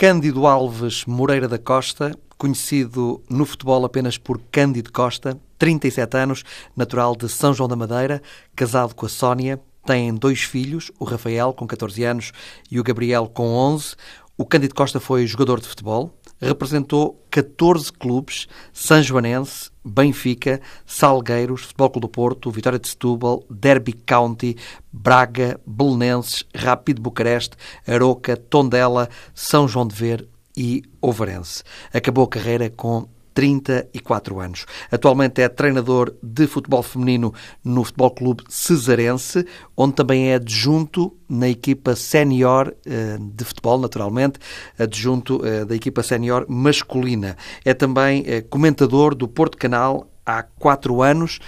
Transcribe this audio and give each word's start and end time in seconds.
Cândido 0.00 0.46
Alves 0.46 1.04
Moreira 1.04 1.46
da 1.46 1.58
Costa, 1.58 2.18
conhecido 2.38 3.22
no 3.28 3.44
futebol 3.44 3.84
apenas 3.84 4.16
por 4.16 4.40
Cândido 4.50 4.90
Costa, 4.90 5.38
37 5.58 6.16
anos, 6.16 6.42
natural 6.74 7.14
de 7.14 7.28
São 7.28 7.52
João 7.52 7.68
da 7.68 7.76
Madeira, 7.76 8.22
casado 8.56 8.94
com 8.94 9.04
a 9.04 9.10
Sónia, 9.10 9.60
tem 9.84 10.14
dois 10.14 10.40
filhos, 10.40 10.90
o 10.98 11.04
Rafael, 11.04 11.52
com 11.52 11.66
14 11.66 12.02
anos, 12.02 12.32
e 12.70 12.80
o 12.80 12.82
Gabriel, 12.82 13.28
com 13.28 13.48
11. 13.48 13.94
O 14.38 14.46
Cândido 14.46 14.74
Costa 14.74 14.98
foi 14.98 15.26
jogador 15.26 15.60
de 15.60 15.68
futebol, 15.68 16.18
representou 16.40 17.22
14 17.30 17.92
clubes, 17.92 18.48
São 18.72 19.02
Joanense, 19.02 19.70
Benfica, 19.84 20.60
Salgueiros, 20.86 21.62
Futebol 21.62 21.90
Clube 21.90 22.06
do 22.06 22.10
Porto, 22.10 22.50
Vitória 22.50 22.78
de 22.78 22.88
Setúbal, 22.88 23.44
Derby 23.50 23.92
County, 23.92 24.56
Braga, 24.92 25.60
Belenenses, 25.66 26.44
Rápido 26.54 27.02
Bucareste, 27.02 27.56
Aroca, 27.86 28.36
Tondela, 28.36 29.08
São 29.34 29.68
João 29.68 29.86
de 29.86 29.94
Ver 29.94 30.28
e 30.56 30.82
Ovarense. 31.00 31.62
Acabou 31.92 32.24
a 32.24 32.28
carreira 32.28 32.70
com 32.70 33.08
34 33.40 34.38
anos. 34.38 34.66
Atualmente 34.92 35.40
é 35.40 35.48
treinador 35.48 36.14
de 36.22 36.46
futebol 36.46 36.82
feminino 36.82 37.32
no 37.64 37.82
Futebol 37.82 38.10
Clube 38.10 38.44
Cesarense, 38.50 39.46
onde 39.74 39.94
também 39.94 40.28
é 40.28 40.34
adjunto 40.34 41.16
na 41.26 41.48
equipa 41.48 41.96
sénior 41.96 42.74
eh, 42.84 43.16
de 43.18 43.42
futebol, 43.42 43.78
naturalmente, 43.78 44.38
adjunto 44.78 45.40
eh, 45.42 45.64
da 45.64 45.74
equipa 45.74 46.02
sénior 46.02 46.44
masculina. 46.50 47.34
É 47.64 47.72
também 47.72 48.24
eh, 48.26 48.42
comentador 48.42 49.14
do 49.14 49.26
Porto 49.26 49.56
Canal 49.56 50.06
há 50.26 50.42
quatro 50.42 51.00
anos. 51.00 51.38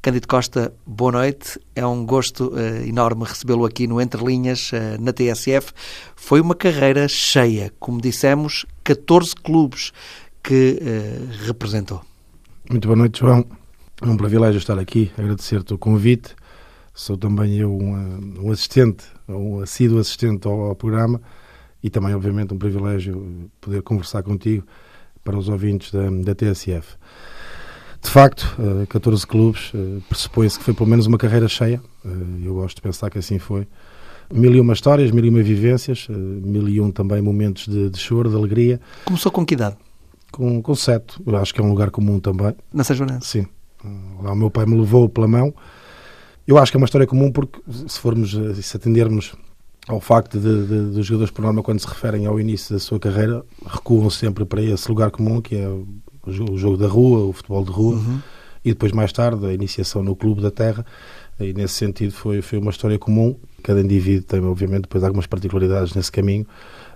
Cândido 0.00 0.26
Costa, 0.26 0.72
boa 0.86 1.12
noite. 1.12 1.60
É 1.76 1.86
um 1.86 2.04
gosto 2.04 2.48
uh, 2.48 2.84
enorme 2.84 3.22
recebê-lo 3.22 3.64
aqui 3.64 3.86
no 3.86 4.00
Entre 4.00 4.20
Linhas, 4.20 4.72
uh, 4.72 5.00
na 5.00 5.12
TSF. 5.12 5.72
Foi 6.16 6.40
uma 6.40 6.56
carreira 6.56 7.06
cheia, 7.06 7.72
como 7.78 8.00
dissemos, 8.00 8.66
14 8.82 9.36
clubes 9.36 9.92
que 10.42 10.78
uh, 10.80 11.46
representou. 11.46 12.02
Muito 12.68 12.86
boa 12.88 12.96
noite, 12.96 13.20
João. 13.20 13.44
É 14.00 14.06
um 14.06 14.16
privilégio 14.16 14.58
estar 14.58 14.78
aqui, 14.78 15.12
agradecer-te 15.16 15.72
o 15.72 15.78
convite. 15.78 16.34
Sou 16.94 17.16
também 17.16 17.56
eu 17.56 17.72
um, 17.72 18.46
um 18.46 18.50
assistente, 18.50 19.04
um 19.28 19.60
assíduo 19.60 19.98
assistente 19.98 20.46
ao, 20.46 20.60
ao, 20.60 20.74
programa 20.74 21.22
e 21.82 21.88
também, 21.88 22.14
obviamente, 22.14 22.52
um 22.52 22.58
privilégio 22.58 23.50
poder 23.60 23.82
conversar 23.82 24.22
contigo 24.22 24.66
para 25.24 25.38
os 25.38 25.48
ouvintes 25.48 25.92
da, 25.92 26.10
da 26.10 26.34
TSF. 26.34 26.96
De 28.02 28.10
facto, 28.10 28.56
14 28.88 29.22
eh, 29.22 29.26
clubes, 29.26 29.70
eh, 29.74 30.00
pressupõe-se 30.08 30.58
que 30.58 30.64
foi 30.64 30.74
pelo 30.74 30.88
menos 30.88 31.06
uma 31.06 31.16
carreira 31.16 31.46
cheia. 31.46 31.80
Eu 32.44 32.54
gosto 32.54 32.76
de 32.76 32.82
pensar 32.82 33.08
que 33.08 33.18
assim 33.18 33.38
foi. 33.38 33.66
Mil 34.32 34.52
e 34.52 34.60
uma 34.60 34.72
histórias, 34.72 35.12
mil 35.12 35.24
e 35.24 35.28
uma 35.28 35.42
vivências, 35.42 36.08
mil 36.08 36.68
e 36.68 36.80
um 36.80 36.90
também 36.90 37.22
momentos 37.22 37.68
de, 37.68 37.88
de 37.88 37.98
choro, 37.98 38.28
de 38.28 38.34
alegria. 38.34 38.80
Começou 39.04 39.30
com 39.30 39.46
que 39.46 39.54
idade? 39.54 39.76
Com, 40.32 40.60
com 40.60 40.74
sete. 40.74 41.20
Eu 41.24 41.36
acho 41.36 41.54
que 41.54 41.60
é 41.60 41.64
um 41.64 41.68
lugar 41.68 41.90
comum 41.90 42.18
também. 42.18 42.54
Na 42.72 42.82
São 42.82 42.96
Joanense? 42.96 43.26
Sim. 43.26 43.46
Lá 44.22 44.32
o 44.32 44.36
meu 44.36 44.50
pai 44.50 44.66
me 44.66 44.76
levou 44.76 45.08
pela 45.08 45.28
mão. 45.28 45.54
Eu 46.46 46.58
acho 46.58 46.72
que 46.72 46.76
é 46.76 46.78
uma 46.78 46.86
história 46.86 47.06
comum 47.06 47.30
porque, 47.30 47.60
se 47.86 47.98
formos, 48.00 48.36
se 48.60 48.76
atendermos 48.76 49.34
ao 49.88 50.00
facto 50.00 50.38
de, 50.38 50.66
de, 50.66 50.92
dos 50.92 51.06
jogadores, 51.06 51.32
por 51.32 51.42
norma, 51.42 51.62
quando 51.62 51.80
se 51.80 51.86
referem 51.86 52.26
ao 52.26 52.38
início 52.38 52.74
da 52.74 52.80
sua 52.80 52.98
carreira, 52.98 53.44
recuam 53.66 54.08
sempre 54.10 54.44
para 54.44 54.62
esse 54.62 54.88
lugar 54.88 55.10
comum, 55.10 55.40
que 55.40 55.56
é 55.56 55.68
o 55.68 56.56
jogo 56.56 56.76
da 56.76 56.86
rua, 56.86 57.24
o 57.26 57.32
futebol 57.32 57.64
de 57.64 57.70
rua, 57.70 57.94
uhum. 57.96 58.20
e 58.64 58.70
depois, 58.70 58.92
mais 58.92 59.12
tarde, 59.12 59.44
a 59.44 59.52
iniciação 59.52 60.02
no 60.02 60.14
clube 60.14 60.40
da 60.40 60.50
terra. 60.50 60.84
E, 61.40 61.52
nesse 61.52 61.74
sentido, 61.74 62.12
foi, 62.12 62.42
foi 62.42 62.58
uma 62.58 62.70
história 62.70 62.98
comum. 62.98 63.36
Cada 63.62 63.80
indivíduo 63.80 64.22
tem, 64.22 64.40
obviamente, 64.40 64.82
depois 64.82 65.02
algumas 65.02 65.26
particularidades 65.26 65.94
nesse 65.94 66.12
caminho. 66.12 66.46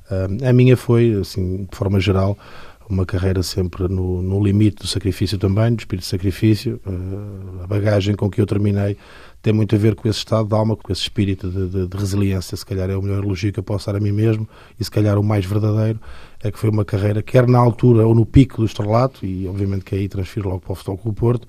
Uh, 0.08 0.48
a 0.48 0.52
minha 0.52 0.76
foi, 0.76 1.12
assim, 1.20 1.66
de 1.70 1.76
forma 1.76 1.98
geral, 1.98 2.38
uma 2.88 3.04
carreira 3.04 3.42
sempre 3.42 3.88
no, 3.88 4.22
no, 4.22 4.42
limite 4.42 4.82
do 4.82 4.86
sacrifício 4.86 5.36
também, 5.38 5.74
do 5.74 5.80
espírito 5.80 6.04
de 6.04 6.08
sacrifício. 6.08 6.80
Uh, 6.86 7.64
a 7.64 7.66
bagagem 7.66 8.14
com 8.14 8.30
que 8.30 8.40
eu 8.40 8.46
terminei 8.46 8.96
tem 9.42 9.52
muito 9.52 9.74
a 9.74 9.78
ver 9.78 9.94
com 9.94 10.08
esse 10.08 10.18
estado 10.18 10.48
de 10.48 10.54
alma, 10.54 10.76
com 10.76 10.92
esse 10.92 11.02
espírito 11.02 11.48
de, 11.48 11.68
de, 11.68 11.86
de, 11.86 11.96
resiliência. 11.96 12.56
Se 12.56 12.64
calhar 12.64 12.90
é 12.90 12.96
o 12.96 13.02
melhor 13.02 13.22
elogio 13.22 13.52
que 13.52 13.58
eu 13.58 13.64
posso 13.64 13.86
dar 13.86 13.96
a 13.96 14.00
mim 14.00 14.12
mesmo 14.12 14.48
e 14.78 14.84
se 14.84 14.90
calhar 14.90 15.18
o 15.18 15.22
mais 15.22 15.44
verdadeiro 15.44 16.00
é 16.42 16.50
que 16.50 16.58
foi 16.58 16.70
uma 16.70 16.84
carreira, 16.84 17.22
quer 17.22 17.46
na 17.46 17.58
altura 17.58 18.06
ou 18.06 18.14
no 18.14 18.24
pico 18.24 18.58
do 18.58 18.64
estrelato, 18.64 19.24
e 19.24 19.48
obviamente 19.48 19.84
que 19.84 19.94
aí 19.94 20.08
transfiro 20.08 20.48
logo 20.48 20.60
para 20.60 20.72
o 20.72 20.74
Futebol 20.74 20.98
Clube 20.98 21.18
Porto, 21.18 21.48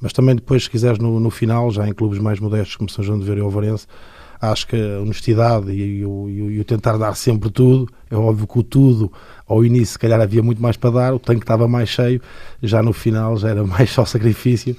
mas 0.00 0.12
também 0.12 0.34
depois, 0.34 0.64
se 0.64 0.70
quiseres, 0.70 0.98
no, 0.98 1.18
no 1.18 1.30
final, 1.30 1.70
já 1.70 1.86
em 1.86 1.92
clubes 1.92 2.18
mais 2.18 2.38
modestos 2.38 2.76
como 2.76 2.88
São 2.88 3.04
João 3.04 3.18
de 3.18 3.24
Ver 3.24 3.38
e 3.38 3.40
Alvarense, 3.40 3.86
acho 4.40 4.66
que 4.66 4.76
a 4.76 5.00
honestidade 5.00 5.70
e, 5.70 5.98
e, 5.98 6.04
o, 6.04 6.28
e, 6.28 6.60
o, 6.60 6.64
tentar 6.64 6.96
dar 6.96 7.14
sempre 7.14 7.50
tudo, 7.50 7.88
é 8.10 8.16
óbvio 8.16 8.46
que 8.46 8.58
o 8.58 8.62
tudo 8.62 9.12
ao 9.46 9.64
início 9.64 9.92
se 9.92 9.98
calhar 9.98 10.20
havia 10.20 10.42
muito 10.42 10.62
mais 10.62 10.76
para 10.76 10.90
dar, 10.90 11.14
o 11.14 11.18
tanque 11.18 11.42
estava 11.42 11.66
mais 11.66 11.88
cheio, 11.88 12.20
já 12.62 12.82
no 12.82 12.92
final 12.92 13.36
já 13.36 13.50
era 13.50 13.64
mais 13.66 13.90
só 13.90 14.04
sacrifício. 14.04 14.76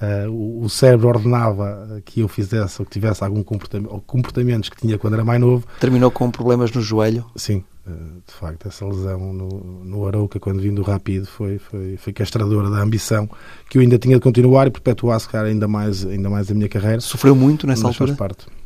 Uh, 0.00 0.30
o, 0.30 0.64
o, 0.64 0.70
cérebro 0.70 1.08
ordenava 1.08 2.00
que 2.06 2.20
eu 2.20 2.28
fizesse 2.28 2.80
ou 2.80 2.86
que 2.86 2.90
tivesse 2.90 3.22
algum 3.22 3.42
comportamento, 3.42 4.02
comportamentos 4.06 4.70
que 4.70 4.76
tinha 4.80 4.96
quando 4.96 5.12
era 5.12 5.24
mais 5.24 5.38
novo. 5.38 5.66
Terminou 5.78 6.10
com 6.10 6.30
problemas 6.30 6.72
no 6.72 6.80
joelho? 6.80 7.26
Sim, 7.36 7.62
uh, 7.86 8.22
de 8.26 8.32
facto, 8.32 8.66
essa 8.66 8.86
lesão 8.86 9.34
no, 9.34 9.84
no 9.84 10.06
Arouca, 10.06 10.40
quando 10.40 10.62
vim 10.62 10.72
do 10.72 10.80
Rápido, 10.80 11.26
foi, 11.26 11.58
foi, 11.58 11.98
foi 11.98 12.14
castradora 12.14 12.70
da 12.70 12.78
ambição 12.78 13.28
que 13.68 13.76
eu 13.76 13.82
ainda 13.82 13.98
tinha 13.98 14.16
de 14.16 14.22
continuar 14.22 14.68
e 14.68 14.70
perpetuar, 14.70 15.20
se 15.20 15.28
calhar, 15.28 15.48
ainda 15.48 15.68
mais, 15.68 16.06
ainda 16.06 16.30
mais 16.30 16.50
a 16.50 16.54
minha 16.54 16.68
carreira. 16.68 17.02
Sofreu 17.02 17.36
muito 17.36 17.66
nessa 17.66 17.82
Mas 17.82 17.90
altura? 17.90 18.16
Faz 18.16 18.18
parte. 18.18 18.59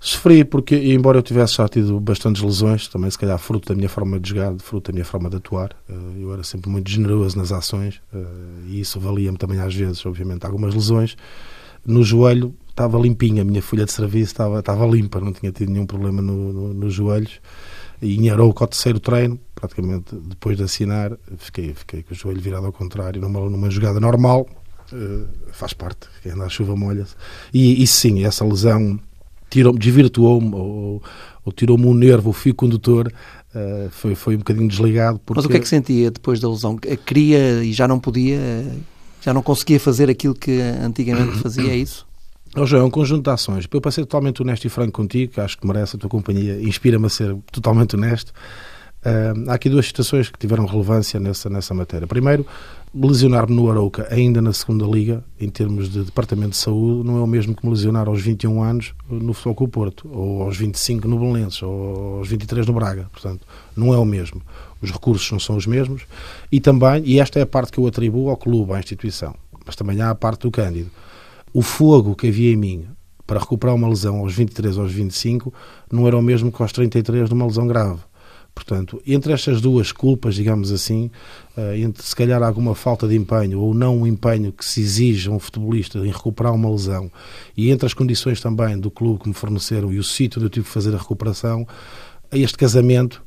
Sofri 0.00 0.44
porque, 0.44 0.76
embora 0.76 1.18
eu 1.18 1.22
tivesse 1.22 1.54
já 1.54 1.68
tido 1.68 1.98
bastantes 1.98 2.40
lesões, 2.40 2.86
também 2.86 3.10
se 3.10 3.18
calhar 3.18 3.36
fruto 3.36 3.68
da 3.68 3.74
minha 3.74 3.88
forma 3.88 4.20
de 4.20 4.28
jogar, 4.28 4.54
fruto 4.58 4.92
da 4.92 4.94
minha 4.94 5.04
forma 5.04 5.28
de 5.28 5.36
atuar, 5.36 5.74
eh, 5.88 5.94
eu 6.20 6.32
era 6.32 6.44
sempre 6.44 6.70
muito 6.70 6.88
generoso 6.88 7.36
nas 7.36 7.50
ações 7.50 8.00
eh, 8.14 8.24
e 8.68 8.80
isso 8.80 9.00
valia-me 9.00 9.36
também 9.36 9.58
às 9.58 9.74
vezes, 9.74 10.04
obviamente, 10.06 10.46
algumas 10.46 10.72
lesões. 10.72 11.16
No 11.84 12.04
joelho 12.04 12.54
estava 12.70 12.96
limpinha, 12.96 13.42
a 13.42 13.44
minha 13.44 13.60
folha 13.60 13.84
de 13.84 13.90
serviço 13.90 14.32
estava, 14.32 14.60
estava 14.60 14.86
limpa, 14.86 15.20
não 15.20 15.32
tinha 15.32 15.50
tido 15.50 15.72
nenhum 15.72 15.86
problema 15.86 16.22
no, 16.22 16.52
no, 16.52 16.74
nos 16.74 16.94
joelhos. 16.94 17.40
E 18.00 18.16
em 18.16 18.30
Arouca, 18.30 18.62
ao 18.62 18.68
terceiro 18.68 19.00
treino, 19.00 19.40
praticamente 19.52 20.14
depois 20.14 20.56
de 20.56 20.62
assinar, 20.62 21.10
fiquei, 21.38 21.74
fiquei 21.74 22.04
com 22.04 22.14
o 22.14 22.16
joelho 22.16 22.40
virado 22.40 22.66
ao 22.66 22.72
contrário, 22.72 23.20
numa, 23.20 23.40
numa 23.50 23.68
jogada 23.68 23.98
normal, 23.98 24.46
uh, 24.92 25.26
faz 25.50 25.72
parte, 25.72 26.06
quem 26.22 26.30
anda 26.30 26.44
à 26.44 26.48
chuva 26.48 26.76
molha-se. 26.76 27.16
E, 27.52 27.82
e 27.82 27.86
sim, 27.88 28.24
essa 28.24 28.44
lesão 28.44 29.00
tirou 29.50 29.76
desvirtuou-me 29.76 30.54
ou, 30.54 31.02
ou 31.44 31.52
tirou-me 31.52 31.86
um 31.86 31.94
nervo, 31.94 32.30
o 32.30 32.32
fio 32.32 32.54
condutor, 32.54 33.12
uh, 33.54 33.90
foi, 33.90 34.14
foi 34.14 34.34
um 34.34 34.38
bocadinho 34.38 34.68
desligado. 34.68 35.18
Porque... 35.24 35.38
Mas 35.38 35.44
o 35.44 35.48
que 35.48 35.56
é 35.56 35.60
que 35.60 35.68
sentia 35.68 36.10
depois 36.10 36.40
da 36.40 36.48
lesão? 36.48 36.76
Queria 36.76 37.62
e 37.62 37.72
já 37.72 37.88
não 37.88 37.98
podia, 37.98 38.38
já 39.20 39.32
não 39.32 39.42
conseguia 39.42 39.80
fazer 39.80 40.10
aquilo 40.10 40.34
que 40.34 40.60
antigamente 40.60 41.38
fazia, 41.42 41.70
é 41.70 41.76
isso? 41.76 42.06
Oh, 42.56 42.64
João, 42.64 42.82
é 42.82 42.84
um 42.86 42.90
conjunto 42.90 43.24
de 43.24 43.30
ações. 43.30 43.68
Eu, 43.70 43.80
para 43.80 43.90
ser 43.90 44.00
totalmente 44.02 44.40
honesto 44.40 44.64
e 44.64 44.70
franco 44.70 44.92
contigo, 44.92 45.40
acho 45.40 45.58
que 45.58 45.66
merece 45.66 45.96
a 45.96 45.98
tua 45.98 46.08
companhia, 46.08 46.60
inspira-me 46.62 47.06
a 47.06 47.08
ser 47.10 47.36
totalmente 47.52 47.94
honesto. 47.94 48.32
Há 49.46 49.54
aqui 49.54 49.68
duas 49.68 49.86
situações 49.86 50.30
que 50.30 50.38
tiveram 50.38 50.66
relevância 50.66 51.18
nessa, 51.20 51.48
nessa 51.48 51.74
matéria. 51.74 52.06
Primeiro, 52.06 52.46
lesionar-me 52.94 53.54
no 53.54 53.70
Arouca, 53.70 54.08
ainda 54.10 54.40
na 54.40 54.52
segunda 54.52 54.86
liga, 54.86 55.22
em 55.38 55.48
termos 55.48 55.88
de 55.88 56.04
departamento 56.04 56.50
de 56.50 56.56
saúde, 56.56 57.06
não 57.06 57.18
é 57.18 57.20
o 57.20 57.26
mesmo 57.26 57.54
que 57.54 57.64
me 57.64 57.72
lesionar 57.72 58.08
aos 58.08 58.20
21 58.20 58.62
anos 58.62 58.94
no 59.08 59.32
Futebol 59.32 59.66
o 59.66 59.68
Porto, 59.68 60.08
ou 60.12 60.42
aos 60.42 60.56
25 60.56 61.06
no 61.06 61.18
Belenenses, 61.18 61.62
ou 61.62 62.18
aos 62.18 62.28
23 62.28 62.66
no 62.66 62.72
Braga. 62.72 63.08
Portanto, 63.12 63.46
não 63.76 63.92
é 63.92 63.98
o 63.98 64.04
mesmo. 64.04 64.40
Os 64.80 64.90
recursos 64.90 65.30
não 65.30 65.40
são 65.40 65.56
os 65.56 65.66
mesmos. 65.66 66.02
E 66.50 66.60
também, 66.60 67.02
e 67.04 67.20
esta 67.20 67.38
é 67.38 67.42
a 67.42 67.46
parte 67.46 67.72
que 67.72 67.78
eu 67.78 67.86
atribuo 67.86 68.30
ao 68.30 68.36
clube, 68.36 68.72
à 68.72 68.78
instituição, 68.78 69.34
mas 69.66 69.76
também 69.76 70.00
há 70.00 70.10
a 70.10 70.14
parte 70.14 70.42
do 70.42 70.50
Cândido. 70.50 70.90
O 71.52 71.62
fogo 71.62 72.14
que 72.14 72.28
havia 72.28 72.52
em 72.52 72.56
mim 72.56 72.86
para 73.26 73.40
recuperar 73.40 73.74
uma 73.74 73.88
lesão 73.88 74.20
aos 74.20 74.34
23 74.34 74.78
ou 74.78 74.84
aos 74.84 74.92
25 74.92 75.52
não 75.92 76.06
era 76.06 76.16
o 76.16 76.22
mesmo 76.22 76.50
que 76.50 76.62
aos 76.62 76.72
33 76.72 77.28
de 77.28 77.34
uma 77.34 77.44
lesão 77.44 77.66
grave. 77.66 78.00
Portanto, 78.58 79.00
entre 79.06 79.32
estas 79.32 79.60
duas 79.60 79.92
culpas, 79.92 80.34
digamos 80.34 80.72
assim, 80.72 81.12
eh, 81.56 81.78
entre 81.78 82.02
se 82.02 82.14
calhar 82.14 82.42
alguma 82.42 82.74
falta 82.74 83.06
de 83.06 83.14
empenho 83.14 83.60
ou 83.60 83.72
não 83.72 83.98
um 83.98 84.06
empenho 84.06 84.50
que 84.50 84.64
se 84.64 84.80
exige 84.80 85.28
a 85.28 85.32
um 85.32 85.38
futebolista 85.38 86.00
em 86.00 86.10
recuperar 86.10 86.52
uma 86.52 86.68
lesão, 86.68 87.08
e 87.56 87.70
entre 87.70 87.86
as 87.86 87.94
condições 87.94 88.40
também 88.40 88.76
do 88.76 88.90
clube 88.90 89.20
que 89.20 89.28
me 89.28 89.34
forneceram 89.34 89.92
e 89.92 89.98
o 90.00 90.02
sítio 90.02 90.40
onde 90.40 90.46
eu 90.46 90.50
tive 90.50 90.66
que 90.66 90.72
fazer 90.72 90.92
a 90.92 90.98
recuperação, 90.98 91.68
este 92.32 92.58
casamento 92.58 93.22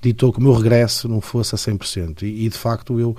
ditou 0.00 0.32
que 0.32 0.38
o 0.38 0.42
meu 0.42 0.52
regresso 0.52 1.08
não 1.08 1.20
fosse 1.20 1.56
a 1.56 1.58
100%. 1.58 2.22
E, 2.22 2.46
e 2.46 2.48
de 2.48 2.56
facto, 2.56 3.00
eu, 3.00 3.16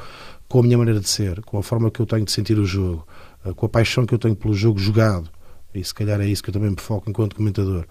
com 0.48 0.62
a 0.62 0.64
minha 0.64 0.78
maneira 0.78 1.02
de 1.02 1.10
ser, 1.10 1.42
com 1.42 1.58
a 1.58 1.64
forma 1.64 1.92
que 1.92 2.00
eu 2.00 2.06
tenho 2.06 2.24
de 2.24 2.31
sentir 2.31 2.58
o 2.58 2.66
jogo, 2.66 3.06
eh, 3.46 3.52
com 3.54 3.66
a 3.66 3.69
paixão 3.69 4.06
que 4.06 4.14
eu 4.14 4.19
tenho 4.19 4.38
pelo 4.38 4.54
jogo 4.54 4.80
jogado, 4.80 5.30
e 5.75 5.84
se 5.84 5.94
calhar 5.94 6.22
é 6.22 6.28
isso 6.28 6.42
que 6.42 6.50
eu 6.50 6.54
também 6.54 6.69
me 6.69 6.80
foco 6.80 7.10
enquanto 7.10 7.36
comentador, 7.36 7.86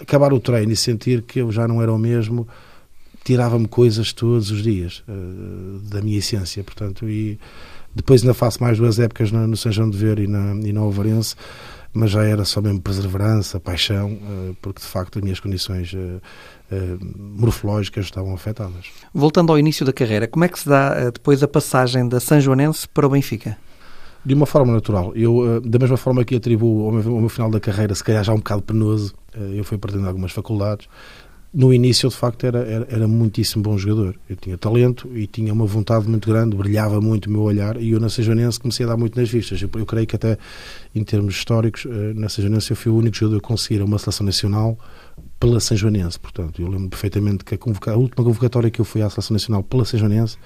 acabar 0.00 0.32
o 0.32 0.38
treino 0.38 0.70
e 0.70 0.76
sentir 0.76 1.22
que 1.22 1.40
eu 1.40 1.50
já 1.50 1.66
não 1.66 1.82
era 1.82 1.92
o 1.92 1.98
mesmo 1.98 2.46
tirava-me 3.24 3.68
coisas 3.68 4.12
todos 4.12 4.50
os 4.50 4.62
dias 4.62 5.02
uh, 5.08 5.78
da 5.88 6.00
minha 6.00 6.18
essência, 6.18 6.62
portanto, 6.64 7.08
e 7.08 7.38
depois 7.94 8.22
ainda 8.22 8.34
faço 8.34 8.62
mais 8.62 8.78
duas 8.78 8.98
épocas 8.98 9.30
no, 9.30 9.46
no 9.46 9.56
São 9.56 9.70
João 9.70 9.90
de 9.90 9.98
Ver 9.98 10.18
e 10.18 10.26
na, 10.26 10.54
e 10.54 10.72
na 10.72 10.80
Alvarense, 10.80 11.36
mas 11.92 12.10
já 12.10 12.24
era 12.24 12.44
só 12.44 12.60
mesmo 12.62 12.80
perseverança, 12.80 13.60
paixão, 13.60 14.18
porque 14.62 14.80
de 14.80 14.86
facto 14.86 15.18
as 15.18 15.22
minhas 15.22 15.38
condições 15.38 15.94
morfológicas 17.36 18.06
estavam 18.06 18.32
afetadas. 18.32 18.86
Voltando 19.12 19.52
ao 19.52 19.58
início 19.58 19.84
da 19.84 19.92
carreira, 19.92 20.26
como 20.26 20.42
é 20.42 20.48
que 20.48 20.58
se 20.58 20.66
dá 20.66 21.10
depois 21.10 21.42
a 21.42 21.48
passagem 21.48 22.08
da 22.08 22.18
São 22.18 22.40
Joanense 22.40 22.88
para 22.88 23.06
o 23.06 23.10
Benfica? 23.10 23.58
De 24.24 24.32
uma 24.32 24.46
forma 24.46 24.72
natural. 24.72 25.12
Eu, 25.14 25.60
da 25.60 25.78
mesma 25.78 25.98
forma 25.98 26.24
que 26.24 26.34
atribuo 26.34 26.86
ao 26.86 26.92
meu, 26.92 27.14
ao 27.14 27.20
meu 27.20 27.28
final 27.28 27.50
da 27.50 27.60
carreira, 27.60 27.94
se 27.94 28.02
calhar 28.02 28.24
já 28.24 28.32
um 28.32 28.36
bocado 28.36 28.62
penoso, 28.62 29.12
eu 29.54 29.62
fui 29.62 29.76
perdendo 29.76 30.08
algumas 30.08 30.32
faculdades, 30.32 30.88
no 31.54 31.72
início, 31.72 32.08
de 32.08 32.16
facto, 32.16 32.46
era, 32.46 32.60
era, 32.60 32.86
era, 32.88 33.08
muitíssimo 33.08 33.62
bom 33.62 33.76
jogador. 33.76 34.18
Eu 34.26 34.36
tinha 34.36 34.56
talento 34.56 35.10
e 35.14 35.26
tinha 35.26 35.52
uma 35.52 35.66
vontade 35.66 36.08
muito 36.08 36.30
grande, 36.30 36.56
brilhava 36.56 36.98
muito 36.98 37.26
o 37.26 37.30
meu 37.30 37.42
olhar 37.42 37.76
e 37.80 37.90
eu 37.90 38.00
na 38.00 38.08
Sejonense 38.08 38.58
comecei 38.58 38.86
a 38.86 38.88
dar 38.88 38.96
muito 38.96 39.20
nas 39.20 39.28
vistas. 39.28 39.60
Eu, 39.60 39.68
eu 39.74 39.84
creio 39.84 40.06
que 40.06 40.16
até 40.16 40.38
em 40.94 41.04
termos 41.04 41.34
históricos, 41.34 41.84
eh, 41.84 42.14
na 42.14 42.30
Sejonense 42.30 42.70
eu 42.70 42.76
fui 42.76 42.90
o 42.90 42.96
único 42.96 43.14
jogador 43.16 43.36
a 43.36 43.40
conseguir 43.40 43.82
uma 43.82 43.98
seleção 43.98 44.24
nacional 44.24 44.78
pela 45.38 45.60
Sejonense. 45.60 46.18
Portanto, 46.18 46.62
eu 46.62 46.68
lembro 46.68 46.88
perfeitamente 46.88 47.44
que 47.44 47.54
a, 47.54 47.92
a, 47.92 47.96
última 47.96 48.24
convocatória 48.24 48.70
que 48.70 48.80
eu 48.80 48.84
fui 48.84 49.02
à 49.02 49.10
seleção 49.10 49.34
nacional 49.34 49.62
pela 49.62 49.84
Sejonense 49.84 50.38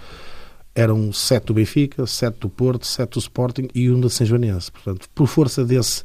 eram 0.74 1.12
sete 1.12 1.46
do 1.46 1.54
Benfica, 1.54 2.04
sete 2.04 2.40
do 2.40 2.48
Porto, 2.48 2.84
sete 2.84 3.12
do 3.12 3.20
Sporting 3.20 3.68
e 3.72 3.88
um 3.90 4.00
da 4.00 4.10
Sejonense. 4.10 4.72
Portanto, 4.72 5.08
por 5.14 5.28
força 5.28 5.64
desse 5.64 6.02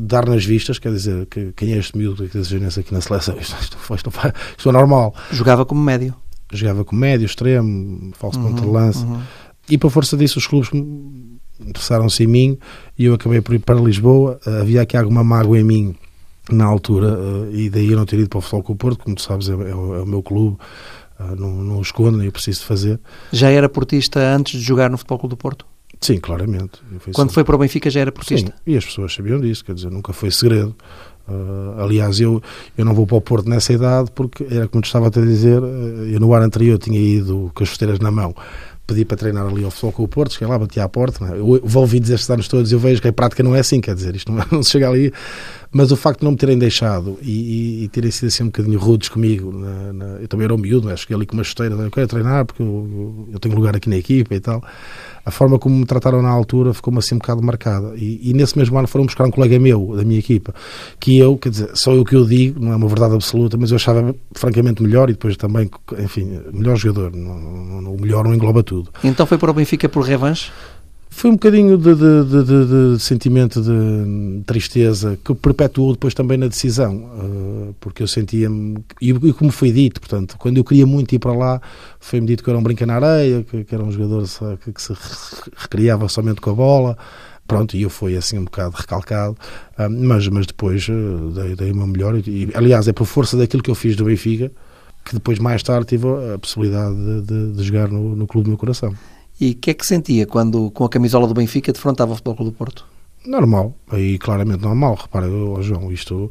dar 0.00 0.26
nas 0.26 0.44
vistas, 0.44 0.78
quer 0.78 0.92
dizer, 0.92 1.26
que, 1.26 1.52
quem 1.56 1.72
é 1.72 1.78
este 1.78 1.96
miúdo 1.96 2.28
que 2.28 2.38
exigência 2.38 2.80
aqui 2.80 2.92
na 2.92 3.00
seleção? 3.00 3.36
Isto, 3.40 3.56
isto, 3.60 3.76
isto, 3.94 4.10
isto 4.56 4.68
é 4.68 4.72
normal. 4.72 5.14
Jogava 5.30 5.64
como 5.64 5.80
médio. 5.80 6.14
Jogava 6.52 6.84
como 6.84 7.00
médio, 7.00 7.26
extremo, 7.26 8.12
falso 8.14 8.38
uhum, 8.38 8.52
contra-lance. 8.52 9.04
Uhum. 9.04 9.20
E 9.68 9.76
por 9.76 9.90
força 9.90 10.16
disso, 10.16 10.38
os 10.38 10.46
clubes 10.46 10.70
interessaram-se 11.60 12.22
em 12.22 12.26
mim 12.26 12.58
e 12.96 13.06
eu 13.06 13.14
acabei 13.14 13.40
por 13.40 13.54
ir 13.54 13.58
para 13.58 13.74
Lisboa. 13.74 14.38
Havia 14.60 14.82
aqui 14.82 14.96
alguma 14.96 15.24
mágoa 15.24 15.58
em 15.58 15.64
mim 15.64 15.94
na 16.50 16.64
altura 16.64 17.18
e 17.50 17.68
daí 17.68 17.90
eu 17.90 17.96
não 17.96 18.06
ter 18.06 18.18
ido 18.20 18.28
para 18.28 18.38
o 18.38 18.40
Futebol 18.40 18.62
com 18.62 18.72
o 18.74 18.76
Porto, 18.76 19.02
como 19.02 19.16
tu 19.16 19.22
sabes, 19.22 19.48
é, 19.48 19.52
é, 19.52 19.56
o, 19.56 19.94
é 19.96 20.02
o 20.02 20.06
meu 20.06 20.22
clube. 20.22 20.56
Não, 21.18 21.50
não 21.50 21.78
o 21.78 21.82
escondo, 21.82 22.18
nem 22.18 22.26
eu 22.26 22.32
preciso 22.32 22.60
de 22.60 22.66
fazer. 22.66 23.00
Já 23.32 23.50
era 23.50 23.68
portista 23.68 24.20
antes 24.20 24.60
de 24.60 24.66
jogar 24.66 24.90
no 24.90 24.98
Futebol 24.98 25.18
Clube 25.18 25.34
do 25.34 25.36
Porto? 25.36 25.66
Sim, 26.00 26.18
claramente. 26.18 26.80
Quando 27.12 27.32
foi 27.32 27.44
para 27.44 27.56
o 27.56 27.58
Benfica 27.58 27.90
já 27.90 28.00
era 28.00 28.12
portista? 28.12 28.50
Sim, 28.50 28.72
e 28.72 28.76
as 28.76 28.84
pessoas 28.84 29.14
sabiam 29.14 29.40
disso, 29.40 29.64
quer 29.64 29.74
dizer, 29.74 29.90
nunca 29.90 30.12
foi 30.12 30.30
segredo. 30.30 30.74
Uh, 31.28 31.80
aliás, 31.82 32.20
eu, 32.20 32.40
eu 32.78 32.84
não 32.84 32.94
vou 32.94 33.04
para 33.04 33.16
o 33.16 33.20
Porto 33.20 33.48
nessa 33.48 33.72
idade 33.72 34.12
porque 34.14 34.46
era 34.48 34.68
como 34.68 34.80
te 34.80 34.86
estava 34.86 35.08
a 35.08 35.10
te 35.10 35.20
dizer, 35.20 35.60
uh, 35.60 36.06
eu 36.06 36.20
no 36.20 36.32
ano 36.32 36.44
anterior 36.44 36.78
tinha 36.78 37.00
ido 37.00 37.50
com 37.52 37.64
as 37.64 37.68
chuteiras 37.68 37.98
na 37.98 38.10
mão 38.10 38.34
pedi 38.86 39.04
para 39.04 39.16
treinar 39.16 39.46
ali 39.46 39.64
ao 39.64 39.70
futebol 39.70 39.92
com 39.92 40.02
o 40.04 40.08
Porto, 40.08 40.34
cheguei 40.34 40.46
lá, 40.46 40.58
bati 40.58 40.78
à 40.78 40.88
porta. 40.88 41.24
É? 41.24 41.38
Eu 41.38 41.60
vou 41.64 41.82
ouvir 41.82 41.98
dizer 41.98 42.14
estes 42.14 42.30
anos 42.30 42.46
todos, 42.46 42.70
eu 42.70 42.78
vejo 42.78 43.02
que 43.02 43.08
a 43.08 43.12
prática 43.12 43.42
não 43.42 43.54
é 43.54 43.58
assim, 43.58 43.80
quer 43.80 43.94
dizer, 43.94 44.14
isto 44.14 44.30
não, 44.30 44.44
não 44.50 44.62
se 44.62 44.70
chega 44.70 44.88
ali. 44.88 45.12
Mas 45.72 45.90
o 45.92 45.96
facto 45.96 46.20
de 46.20 46.24
não 46.24 46.32
me 46.32 46.36
terem 46.38 46.58
deixado 46.58 47.18
e, 47.22 47.30
e, 47.30 47.84
e 47.84 47.88
terem 47.88 48.10
sido 48.10 48.28
assim 48.28 48.44
um 48.44 48.46
bocadinho 48.46 48.78
rudes 48.78 49.08
comigo, 49.08 49.52
na, 49.52 49.92
na, 49.92 50.04
eu 50.20 50.28
também 50.28 50.44
era 50.44 50.54
um 50.54 50.58
miúdo, 50.58 50.90
é? 50.90 50.96
cheguei 50.96 51.16
ali 51.16 51.26
com 51.26 51.34
uma 51.34 51.44
chuteira, 51.44 51.74
eu 51.74 51.90
quero 51.90 52.08
treinar 52.08 52.44
porque 52.44 52.62
eu, 52.62 53.28
eu, 53.32 53.38
tenho 53.38 53.54
lugar 53.54 53.76
aqui 53.76 53.88
na 53.88 53.96
equipa 53.96 54.34
e 54.34 54.40
tal 54.40 54.62
a 55.26 55.30
forma 55.32 55.58
como 55.58 55.76
me 55.76 55.84
trataram 55.84 56.22
na 56.22 56.28
altura 56.28 56.72
ficou-me 56.72 57.00
assim 57.00 57.16
um 57.16 57.18
bocado 57.18 57.42
marcada. 57.42 57.94
E, 57.96 58.30
e, 58.30 58.32
nesse 58.32 58.56
mesmo 58.56 58.78
ano 58.78 58.86
foram 58.86 59.04
buscar 59.04 59.24
um 59.24 59.30
colega 59.30 59.58
meu, 59.58 59.96
da 59.96 60.04
minha 60.04 60.20
equipa, 60.20 60.54
que 61.00 61.18
eu, 61.18 61.36
quer 61.36 61.48
dizer, 61.48 61.70
só 61.74 61.92
eu 61.92 62.04
que 62.04 62.14
eu 62.14 62.24
digo, 62.24 62.60
não 62.60 62.72
é 62.72 62.76
uma 62.76 62.86
verdade 62.86 63.14
absoluta, 63.14 63.56
mas 63.56 63.72
eu 63.72 63.76
achava 63.76 64.14
francamente 64.32 64.80
melhor 64.80 65.10
e 65.10 65.14
depois 65.14 65.36
também, 65.36 65.68
enfim, 65.98 66.40
melhor 66.52 66.76
jogador. 66.76 67.12
o 67.12 68.00
melhor 68.00 68.24
não 68.24 68.34
engloba 68.36 68.62
tudo. 68.62 68.90
Então 69.02 69.26
foi 69.26 69.36
para 69.36 69.50
o 69.50 69.54
Benfica 69.54 69.88
por 69.88 70.04
revanche? 70.04 70.52
Foi 71.16 71.30
um 71.30 71.32
bocadinho 71.32 71.78
de, 71.78 71.94
de, 71.94 72.44
de, 72.44 72.94
de, 72.94 73.02
sentimento 73.02 73.62
de 73.62 74.42
tristeza 74.44 75.18
que 75.24 75.34
perpetuou 75.34 75.94
depois 75.94 76.12
também 76.12 76.36
na 76.36 76.46
decisão, 76.46 77.10
eh, 77.18 77.72
porque 77.80 78.02
eu 78.02 78.06
sentia-me, 78.06 78.84
e 79.00 79.14
como 79.32 79.50
foi 79.50 79.72
dito, 79.72 79.98
portanto, 79.98 80.36
quando 80.38 80.58
eu 80.58 80.64
queria 80.64 80.84
muito 80.84 81.14
ir 81.14 81.18
para 81.18 81.32
lá, 81.32 81.58
foi-me 81.98 82.26
dito 82.26 82.44
que 82.44 82.50
era 82.50 82.58
um 82.58 82.62
brinca 82.62 82.84
na 82.84 82.96
areia, 82.96 83.42
que, 83.42 83.64
que 83.64 83.74
era 83.74 83.82
um 83.82 83.90
jogador 83.90 84.26
que, 84.62 84.70
que 84.70 84.82
se 84.82 84.92
recriava 85.56 86.06
somente 86.06 86.38
com 86.38 86.50
a 86.50 86.54
bola, 86.54 86.98
pronto, 87.48 87.78
e 87.78 87.80
eu 87.80 87.88
fui 87.88 88.14
assim 88.14 88.38
um 88.38 88.44
bocado 88.44 88.76
recalcado, 88.76 89.38
eh, 89.78 89.88
mas, 89.88 90.28
mas 90.28 90.46
depois 90.46 90.86
eh, 90.86 91.32
dei, 91.34 91.56
dei 91.56 91.72
uma 91.72 91.86
melhor, 91.86 92.14
e 92.28 92.50
aliás 92.52 92.88
é 92.88 92.92
por 92.92 93.06
força 93.06 93.38
daquilo 93.38 93.62
que 93.62 93.70
eu 93.70 93.74
fiz 93.74 93.96
do 93.96 94.04
Benfica, 94.04 94.52
que 95.02 95.14
depois 95.14 95.38
mais 95.38 95.62
tarde 95.62 95.86
tive 95.86 96.08
a 96.34 96.38
possibilidade 96.38 96.94
de, 97.22 97.52
de 97.52 97.62
jogar 97.62 97.88
no, 97.88 98.14
no 98.14 98.26
clube 98.26 98.44
do 98.44 98.50
meu 98.50 98.58
coração. 98.58 98.94
E 99.40 99.50
o 99.50 99.54
que 99.54 99.70
é 99.70 99.74
que 99.74 99.86
sentia 99.86 100.26
quando, 100.26 100.70
com 100.70 100.84
a 100.84 100.88
camisola 100.88 101.26
do 101.26 101.34
Benfica, 101.34 101.72
defrontava 101.72 102.12
o 102.12 102.14
Futebol 102.14 102.36
Clube 102.36 102.50
do 102.52 102.56
Porto? 102.56 102.86
Normal, 103.26 103.74
aí 103.90 104.18
claramente 104.18 104.62
normal. 104.62 104.96
Repara, 105.00 105.26
João, 105.60 105.92
isto, 105.92 106.30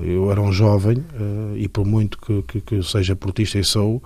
eu 0.00 0.30
era 0.30 0.40
um 0.40 0.52
jovem 0.52 0.98
uh, 0.98 1.56
e 1.56 1.68
por 1.68 1.84
muito 1.84 2.18
que, 2.18 2.42
que, 2.42 2.60
que 2.60 2.82
seja 2.82 3.16
portista 3.16 3.58
e 3.58 3.64
sou, 3.64 3.96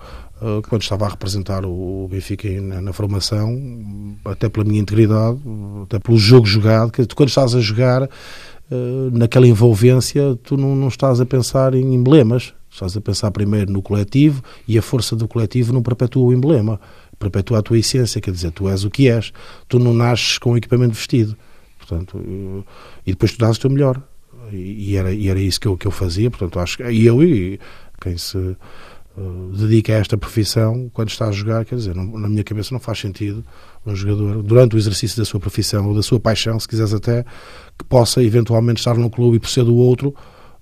uh, 0.41 0.61
quando 0.67 0.81
estava 0.81 1.05
a 1.05 1.09
representar 1.09 1.65
o, 1.65 2.07
Benfica 2.11 2.49
na, 2.59 2.81
na, 2.81 2.93
formação, 2.93 3.55
até 4.25 4.49
pela 4.49 4.65
minha 4.65 4.81
integridade, 4.81 5.39
até 5.83 5.99
pelo 5.99 6.17
jogo 6.17 6.45
jogado, 6.45 6.91
que 6.91 7.05
tu 7.05 7.15
quando 7.15 7.29
estás 7.29 7.55
a 7.55 7.61
jogar, 7.61 8.03
uh, 8.03 8.09
naquela 9.11 9.47
envolvência, 9.47 10.37
tu 10.43 10.57
não, 10.57 10.75
não 10.75 10.87
estás 10.87 11.21
a 11.21 11.25
pensar 11.25 11.75
em 11.75 11.93
emblemas, 11.93 12.53
estás 12.69 12.97
a 12.97 13.01
pensar 13.01 13.31
primeiro 13.31 13.71
no 13.71 13.81
coletivo 13.81 14.43
e 14.67 14.77
a 14.77 14.81
força 14.81 15.15
do 15.15 15.27
coletivo 15.27 15.71
não 15.71 15.81
perpetua 15.81 16.25
o 16.25 16.33
emblema 16.33 16.79
perpetua 17.23 17.59
a 17.59 17.61
tua 17.61 17.77
essência, 17.77 18.21
quer 18.21 18.31
dizer, 18.31 18.51
tu 18.51 18.69
és 18.69 18.83
o 18.83 18.89
que 18.89 19.09
és, 19.09 19.31
tu 19.67 19.79
não 19.79 19.93
nasces 19.93 20.37
com 20.37 20.55
equipamento 20.57 20.93
vestido, 20.93 21.35
portanto, 21.77 22.19
e 23.05 23.11
depois 23.11 23.33
tu 23.33 23.39
dás 23.39 23.57
o 23.57 23.59
teu 23.59 23.69
melhor, 23.69 24.01
e, 24.51 24.95
era, 24.95 25.11
e 25.11 25.29
era 25.29 25.39
isso 25.39 25.59
que 25.59 25.67
eu, 25.67 25.77
que 25.77 25.87
eu 25.87 25.91
fazia, 25.91 26.29
portanto, 26.29 26.59
acho 26.59 26.77
que 26.77 26.83
e 26.89 27.05
eu 27.05 27.23
e 27.23 27.59
quem 28.01 28.17
se 28.17 28.37
uh, 28.37 28.57
dedica 29.55 29.93
a 29.93 29.97
esta 29.97 30.17
profissão, 30.17 30.89
quando 30.93 31.09
está 31.09 31.27
a 31.27 31.31
jogar, 31.31 31.65
quer 31.65 31.75
dizer, 31.75 31.95
não, 31.95 32.05
na 32.19 32.27
minha 32.27 32.43
cabeça 32.43 32.73
não 32.73 32.79
faz 32.79 32.99
sentido 32.99 33.43
um 33.85 33.95
jogador, 33.95 34.43
durante 34.43 34.75
o 34.75 34.77
exercício 34.77 35.17
da 35.17 35.25
sua 35.25 35.39
profissão 35.39 35.87
ou 35.87 35.95
da 35.95 36.01
sua 36.01 36.19
paixão, 36.19 36.59
se 36.59 36.67
quiseres 36.67 36.93
até, 36.93 37.23
que 37.77 37.85
possa 37.85 38.23
eventualmente 38.23 38.79
estar 38.79 38.95
num 38.95 39.09
clube 39.09 39.37
e 39.37 39.39
por 39.39 39.49
ser 39.49 39.63
do 39.63 39.75
outro, 39.75 40.13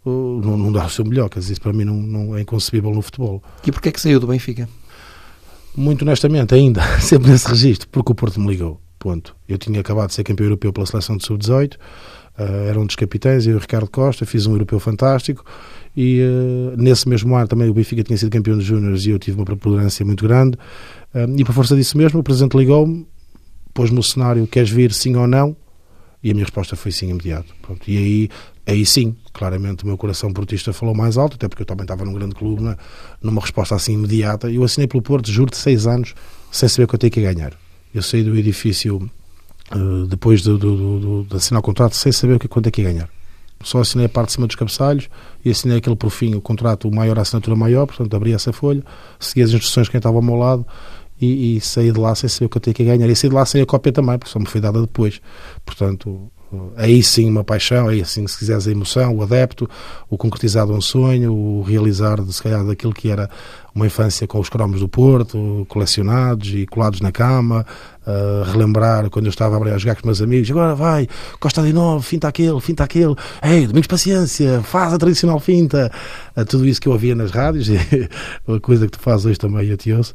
uh, 0.05 0.41
não, 0.43 0.57
não 0.57 0.71
dá 0.71 0.85
o 0.85 0.89
seu 0.89 1.05
melhor, 1.05 1.29
quer 1.29 1.39
dizer, 1.39 1.53
isso 1.53 1.61
para 1.61 1.73
mim 1.73 1.83
não, 1.83 1.95
não 1.95 2.37
é 2.37 2.41
inconcebível 2.41 2.91
no 2.91 3.01
futebol. 3.01 3.41
E 3.65 3.71
porquê 3.71 3.89
é 3.89 3.91
que 3.91 4.01
saiu 4.01 4.19
do 4.19 4.27
Benfica? 4.27 4.69
Muito 5.75 6.03
honestamente, 6.03 6.53
ainda, 6.53 6.81
sempre 6.99 7.31
nesse 7.31 7.47
registro, 7.47 7.87
porque 7.89 8.11
o 8.11 8.15
Porto 8.15 8.39
me 8.39 8.47
ligou. 8.47 8.79
Ponto. 8.99 9.35
Eu 9.49 9.57
tinha 9.57 9.79
acabado 9.79 10.09
de 10.09 10.13
ser 10.13 10.23
campeão 10.23 10.45
europeu 10.45 10.71
pela 10.71 10.85
seleção 10.85 11.17
de 11.17 11.25
sub-18, 11.25 11.75
uh, 11.75 12.41
era 12.69 12.79
um 12.79 12.85
dos 12.85 12.95
capitães, 12.95 13.47
eu 13.47 13.53
e 13.53 13.55
o 13.55 13.59
Ricardo 13.59 13.89
Costa, 13.89 14.25
fiz 14.27 14.45
um 14.45 14.51
europeu 14.51 14.79
fantástico 14.79 15.43
e 15.95 16.21
uh, 16.21 16.77
nesse 16.77 17.09
mesmo 17.09 17.35
ano 17.35 17.47
também 17.47 17.69
o 17.69 17.73
Benfica 17.73 18.03
tinha 18.03 18.17
sido 18.17 18.31
campeão 18.31 18.57
de 18.57 18.63
júniores 18.63 19.05
e 19.05 19.09
eu 19.09 19.19
tive 19.19 19.37
uma 19.37 19.45
preponderância 19.45 20.05
muito 20.05 20.25
grande. 20.25 20.57
Uh, 21.13 21.35
e 21.37 21.43
por 21.43 21.53
força 21.53 21.75
disso 21.75 21.97
mesmo, 21.97 22.19
o 22.19 22.23
presidente 22.23 22.55
ligou-me, 22.55 23.07
pôs-me 23.73 23.95
no 23.95 24.03
cenário: 24.03 24.47
queres 24.47 24.69
vir 24.69 24.93
sim 24.93 25.15
ou 25.15 25.27
não? 25.27 25.55
E 26.23 26.29
a 26.29 26.33
minha 26.33 26.45
resposta 26.45 26.75
foi 26.75 26.91
sim 26.91 27.09
imediato. 27.09 27.53
Pronto. 27.61 27.81
E 27.89 27.97
aí, 27.97 28.29
aí 28.65 28.85
sim, 28.85 29.15
claramente 29.33 29.83
o 29.83 29.87
meu 29.87 29.97
coração 29.97 30.31
portista 30.31 30.71
falou 30.73 30.93
mais 30.93 31.17
alto, 31.17 31.35
até 31.35 31.47
porque 31.47 31.63
eu 31.63 31.65
também 31.65 31.83
estava 31.83 32.05
num 32.05 32.13
grande 32.13 32.35
clube, 32.35 32.63
né? 32.63 32.77
numa 33.21 33.41
resposta 33.41 33.75
assim 33.75 33.93
imediata. 33.93 34.49
Eu 34.49 34.63
assinei 34.63 34.87
pelo 34.87 35.01
Porto, 35.01 35.31
juro, 35.31 35.51
de 35.51 35.57
seis 35.57 35.87
anos, 35.87 36.13
sem 36.51 36.69
saber 36.69 36.87
quanto 36.87 37.05
é 37.05 37.09
que 37.09 37.19
ia 37.19 37.33
ganhar. 37.33 37.53
Eu 37.93 38.01
saí 38.01 38.23
do 38.23 38.37
edifício 38.37 39.09
uh, 39.75 40.07
depois 40.07 40.41
do, 40.41 40.57
do, 40.57 41.25
de 41.29 41.35
assinar 41.35 41.59
o 41.59 41.63
contrato, 41.63 41.95
sem 41.95 42.11
saber 42.11 42.39
quanto 42.47 42.67
é 42.67 42.71
que 42.71 42.81
ia 42.81 42.91
ganhar. 42.91 43.09
Só 43.63 43.79
assinei 43.79 44.05
a 44.05 44.09
parte 44.09 44.27
de 44.27 44.33
cima 44.33 44.47
dos 44.47 44.55
cabeçalhos 44.55 45.09
e 45.45 45.51
assinei 45.51 45.77
aquele 45.77 45.95
por 45.95 46.09
fim, 46.09 46.33
o 46.35 46.41
contrato 46.41 46.87
o 46.87 46.95
maior, 46.95 47.17
a 47.19 47.21
assinatura 47.21 47.55
maior, 47.55 47.85
portanto 47.85 48.15
abri 48.15 48.33
essa 48.33 48.51
folha, 48.51 48.83
segui 49.19 49.43
as 49.43 49.51
instruções 49.51 49.85
de 49.85 49.91
quem 49.91 49.99
estava 49.99 50.15
ao 50.15 50.21
meu 50.21 50.35
lado 50.35 50.65
e, 51.19 51.57
e 51.57 51.61
saí 51.61 51.91
de 51.91 51.99
lá 51.99 52.15
sem 52.15 52.27
saber 52.27 52.49
quanto 52.49 52.69
é 52.69 52.73
que 52.73 52.81
ia 52.81 52.95
ganhar. 52.95 53.09
E 53.09 53.15
saí 53.15 53.29
de 53.29 53.35
lá 53.35 53.45
sem 53.45 53.61
a 53.61 53.65
cópia 53.65 53.91
também, 53.91 54.17
porque 54.17 54.31
só 54.31 54.39
me 54.39 54.47
foi 54.47 54.59
dada 54.59 54.81
depois. 54.81 55.21
Portanto, 55.63 56.31
aí 56.75 57.01
sim 57.01 57.29
uma 57.29 57.43
paixão, 57.43 57.87
aí 57.87 58.03
sim, 58.05 58.25
se 58.27 58.37
quiseres, 58.37 58.67
a 58.67 58.71
emoção, 58.71 59.15
o 59.15 59.23
adepto, 59.23 59.69
o 60.09 60.17
concretizar 60.17 60.65
de 60.65 60.71
um 60.71 60.81
sonho, 60.81 61.33
o 61.33 61.61
realizar, 61.61 62.21
se 62.29 62.41
calhar, 62.41 62.65
daquilo 62.65 62.93
que 62.93 63.09
era 63.09 63.29
uma 63.73 63.85
infância 63.85 64.27
com 64.27 64.39
os 64.39 64.49
cromos 64.49 64.81
do 64.81 64.87
Porto, 64.87 65.65
colecionados 65.69 66.49
e 66.53 66.65
colados 66.65 66.99
na 66.99 67.11
cama, 67.11 67.65
uh, 68.05 68.51
relembrar 68.51 69.09
quando 69.09 69.27
eu 69.27 69.29
estava 69.29 69.57
a 69.57 69.77
jogar 69.77 69.95
com 69.95 70.01
os 70.01 70.05
meus 70.05 70.21
amigos, 70.21 70.51
agora 70.51 70.75
vai, 70.75 71.07
Costa 71.39 71.61
de 71.61 71.71
Novo, 71.71 72.01
finta 72.01 72.27
aquele, 72.27 72.59
finta 72.59 72.83
aquele, 72.83 73.15
ei, 73.41 73.65
Domingos 73.65 73.87
Paciência, 73.87 74.61
faz 74.61 74.93
a 74.93 74.97
tradicional 74.97 75.39
finta, 75.39 75.89
uh, 76.35 76.43
tudo 76.43 76.67
isso 76.67 76.81
que 76.81 76.87
eu 76.87 76.91
ouvia 76.91 77.15
nas 77.15 77.31
rádios, 77.31 77.69
a 78.47 78.59
coisa 78.59 78.85
que 78.85 78.91
tu 78.91 78.99
fazes 78.99 79.25
hoje 79.25 79.39
também, 79.39 79.67
eu 79.67 79.77
te 79.77 79.93
ouço, 79.93 80.13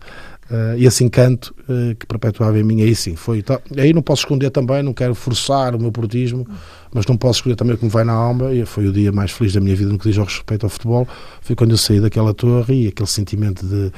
Uh, 0.51 0.79
e 0.79 0.87
esse 0.87 1.03
encanto 1.03 1.53
uh, 1.69 1.95
que 1.97 2.07
perpetuava 2.07 2.57
em 2.57 2.63
mim, 2.63 2.81
aí 2.81 2.95
sim, 2.95 3.17
foi. 3.17 3.43
Tá, 3.43 3.61
aí 3.77 3.93
não 3.93 4.01
posso 4.01 4.23
esconder 4.23 4.51
também, 4.51 4.81
não 4.81 4.93
quero 4.93 5.13
forçar 5.13 5.75
o 5.75 5.79
meu 5.79 5.91
portismo, 5.91 6.47
mas 6.95 7.05
não 7.07 7.17
posso 7.17 7.41
esconder 7.41 7.57
também 7.57 7.75
o 7.75 7.79
que 7.79 7.85
me 7.85 7.91
vai 7.91 8.05
na 8.05 8.13
alma. 8.13 8.53
E 8.53 8.65
foi 8.65 8.87
o 8.87 8.93
dia 8.93 9.11
mais 9.11 9.33
feliz 9.33 9.55
da 9.55 9.61
minha 9.61 9.75
vida 9.75 9.91
no 9.91 9.99
que 9.99 10.09
diz 10.09 10.19
ao 10.19 10.25
respeito 10.25 10.65
ao 10.65 10.71
futebol. 10.71 11.09
Foi 11.41 11.57
quando 11.57 11.73
eu 11.73 11.77
saí 11.77 12.01
daquela 12.01 12.33
torre 12.33 12.85
e 12.85 12.89
aquele 12.89 13.09
sentimento 13.09 13.67
de 13.67 13.91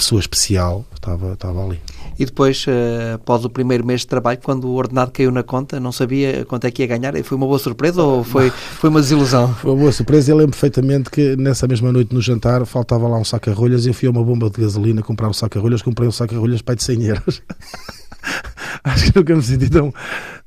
pessoa 0.00 0.18
especial 0.18 0.84
estava, 0.94 1.34
estava 1.34 1.64
ali. 1.64 1.78
E 2.18 2.24
depois, 2.24 2.66
uh, 2.66 3.14
após 3.14 3.44
o 3.44 3.50
primeiro 3.50 3.84
mês 3.86 4.00
de 4.00 4.06
trabalho, 4.06 4.38
quando 4.42 4.64
o 4.64 4.74
ordenado 4.74 5.10
caiu 5.10 5.30
na 5.30 5.42
conta, 5.42 5.78
não 5.78 5.92
sabia 5.92 6.44
quanto 6.44 6.66
é 6.66 6.70
que 6.70 6.82
ia 6.82 6.86
ganhar? 6.88 7.14
Foi 7.22 7.36
uma 7.36 7.46
boa 7.46 7.58
surpresa 7.58 8.02
ou 8.02 8.24
foi, 8.24 8.50
foi 8.80 8.90
uma 8.90 9.00
desilusão? 9.00 9.54
Foi 9.54 9.70
uma 9.70 9.80
boa 9.80 9.92
surpresa. 9.92 10.30
Eu 10.30 10.36
lembro 10.36 10.52
perfeitamente 10.52 11.10
que 11.10 11.36
nessa 11.36 11.66
mesma 11.66 11.92
noite 11.92 12.14
no 12.14 12.20
jantar 12.20 12.64
faltava 12.66 13.06
lá 13.08 13.18
um 13.18 13.24
saco-rolhas 13.24 13.86
e 13.86 13.88
eu 13.90 13.94
fui 13.94 14.08
a 14.08 14.10
uma 14.10 14.24
bomba 14.24 14.50
de 14.50 14.60
gasolina 14.60 15.02
comprar 15.02 15.28
um 15.28 15.32
saco-rolhas. 15.32 15.82
Comprei 15.82 16.08
um 16.08 16.12
saco-rolhas 16.12 16.62
para 16.62 16.74
de 16.74 16.84
100 16.84 17.04
euros. 17.04 17.42
Acho 18.84 19.12
que 19.12 19.18
nunca 19.18 19.36
me 19.36 19.42
senti 19.42 19.70
tão, 19.70 19.92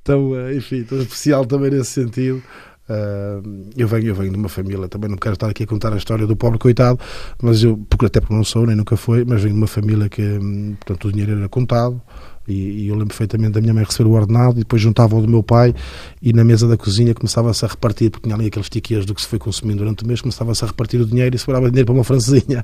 tão, 0.04 0.36
eh, 0.36 0.56
enfim, 0.56 0.84
tão 0.84 1.00
especial 1.00 1.46
também 1.46 1.72
nesse 1.72 1.92
sentido. 1.92 2.42
Uh, 2.90 3.70
eu, 3.78 3.88
venho, 3.88 4.08
eu 4.08 4.16
venho 4.16 4.32
de 4.32 4.38
uma 4.38 4.50
família, 4.50 4.90
também 4.90 5.10
não 5.10 5.18
quero 5.18 5.36
estar 5.36 5.50
aqui 5.50 5.64
a 5.64 5.68
contar 5.68 5.94
a 5.94 5.98
história 5.98 6.28
do 6.28 6.36
pobre 6.36 6.60
coitado, 6.60 7.00
mas 7.42 7.64
eu, 7.64 7.78
porque 7.90 8.08
até 8.08 8.20
porque 8.20 8.34
não 8.34 8.44
sou, 8.44 8.68
nem 8.68 8.76
nunca 8.76 8.98
foi, 8.98 9.24
mas 9.24 9.42
venho 9.42 9.54
de 9.54 9.62
uma 9.62 9.68
família 9.68 10.10
que, 10.10 10.22
hum, 10.22 10.76
portanto, 10.80 11.08
o 11.08 11.12
dinheiro 11.12 11.38
era 11.38 11.48
contado. 11.48 12.02
E, 12.46 12.54
e 12.54 12.88
eu 12.90 12.96
lembro 12.96 13.08
perfeitamente 13.08 13.54
da 13.54 13.62
minha 13.62 13.74
mãe 13.74 13.86
receber 13.86 14.10
o 14.10 14.12
ordenado 14.12 14.56
e 14.56 14.60
depois 14.60 14.82
juntava 14.82 15.16
o 15.16 15.22
do 15.22 15.30
meu 15.30 15.42
pai 15.42 15.74
e 16.22 16.34
na 16.34 16.44
mesa 16.44 16.68
da 16.68 16.76
cozinha 16.76 17.14
começava-se 17.14 17.64
a 17.64 17.70
repartir, 17.70 18.12
porque 18.12 18.28
tinha 18.28 18.36
ali 18.36 18.48
aqueles 18.48 18.68
tiquias 18.68 19.06
do 19.06 19.16
que 19.16 19.22
se 19.22 19.28
foi 19.28 19.40
consumindo 19.40 19.78
durante 19.78 20.04
o 20.04 20.08
mês, 20.08 20.20
começava-se 20.20 20.62
a 20.66 20.68
repartir 20.68 21.00
o 21.00 21.06
dinheiro 21.06 21.34
e 21.34 21.40
sobrava 21.40 21.70
dinheiro 21.70 21.86
para 21.86 21.96
uma 21.96 22.04
francesinha. 22.04 22.62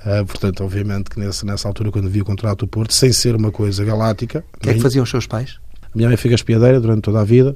Uh, 0.00 0.24
portanto, 0.26 0.64
obviamente 0.64 1.10
que 1.10 1.20
nessa, 1.20 1.44
nessa 1.44 1.68
altura, 1.68 1.90
quando 1.90 2.08
vi 2.08 2.22
o 2.22 2.24
contrato 2.24 2.60
do 2.60 2.68
Porto, 2.68 2.94
sem 2.94 3.12
ser 3.12 3.36
uma 3.36 3.50
coisa 3.50 3.84
galáctica. 3.84 4.42
O 4.56 4.60
que 4.60 4.70
é 4.70 4.74
que 4.74 4.80
faziam 4.80 5.02
os 5.02 5.10
seus 5.10 5.26
pais? 5.26 5.58
A 5.82 5.90
minha 5.94 6.08
mãe 6.08 6.16
foi 6.16 6.30
gaspiadeira 6.30 6.80
durante 6.80 7.02
toda 7.02 7.20
a 7.20 7.24
vida 7.24 7.54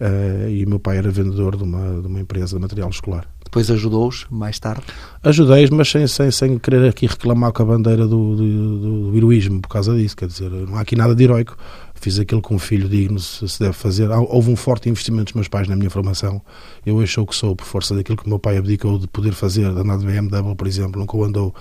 uh, 0.00 0.48
e 0.48 0.64
o 0.64 0.68
meu 0.68 0.78
pai 0.78 0.98
era 0.98 1.10
vendedor 1.10 1.56
de 1.56 1.62
uma, 1.62 2.00
de 2.00 2.06
uma 2.06 2.20
empresa 2.20 2.56
de 2.56 2.62
material 2.62 2.90
escolar. 2.90 3.28
Depois 3.44 3.70
ajudou-os 3.70 4.26
mais 4.28 4.58
tarde? 4.58 4.82
Ajudei-os, 5.22 5.70
mas 5.70 5.88
sem, 5.88 6.06
sem, 6.06 6.30
sem 6.30 6.58
querer 6.58 6.88
aqui 6.88 7.06
reclamar 7.06 7.52
com 7.52 7.62
a 7.62 7.66
bandeira 7.66 8.06
do, 8.06 8.36
do, 8.36 9.10
do, 9.10 9.16
heroísmo 9.16 9.60
por 9.60 9.68
causa 9.68 9.96
disso. 9.96 10.16
Quer 10.16 10.26
dizer, 10.26 10.50
não 10.50 10.76
há 10.76 10.80
aqui 10.80 10.96
nada 10.96 11.14
de 11.14 11.24
heroico. 11.24 11.56
Fiz 11.94 12.18
aquilo 12.18 12.42
com 12.42 12.56
um 12.56 12.58
filho 12.58 12.88
digno 12.88 13.18
se, 13.18 13.48
se 13.48 13.60
deve 13.60 13.72
fazer. 13.72 14.10
Houve 14.10 14.50
um 14.50 14.56
forte 14.56 14.90
investimento 14.90 15.26
dos 15.26 15.34
meus 15.34 15.48
pais 15.48 15.68
na 15.68 15.76
minha 15.76 15.88
formação. 15.88 16.42
Eu 16.84 16.96
hoje 16.96 17.12
sou 17.12 17.24
o 17.24 17.26
que 17.26 17.34
sou 17.34 17.54
por 17.54 17.64
força 17.64 17.94
daquilo 17.94 18.18
que 18.18 18.26
o 18.26 18.28
meu 18.28 18.38
pai 18.38 18.58
abdicou 18.58 18.98
de 18.98 19.06
poder 19.06 19.32
fazer, 19.32 19.72
de 19.72 19.80
andar 19.80 19.96
de 19.96 20.04
BMW, 20.04 20.54
por 20.54 20.66
exemplo, 20.66 21.00
nunca 21.00 21.16
o 21.16 21.24
andou 21.24 21.54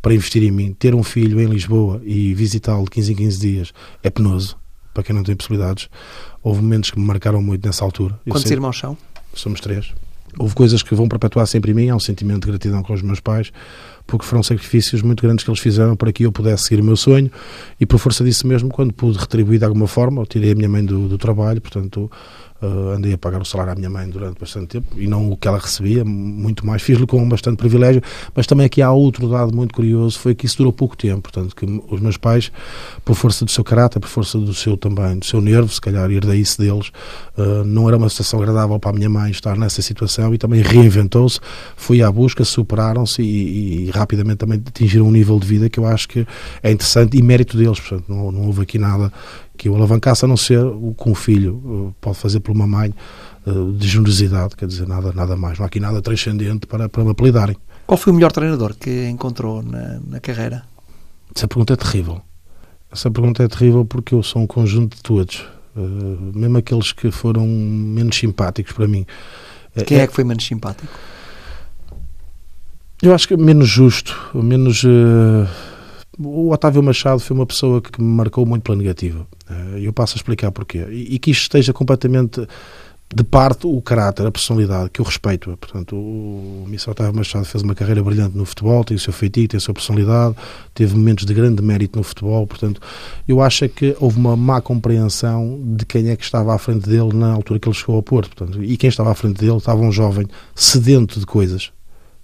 para 0.00 0.14
investir 0.14 0.42
em 0.42 0.50
mim. 0.50 0.72
Ter 0.74 0.94
um 0.94 1.02
filho 1.02 1.40
em 1.40 1.46
Lisboa 1.46 2.00
e 2.04 2.34
visitá-lo 2.34 2.84
de 2.84 2.90
15 2.90 3.12
em 3.12 3.16
15 3.16 3.40
dias 3.40 3.72
é 4.02 4.10
penoso 4.10 4.59
para 4.92 5.02
quem 5.02 5.14
não 5.14 5.22
tem 5.22 5.36
possibilidades. 5.36 5.88
Houve 6.42 6.62
momentos 6.62 6.90
que 6.90 6.98
me 6.98 7.06
marcaram 7.06 7.42
muito 7.42 7.66
nessa 7.66 7.84
altura. 7.84 8.18
Quantos 8.28 8.42
sei, 8.42 8.56
irmãos 8.56 8.78
são? 8.78 8.96
Somos 9.34 9.60
três. 9.60 9.92
Houve 10.38 10.54
coisas 10.54 10.82
que 10.82 10.94
vão 10.94 11.08
perpetuar 11.08 11.46
sempre 11.46 11.72
em 11.72 11.74
mim, 11.74 11.88
há 11.88 11.96
um 11.96 12.00
sentimento 12.00 12.42
de 12.42 12.48
gratidão 12.48 12.82
com 12.82 12.92
os 12.92 13.02
meus 13.02 13.18
pais, 13.18 13.52
porque 14.06 14.24
foram 14.24 14.42
sacrifícios 14.42 15.02
muito 15.02 15.22
grandes 15.22 15.44
que 15.44 15.50
eles 15.50 15.60
fizeram 15.60 15.96
para 15.96 16.12
que 16.12 16.24
eu 16.24 16.30
pudesse 16.30 16.64
seguir 16.64 16.80
o 16.80 16.84
meu 16.84 16.96
sonho 16.96 17.30
e 17.80 17.86
por 17.86 17.98
força 17.98 18.22
disso 18.22 18.46
mesmo, 18.46 18.68
quando 18.68 18.92
pude 18.92 19.18
retribuir 19.18 19.58
de 19.58 19.64
alguma 19.64 19.88
forma, 19.88 20.22
eu 20.22 20.26
tirei 20.26 20.52
a 20.52 20.54
minha 20.54 20.68
mãe 20.68 20.84
do, 20.84 21.08
do 21.08 21.18
trabalho, 21.18 21.60
portanto 21.60 22.10
Uh, 22.62 22.90
andei 22.90 23.14
a 23.14 23.18
pagar 23.18 23.40
o 23.40 23.44
salário 23.44 23.72
à 23.72 23.74
minha 23.74 23.88
mãe 23.88 24.06
durante 24.08 24.38
bastante 24.38 24.66
tempo 24.66 24.88
e 24.98 25.06
não 25.06 25.30
o 25.30 25.36
que 25.36 25.48
ela 25.48 25.58
recebia, 25.58 26.04
muito 26.04 26.66
mais. 26.66 26.82
Fiz-lhe 26.82 27.06
com 27.06 27.26
bastante 27.26 27.56
privilégio, 27.56 28.02
mas 28.34 28.46
também 28.46 28.66
aqui 28.66 28.82
há 28.82 28.92
outro 28.92 29.28
dado 29.28 29.54
muito 29.54 29.74
curioso: 29.74 30.18
foi 30.18 30.34
que 30.34 30.44
isso 30.44 30.58
durou 30.58 30.72
pouco 30.72 30.96
tempo. 30.96 31.22
Portanto, 31.22 31.56
que 31.56 31.64
os 31.88 32.00
meus 32.00 32.18
pais, 32.18 32.52
por 33.04 33.14
força 33.14 33.44
do 33.44 33.50
seu 33.50 33.64
caráter, 33.64 33.98
por 33.98 34.08
força 34.08 34.38
do 34.38 34.52
seu 34.52 34.76
também, 34.76 35.18
do 35.18 35.24
seu 35.24 35.40
nervo, 35.40 35.72
se 35.72 35.80
calhar 35.80 36.10
herdei 36.10 36.40
isso 36.40 36.60
deles, 36.60 36.88
uh, 37.38 37.64
não 37.64 37.88
era 37.88 37.96
uma 37.96 38.08
situação 38.08 38.40
agradável 38.40 38.78
para 38.78 38.90
a 38.90 38.94
minha 38.94 39.08
mãe 39.08 39.30
estar 39.30 39.56
nessa 39.56 39.80
situação 39.80 40.34
e 40.34 40.38
também 40.38 40.60
reinventou-se, 40.60 41.40
foi 41.76 42.02
à 42.02 42.12
busca, 42.12 42.44
superaram-se 42.44 43.22
e, 43.22 43.86
e, 43.86 43.90
rapidamente 43.90 44.36
também 44.36 44.62
atingiram 44.66 45.06
um 45.06 45.10
nível 45.10 45.38
de 45.38 45.46
vida 45.46 45.70
que 45.70 45.78
eu 45.78 45.86
acho 45.86 46.08
que 46.08 46.26
é 46.62 46.70
interessante 46.70 47.16
e 47.16 47.22
mérito 47.22 47.56
deles. 47.56 47.80
Portanto, 47.80 48.04
não, 48.08 48.30
não 48.30 48.46
houve 48.46 48.62
aqui 48.62 48.78
nada 48.78 49.10
que 49.60 49.68
o 49.68 49.76
alavancasse 49.76 50.24
a 50.24 50.28
não 50.28 50.38
ser 50.38 50.64
o 50.64 50.94
que 50.94 51.06
um 51.06 51.14
filho 51.14 51.90
eh, 51.90 51.94
pode 52.00 52.16
fazer 52.16 52.40
por 52.40 52.50
uma 52.50 52.66
mãe 52.66 52.94
eh, 53.46 53.50
de 53.76 53.86
generosidade, 53.86 54.56
quer 54.56 54.66
dizer, 54.66 54.88
nada, 54.88 55.12
nada 55.12 55.36
mais. 55.36 55.58
Não 55.58 55.64
há 55.64 55.66
aqui 55.66 55.78
nada 55.78 56.00
transcendente 56.00 56.66
para, 56.66 56.88
para 56.88 57.04
me 57.04 57.10
apelidarem. 57.10 57.54
Qual 57.86 57.98
foi 57.98 58.10
o 58.10 58.16
melhor 58.16 58.32
treinador 58.32 58.74
que 58.74 59.06
encontrou 59.10 59.62
na, 59.62 60.00
na 60.00 60.18
carreira? 60.18 60.62
Essa 61.36 61.46
pergunta 61.46 61.74
é 61.74 61.76
terrível. 61.76 62.22
Essa 62.90 63.10
pergunta 63.10 63.42
é 63.42 63.48
terrível 63.48 63.84
porque 63.84 64.14
eu 64.14 64.22
sou 64.22 64.40
um 64.40 64.46
conjunto 64.46 64.96
de 64.96 65.02
todos, 65.02 65.44
uh, 65.76 66.38
mesmo 66.38 66.56
aqueles 66.56 66.92
que 66.92 67.10
foram 67.10 67.46
menos 67.46 68.16
simpáticos 68.16 68.72
para 68.72 68.88
mim. 68.88 69.04
Quem 69.84 69.98
é, 69.98 70.04
é 70.04 70.06
que 70.06 70.14
foi 70.14 70.24
menos 70.24 70.46
simpático? 70.46 70.90
Eu 73.02 73.14
acho 73.14 73.28
que 73.28 73.36
menos 73.36 73.68
justo, 73.68 74.16
menos. 74.32 74.84
Uh, 74.84 75.46
o 76.22 76.50
Otávio 76.50 76.82
Machado 76.82 77.20
foi 77.20 77.34
uma 77.34 77.46
pessoa 77.46 77.80
que 77.80 78.00
me 78.00 78.08
marcou 78.08 78.44
muito 78.44 78.62
pela 78.62 78.76
negativa. 78.76 79.26
Eh, 79.48 79.80
eu 79.82 79.92
passo 79.92 80.14
a 80.14 80.18
explicar 80.18 80.52
porquê. 80.52 80.86
E 80.90 81.18
que 81.18 81.30
isto 81.30 81.42
esteja 81.42 81.72
completamente 81.72 82.46
de 83.12 83.24
parte 83.24 83.66
o 83.66 83.82
caráter, 83.82 84.24
a 84.24 84.30
personalidade, 84.30 84.90
que 84.90 85.00
eu 85.00 85.04
respeito. 85.04 85.56
Portanto, 85.56 85.96
o. 85.96 86.66
Otávio 86.88 87.14
Machado 87.14 87.44
fez 87.44 87.62
uma 87.62 87.74
carreira 87.74 88.02
brilhante 88.02 88.36
no 88.36 88.44
futebol, 88.44 88.84
tem 88.84 88.96
o 88.96 89.00
seu 89.00 89.12
feitiço, 89.12 89.48
tem 89.48 89.58
a 89.58 89.60
sua 89.60 89.74
personalidade, 89.74 90.36
teve 90.72 90.94
momentos 90.94 91.24
de 91.24 91.34
grande 91.34 91.62
mérito 91.62 91.98
no 91.98 92.04
futebol. 92.04 92.46
Portanto, 92.46 92.80
eu 93.26 93.40
acho 93.40 93.68
que 93.68 93.96
houve 93.98 94.18
uma 94.18 94.36
má 94.36 94.60
compreensão 94.60 95.60
de 95.76 95.84
quem 95.84 96.08
é 96.10 96.16
que 96.16 96.24
estava 96.24 96.54
à 96.54 96.58
frente 96.58 96.88
dele 96.88 97.12
na 97.12 97.32
altura 97.32 97.58
que 97.58 97.68
ele 97.68 97.76
chegou 97.76 97.96
ao 97.96 98.02
Porto. 98.02 98.34
Portanto, 98.34 98.62
e 98.62 98.76
quem 98.76 98.88
estava 98.88 99.10
à 99.10 99.14
frente 99.14 99.40
dele 99.40 99.56
estava 99.56 99.80
um 99.80 99.90
jovem 99.90 100.26
sedento 100.54 101.18
de 101.18 101.26
coisas 101.26 101.72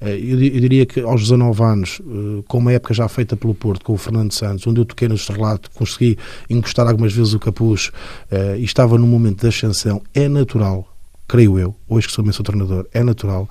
eu, 0.00 0.60
diria 0.60 0.84
que 0.84 1.00
aos 1.00 1.22
19 1.22 1.62
anos, 1.62 2.00
eh, 2.00 2.42
com 2.46 2.58
uma 2.58 2.72
época 2.72 2.92
já 2.92 3.08
feita 3.08 3.36
pelo 3.36 3.54
Porto, 3.54 3.84
com 3.84 3.94
o 3.94 3.96
Fernando 3.96 4.32
Santos, 4.32 4.66
onde 4.66 4.80
eu 4.80 4.84
toquei 4.84 5.08
no 5.08 5.14
estrelato, 5.14 5.70
consegui 5.70 6.18
encostar 6.50 6.86
algumas 6.86 7.12
vezes 7.12 7.32
o 7.32 7.38
capuz 7.38 7.90
eh, 8.30 8.56
e 8.58 8.64
estava 8.64 8.98
num 8.98 9.06
momento 9.06 9.40
de 9.40 9.46
ascensão, 9.46 10.02
é 10.14 10.28
natural, 10.28 10.86
creio 11.26 11.58
eu, 11.58 11.74
hoje 11.88 12.08
que 12.08 12.12
sou 12.12 12.22
meu 12.22 12.34
treinador, 12.34 12.86
é 12.92 13.02
natural 13.02 13.48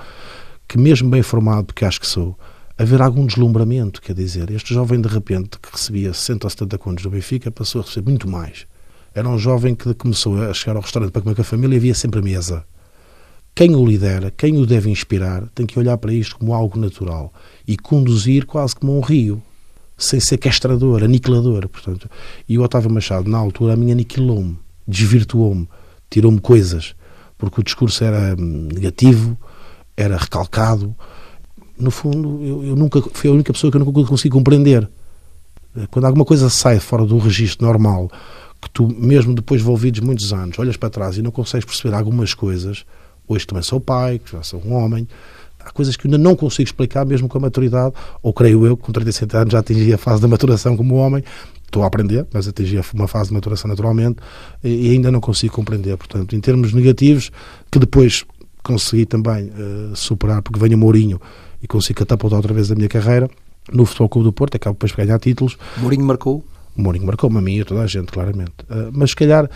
que 0.67 0.77
mesmo 0.77 1.09
bem 1.09 1.23
formado, 1.23 1.65
porque 1.65 1.83
acho 1.83 1.99
que 1.99 2.07
sou, 2.07 2.37
haver 2.77 3.01
algum 3.01 3.25
deslumbramento, 3.25 4.01
quer 4.01 4.13
dizer, 4.13 4.51
este 4.51 4.73
jovem 4.73 5.01
de 5.01 5.07
repente 5.07 5.59
que 5.59 5.69
recebia 5.71 6.13
60 6.13 6.45
ou 6.45 6.49
70 6.49 6.77
contos 6.77 7.03
do 7.03 7.09
Benfica 7.09 7.49
passou 7.49 7.81
a 7.81 7.83
receber 7.85 8.09
muito 8.09 8.29
mais. 8.29 8.67
Era 9.13 9.29
um 9.29 9.37
jovem 9.37 9.73
que 9.73 9.93
começou 9.93 10.41
a 10.43 10.53
chegar 10.53 10.75
ao 10.75 10.81
restaurante 10.81 11.11
para 11.11 11.21
comer 11.21 11.35
com 11.35 11.41
a 11.41 11.45
família 11.45 11.75
e 11.75 11.77
havia 11.77 11.95
sempre 11.95 12.21
mesa 12.21 12.65
quem 13.55 13.73
o 13.73 13.85
lidera, 13.85 14.33
quem 14.35 14.57
o 14.57 14.65
deve 14.65 14.89
inspirar, 14.89 15.47
tem 15.55 15.65
que 15.65 15.79
olhar 15.79 15.97
para 15.97 16.13
isto 16.13 16.37
como 16.37 16.53
algo 16.53 16.77
natural 16.77 17.33
e 17.65 17.77
conduzir 17.77 18.45
quase 18.45 18.75
como 18.75 18.97
um 18.97 18.99
rio, 18.99 19.41
sem 19.97 20.19
ser 20.19 20.37
castrador, 20.37 21.01
aniquilador. 21.01 21.69
Portanto, 21.69 22.09
e 22.49 22.59
o 22.59 22.63
Otávio 22.63 22.91
Machado, 22.91 23.29
na 23.29 23.37
altura, 23.37 23.73
a 23.73 23.77
mim 23.77 23.93
aniquilou-me, 23.93 24.59
desvirtuou-me, 24.85 25.69
tirou-me 26.09 26.41
coisas, 26.41 26.93
porque 27.37 27.61
o 27.61 27.63
discurso 27.63 28.03
era 28.03 28.35
hum, 28.37 28.67
negativo, 28.73 29.37
era 29.95 30.17
recalcado. 30.17 30.93
No 31.79 31.91
fundo, 31.91 32.43
eu, 32.43 32.61
eu 32.61 32.75
nunca 32.75 33.01
fui 33.13 33.29
a 33.29 33.33
única 33.33 33.53
pessoa 33.53 33.71
que 33.71 33.77
eu 33.77 33.85
nunca 33.85 34.03
consegui 34.03 34.31
compreender. 34.31 34.89
Quando 35.91 36.05
alguma 36.05 36.25
coisa 36.25 36.49
sai 36.49 36.79
fora 36.79 37.05
do 37.05 37.17
registro 37.17 37.65
normal, 37.65 38.09
que 38.61 38.69
tu, 38.69 38.87
mesmo 38.87 39.33
depois 39.33 39.61
de 39.61 39.65
envolvidos 39.65 40.01
muitos 40.01 40.33
anos, 40.33 40.59
olhas 40.59 40.75
para 40.75 40.89
trás 40.89 41.17
e 41.17 41.21
não 41.21 41.31
consegues 41.31 41.65
perceber 41.65 41.95
algumas 41.95 42.33
coisas, 42.33 42.85
Hoje 43.27 43.45
também 43.45 43.63
sou 43.63 43.79
pai, 43.79 44.21
já 44.31 44.41
sou 44.43 44.61
um 44.65 44.73
homem. 44.73 45.07
Há 45.59 45.71
coisas 45.71 45.95
que 45.97 46.07
ainda 46.07 46.17
não 46.17 46.35
consigo 46.35 46.67
explicar, 46.67 47.05
mesmo 47.05 47.27
com 47.27 47.37
a 47.39 47.41
maturidade, 47.41 47.95
ou 48.21 48.31
creio 48.31 48.65
eu, 48.67 48.77
que 48.77 48.83
com 48.83 48.91
37 48.91 49.35
anos 49.35 49.51
já 49.51 49.59
atingi 49.59 49.91
a 49.93 49.97
fase 49.97 50.21
da 50.21 50.27
maturação 50.27 50.77
como 50.77 50.95
homem. 50.95 51.23
Estou 51.65 51.83
a 51.83 51.87
aprender, 51.87 52.27
mas 52.31 52.47
atingi 52.47 52.79
uma 52.93 53.07
fase 53.07 53.29
de 53.29 53.33
maturação 53.33 53.67
naturalmente 53.67 54.17
e 54.63 54.91
ainda 54.91 55.11
não 55.11 55.19
consigo 55.19 55.53
compreender. 55.53 55.97
Portanto, 55.97 56.35
em 56.35 56.39
termos 56.39 56.71
negativos, 56.71 57.31
que 57.71 57.79
depois 57.79 58.23
consegui 58.63 59.05
também 59.05 59.49
uh, 59.49 59.95
superar, 59.95 60.41
porque 60.41 60.59
venho 60.59 60.77
o 60.77 60.79
Mourinho 60.79 61.19
e 61.61 61.67
consigo 61.67 61.99
catapultar 61.99 62.37
outra 62.37 62.53
vez 62.53 62.71
a 62.71 62.75
minha 62.75 62.87
carreira 62.87 63.29
no 63.71 63.85
Futebol 63.85 64.09
Clube 64.09 64.25
do 64.25 64.33
Porto, 64.33 64.55
acabo 64.55 64.75
depois 64.75 64.91
de 64.91 64.97
ganhar 64.97 65.19
títulos. 65.19 65.57
Mourinho 65.77 66.05
marcou? 66.05 66.45
Mourinho 66.75 67.05
marcou-me 67.05 67.37
a 67.37 67.41
mim 67.41 67.55
e 67.55 67.61
a 67.61 67.65
toda 67.65 67.81
a 67.81 67.87
gente, 67.87 68.11
claramente. 68.11 68.53
Uh, 68.69 68.91
mas 68.93 69.09
se 69.09 69.15
calhar 69.15 69.49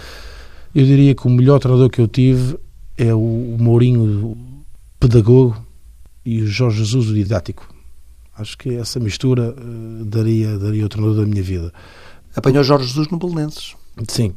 eu 0.74 0.86
diria 0.86 1.16
que 1.16 1.28
o 1.28 1.30
melhor 1.30 1.60
treinador 1.60 1.90
que 1.90 2.02
eu 2.02 2.08
tive 2.08 2.58
é 3.00 3.14
o 3.16 3.56
Mourinho 3.58 4.38
pedagogo 5.00 5.56
e 6.26 6.42
o 6.42 6.48
Jorge 6.48 6.80
Jesus 6.80 7.10
o 7.10 7.14
didático. 7.14 7.74
Acho 8.38 8.58
que 8.58 8.76
essa 8.76 9.00
mistura 9.00 9.56
uh, 9.58 10.06
daria, 10.06 10.58
daria 10.58 10.86
o 10.86 10.90
treinador 10.90 11.22
da 11.22 11.26
minha 11.26 11.42
vida. 11.42 11.74
Apanhou 12.36 12.64
Jorge 12.64 12.88
Jesus 12.88 13.08
no 13.08 13.18
Belenenses. 13.18 13.76
Sim. 14.08 14.34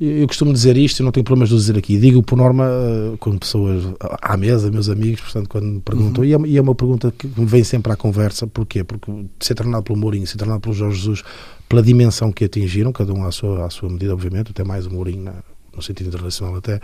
Eu 0.00 0.26
costumo 0.26 0.52
dizer 0.52 0.76
isto 0.76 1.00
e 1.00 1.02
não 1.04 1.12
tenho 1.12 1.24
problemas 1.24 1.48
de 1.48 1.56
dizer 1.56 1.78
aqui. 1.78 1.98
Digo 1.98 2.22
por 2.22 2.36
norma 2.36 2.64
uh, 2.64 3.16
com 3.18 3.36
pessoas 3.38 3.84
à 4.22 4.36
mesa, 4.36 4.70
meus 4.70 4.88
amigos, 4.88 5.20
portanto, 5.20 5.48
quando 5.48 5.66
me 5.66 5.80
perguntam. 5.80 6.22
Uhum. 6.22 6.28
E, 6.28 6.34
é, 6.34 6.38
e, 6.54 6.58
é, 6.58 6.60
uma 6.60 6.74
pergunta 6.74 7.12
que 7.16 7.28
me 7.28 7.46
vem 7.46 7.62
sempre 7.62 7.92
à 7.92 7.96
conversa. 7.96 8.46
Porquê? 8.46 8.84
Porque 8.84 9.10
ser 9.40 9.54
treinado 9.54 9.82
pelo 9.82 9.98
Mourinho, 9.98 10.26
ser 10.26 10.36
treinado 10.36 10.60
pelo 10.60 10.74
Jorge 10.74 10.98
Jesus, 10.98 11.22
pela 11.68 11.82
dimensão 11.82 12.32
que 12.32 12.44
atingiram, 12.44 12.92
cada 12.92 13.12
um 13.12 13.24
à 13.24 13.32
sua, 13.32 13.66
à 13.66 13.70
sua 13.70 13.88
medida, 13.88 14.12
obviamente, 14.12 14.50
até 14.50 14.64
mais 14.64 14.86
o 14.86 14.90
Mourinho 14.90 15.32
no 15.76 15.82
sentido 15.82 16.08
internacional 16.08 16.56
até, 16.56 16.80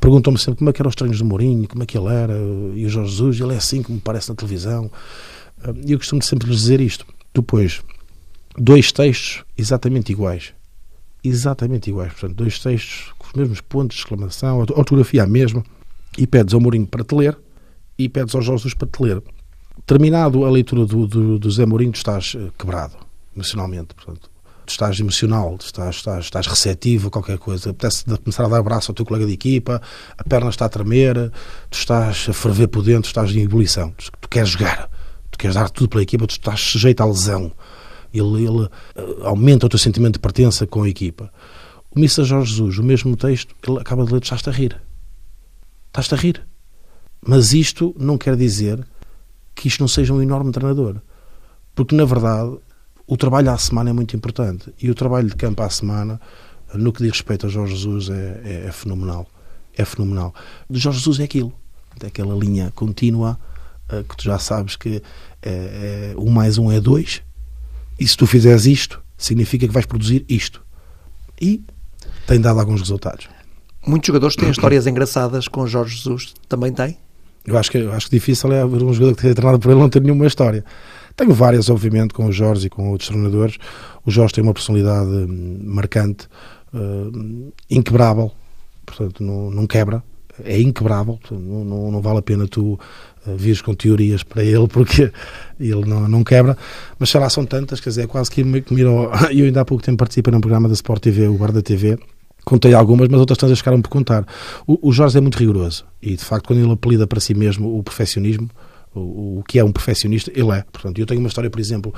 perguntam-me 0.00 0.38
sempre 0.38 0.58
como 0.58 0.70
é 0.70 0.72
que 0.72 0.82
eram 0.82 0.88
os 0.88 0.94
treinos 0.94 1.18
do 1.18 1.24
Mourinho, 1.24 1.68
como 1.68 1.82
é 1.82 1.86
que 1.86 1.96
ele 1.96 2.08
era, 2.08 2.34
e 2.74 2.84
o 2.84 2.88
Jorge 2.88 3.10
Jesus, 3.10 3.40
ele 3.40 3.54
é 3.54 3.56
assim 3.56 3.82
como 3.82 4.00
parece 4.00 4.28
na 4.28 4.34
televisão. 4.34 4.90
E 5.84 5.92
eu 5.92 5.98
costumo 5.98 6.22
sempre 6.22 6.48
lhes 6.48 6.60
dizer 6.60 6.80
isto. 6.80 7.04
Depois, 7.34 7.82
dois 8.56 8.92
textos 8.92 9.44
exatamente 9.56 10.12
iguais. 10.12 10.52
Exatamente 11.22 11.90
iguais. 11.90 12.12
Portanto, 12.12 12.36
dois 12.36 12.58
textos 12.58 13.12
com 13.18 13.26
os 13.26 13.32
mesmos 13.32 13.60
pontos 13.60 13.96
de 13.96 14.02
exclamação, 14.02 14.60
a 14.60 14.78
ortografia 14.78 15.24
a 15.24 15.26
mesma, 15.26 15.64
e 16.16 16.26
pedes 16.26 16.54
ao 16.54 16.60
Mourinho 16.60 16.86
para 16.86 17.04
te 17.04 17.14
ler 17.14 17.36
e 17.98 18.08
pedes 18.08 18.34
ao 18.34 18.42
Jorge 18.42 18.62
Jesus 18.62 18.74
para 18.74 18.88
te 18.88 19.02
ler. 19.02 19.22
Terminado 19.86 20.44
a 20.44 20.50
leitura 20.50 20.84
do, 20.84 21.06
do, 21.06 21.38
do 21.38 21.50
Zé 21.50 21.66
Mourinho, 21.66 21.92
estás 21.92 22.36
eh, 22.36 22.50
quebrado 22.58 22.96
emocionalmente. 23.34 23.94
Portanto, 23.94 24.30
tu 24.68 24.72
estás 24.72 25.00
emocional, 25.00 25.56
estás, 25.58 25.96
estás, 25.96 26.24
estás 26.26 26.46
receptivo 26.46 27.08
a 27.08 27.10
qualquer 27.10 27.38
coisa. 27.38 27.70
Apetece 27.70 28.04
começar 28.04 28.44
a 28.44 28.48
dar 28.48 28.58
abraço 28.58 28.90
ao 28.90 28.94
teu 28.94 29.06
colega 29.06 29.26
de 29.26 29.32
equipa, 29.32 29.80
a 30.16 30.24
perna 30.24 30.50
está 30.50 30.66
a 30.66 30.68
tremer, 30.68 31.32
tu 31.70 31.78
estás 31.78 32.26
a 32.28 32.32
ferver 32.34 32.68
por 32.68 32.82
dentro, 32.82 33.08
estás 33.08 33.34
em 33.34 33.40
ebulição. 33.40 33.90
Tu, 33.92 34.12
tu 34.20 34.28
queres 34.28 34.50
jogar, 34.50 34.90
tu 35.30 35.38
queres 35.38 35.56
dar 35.56 35.70
tudo 35.70 35.88
pela 35.88 36.02
equipa, 36.02 36.26
tu 36.26 36.32
estás 36.32 36.60
sujeito 36.60 37.00
à 37.00 37.06
lesão. 37.06 37.50
Ele, 38.12 38.44
ele 38.44 38.64
uh, 38.64 38.70
aumenta 39.24 39.66
o 39.66 39.68
teu 39.68 39.78
sentimento 39.78 40.14
de 40.14 40.20
pertença 40.20 40.66
com 40.66 40.82
a 40.82 40.88
equipa. 40.88 41.32
O 41.90 41.98
Missa 41.98 42.22
Jorge 42.22 42.52
Jesus, 42.52 42.78
o 42.78 42.82
mesmo 42.82 43.16
texto, 43.16 43.54
ele 43.66 43.78
acaba 43.80 44.04
de 44.04 44.12
ler, 44.12 44.20
tu 44.20 44.24
estás 44.24 44.46
a 44.46 44.50
rir. 44.50 44.78
Estás-te 45.86 46.14
a 46.14 46.18
rir. 46.18 46.46
Mas 47.26 47.54
isto 47.54 47.94
não 47.98 48.18
quer 48.18 48.36
dizer 48.36 48.86
que 49.54 49.66
isto 49.66 49.80
não 49.80 49.88
seja 49.88 50.12
um 50.12 50.22
enorme 50.22 50.52
treinador. 50.52 50.96
Porque, 51.74 51.94
na 51.94 52.04
verdade, 52.04 52.58
o 53.08 53.16
trabalho 53.16 53.50
à 53.50 53.56
semana 53.56 53.88
é 53.88 53.92
muito 53.92 54.14
importante. 54.14 54.72
E 54.80 54.90
o 54.90 54.94
trabalho 54.94 55.28
de 55.28 55.34
campo 55.34 55.62
à 55.62 55.70
semana, 55.70 56.20
no 56.74 56.92
que 56.92 57.02
diz 57.02 57.12
respeito 57.12 57.46
a 57.46 57.48
Jorge 57.48 57.74
Jesus, 57.74 58.10
é, 58.10 58.40
é, 58.44 58.64
é 58.68 58.72
fenomenal. 58.72 59.26
É 59.74 59.84
fenomenal. 59.84 60.34
De 60.68 60.78
Jorge 60.78 60.98
Jesus 60.98 61.18
é 61.18 61.24
aquilo. 61.24 61.52
É 62.02 62.06
aquela 62.06 62.34
linha 62.34 62.70
contínua 62.74 63.38
uh, 63.90 64.04
que 64.04 64.14
tu 64.14 64.24
já 64.24 64.38
sabes 64.38 64.76
que 64.76 65.02
é, 65.42 66.12
é, 66.12 66.14
um 66.18 66.30
mais 66.30 66.58
um 66.58 66.70
é 66.70 66.78
dois. 66.78 67.22
E 67.98 68.06
se 68.06 68.14
tu 68.14 68.26
fizeres 68.26 68.66
isto, 68.66 69.02
significa 69.16 69.66
que 69.66 69.72
vais 69.72 69.86
produzir 69.86 70.26
isto. 70.28 70.62
E 71.40 71.64
tem 72.26 72.38
dado 72.38 72.60
alguns 72.60 72.80
resultados. 72.82 73.26
Muitos 73.86 74.06
jogadores 74.06 74.36
têm 74.36 74.50
histórias 74.50 74.86
engraçadas 74.86 75.48
com 75.48 75.66
Jorge 75.66 75.96
Jesus. 75.96 76.34
Também 76.46 76.74
tem? 76.74 76.98
Eu 77.46 77.56
acho 77.56 77.70
que, 77.70 77.78
eu 77.78 77.90
acho 77.90 78.10
que 78.10 78.16
difícil 78.16 78.52
é 78.52 78.60
haver 78.60 78.82
um 78.82 78.92
jogador 78.92 79.14
que 79.16 79.22
tenha 79.22 79.34
treinado 79.34 79.58
por 79.58 79.70
ele 79.70 79.80
não 79.80 79.88
ter 79.88 80.02
nenhuma 80.02 80.26
história. 80.26 80.62
Tenho 81.18 81.34
várias, 81.34 81.68
obviamente, 81.68 82.14
com 82.14 82.26
o 82.26 82.32
Jorge 82.32 82.68
e 82.68 82.70
com 82.70 82.90
outros 82.90 83.08
treinadores. 83.08 83.58
O 84.06 84.10
Jorge 84.10 84.34
tem 84.34 84.44
uma 84.44 84.54
personalidade 84.54 85.10
hum, 85.10 85.58
marcante, 85.64 86.28
uh, 86.72 87.52
inquebrável, 87.68 88.30
portanto, 88.86 89.24
não, 89.24 89.50
não 89.50 89.66
quebra, 89.66 90.00
é 90.44 90.60
inquebrável, 90.60 91.18
não, 91.28 91.64
não, 91.64 91.90
não, 91.90 92.00
vale 92.00 92.20
a 92.20 92.22
pena 92.22 92.46
tu 92.46 92.78
uh, 93.26 93.36
vires 93.36 93.60
com 93.60 93.74
teorias 93.74 94.22
para 94.22 94.44
ele, 94.44 94.68
porque 94.68 95.10
ele 95.58 95.84
não, 95.84 96.06
não 96.06 96.22
quebra, 96.22 96.56
mas 97.00 97.10
sei 97.10 97.20
lá, 97.20 97.28
são 97.28 97.44
tantas, 97.44 97.80
quer 97.80 97.88
dizer, 97.88 98.02
é 98.02 98.06
quase 98.06 98.30
que 98.30 98.44
me, 98.44 98.64
me 98.70 98.82
Eu 99.36 99.44
ainda 99.44 99.62
há 99.62 99.64
pouco 99.64 99.82
tempo 99.82 99.98
participei 99.98 100.32
num 100.32 100.40
programa 100.40 100.68
da 100.68 100.74
Sport 100.74 101.02
TV, 101.02 101.26
o 101.26 101.34
Guarda 101.34 101.60
TV, 101.60 101.98
contei 102.44 102.74
algumas, 102.74 103.08
mas 103.08 103.18
outras 103.18 103.38
tantas 103.38 103.58
ficaram 103.58 103.82
por 103.82 103.88
contar. 103.88 104.24
O, 104.68 104.90
o 104.90 104.92
Jorge 104.92 105.18
é 105.18 105.20
muito 105.20 105.36
rigoroso 105.36 105.84
e, 106.00 106.14
de 106.14 106.24
facto, 106.24 106.46
quando 106.46 106.60
ele 106.60 106.70
apelida 106.70 107.08
para 107.08 107.18
si 107.18 107.34
mesmo 107.34 107.76
o 107.76 107.82
perfeccionismo, 107.82 108.48
o, 108.98 109.38
o 109.38 109.44
que 109.44 109.58
é 109.58 109.64
um 109.64 109.72
perfeccionista, 109.72 110.30
ele 110.34 110.50
é. 110.50 110.64
Portanto, 110.72 110.98
eu 110.98 111.06
tenho 111.06 111.20
uma 111.20 111.28
história, 111.28 111.50
por 111.50 111.60
exemplo, 111.60 111.94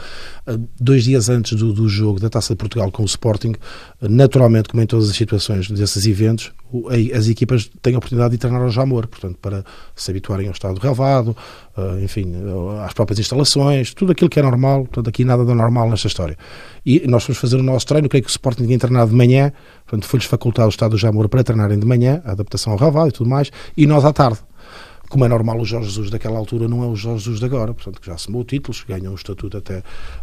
eh, 0.47 0.59
dois 0.79 1.05
dias 1.05 1.29
antes 1.29 1.57
do, 1.59 1.73
do 1.73 1.89
jogo 1.89 2.21
da 2.21 2.29
Taça 2.29 2.55
de 2.55 2.59
Portugal 2.59 2.91
com 2.91 3.03
o 3.03 3.07
Sporting, 3.07 3.53
eh, 4.03 4.09
naturalmente, 4.09 4.69
como 4.69 4.83
em 4.83 4.87
todas 4.87 5.11
as 5.11 5.17
situações 5.17 5.71
desses 5.71 6.07
eventos, 6.07 6.53
as 7.15 7.27
equipas 7.27 7.69
têm 7.83 7.95
a 7.95 7.99
oportunidade 7.99 8.33
de 8.33 8.39
treinar 8.39 8.63
ao 8.63 8.71
Jamor, 8.71 9.09
portanto, 9.09 9.37
para 9.43 9.65
se 9.97 10.11
habituarem 10.11 10.47
ao 10.47 10.53
estado 10.53 10.75
do 10.75 10.81
relevado, 10.81 11.37
eh, 11.77 12.05
enfim, 12.05 12.33
às 12.85 12.93
próprias 12.93 13.19
instalações, 13.19 13.93
tudo 13.93 14.13
aquilo 14.13 14.31
que 14.31 14.39
é 14.39 14.43
normal, 14.43 14.85
portanto, 14.85 15.09
aqui 15.09 15.25
nada 15.25 15.45
de 15.45 15.53
normal 15.53 15.91
nesta 15.91 16.07
história. 16.07 16.37
E 16.87 17.07
nós 17.09 17.25
fomos 17.25 17.39
fazer 17.39 17.57
o 17.57 17.63
nosso 17.63 17.87
treino, 17.87 18.09
creio 18.09 18.23
que 18.23 18.31
o 18.31 18.33
Sporting 18.33 18.67
tinha 18.67 18.79
treinado 18.79 19.11
de 19.11 19.17
manhã, 19.17 19.53
portanto, 19.87 20.07
foi-lhes 20.07 20.27
facultado 20.27 20.67
o 20.67 20.71
estado 20.71 20.93
do 20.93 20.99
Jamor 20.99 21.29
para 21.29 21.43
treinarem 21.43 21.79
de 21.79 21.87
manhã, 21.87 22.23
a 22.25 22.33
adaptação 22.33 22.73
ao 22.73 22.79
relevado 22.79 23.09
e 23.09 23.13
tudo 23.13 23.29
mais, 23.29 23.51
e 23.77 23.87
nós 23.87 24.05
à 24.05 24.13
tarde 24.13 24.39
como 25.11 25.25
é 25.25 25.29
normal, 25.29 25.61
o 25.61 25.65
Jorge 25.65 25.89
Jesus 25.89 26.09
daquela 26.09 26.39
altura 26.39 26.69
não 26.69 26.85
é 26.85 26.87
o 26.87 26.95
Jorge 26.95 27.25
Jesus 27.25 27.41
de 27.41 27.45
agora, 27.45 27.75
portanto, 27.75 28.01
que 28.01 28.07
já 28.07 28.17
somou 28.17 28.45
títulos, 28.45 28.85
ganha 28.89 29.11
um 29.11 29.15
estatuto 29.17 29.57
até 29.57 29.79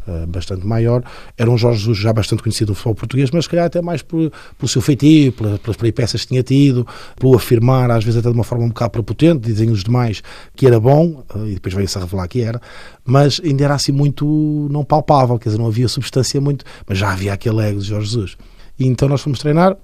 uh, 0.07 0.25
bastante 0.25 0.65
maior. 0.65 1.03
Era 1.37 1.51
um 1.51 1.57
Jorge 1.57 1.79
Jesus 1.79 1.97
já 1.97 2.13
bastante 2.13 2.41
conhecido 2.41 2.69
no 2.69 2.75
futebol 2.75 2.95
português, 2.95 3.29
mas 3.29 3.43
se 3.43 3.49
calhar 3.49 3.65
até 3.65 3.81
mais 3.81 4.01
por, 4.01 4.31
pelo 4.57 4.69
seu 4.69 4.81
feitio, 4.81 5.33
pelas, 5.33 5.59
pelas 5.59 5.75
peripécias 5.75 6.21
que 6.21 6.29
tinha 6.29 6.41
tido, 6.41 6.87
pelo 7.19 7.35
afirmar, 7.35 7.91
às 7.91 8.05
vezes 8.05 8.17
até 8.17 8.29
de 8.29 8.33
uma 8.35 8.45
forma 8.45 8.63
um 8.63 8.69
bocado 8.69 8.91
prepotente, 8.91 9.45
dizem 9.45 9.69
os 9.69 9.83
demais 9.83 10.23
que 10.55 10.65
era 10.65 10.79
bom, 10.79 11.21
uh, 11.35 11.45
e 11.45 11.55
depois 11.55 11.75
veio-se 11.75 11.97
a 11.97 12.01
revelar 12.01 12.25
que 12.29 12.41
era, 12.41 12.61
mas 13.03 13.41
ainda 13.43 13.65
era 13.65 13.75
assim 13.75 13.91
muito 13.91 14.69
não 14.71 14.85
palpável, 14.85 15.37
quer 15.37 15.49
dizer, 15.49 15.59
não 15.59 15.67
havia 15.67 15.89
substância 15.89 16.39
muito, 16.39 16.63
mas 16.87 16.97
já 16.97 17.11
havia 17.11 17.33
aquele 17.33 17.61
ego 17.61 17.81
de 17.81 17.87
Jorge 17.87 18.07
Jesus. 18.07 18.37
E 18.79 18.87
então 18.87 19.09
nós 19.09 19.21
fomos 19.21 19.39
treinar, 19.39 19.75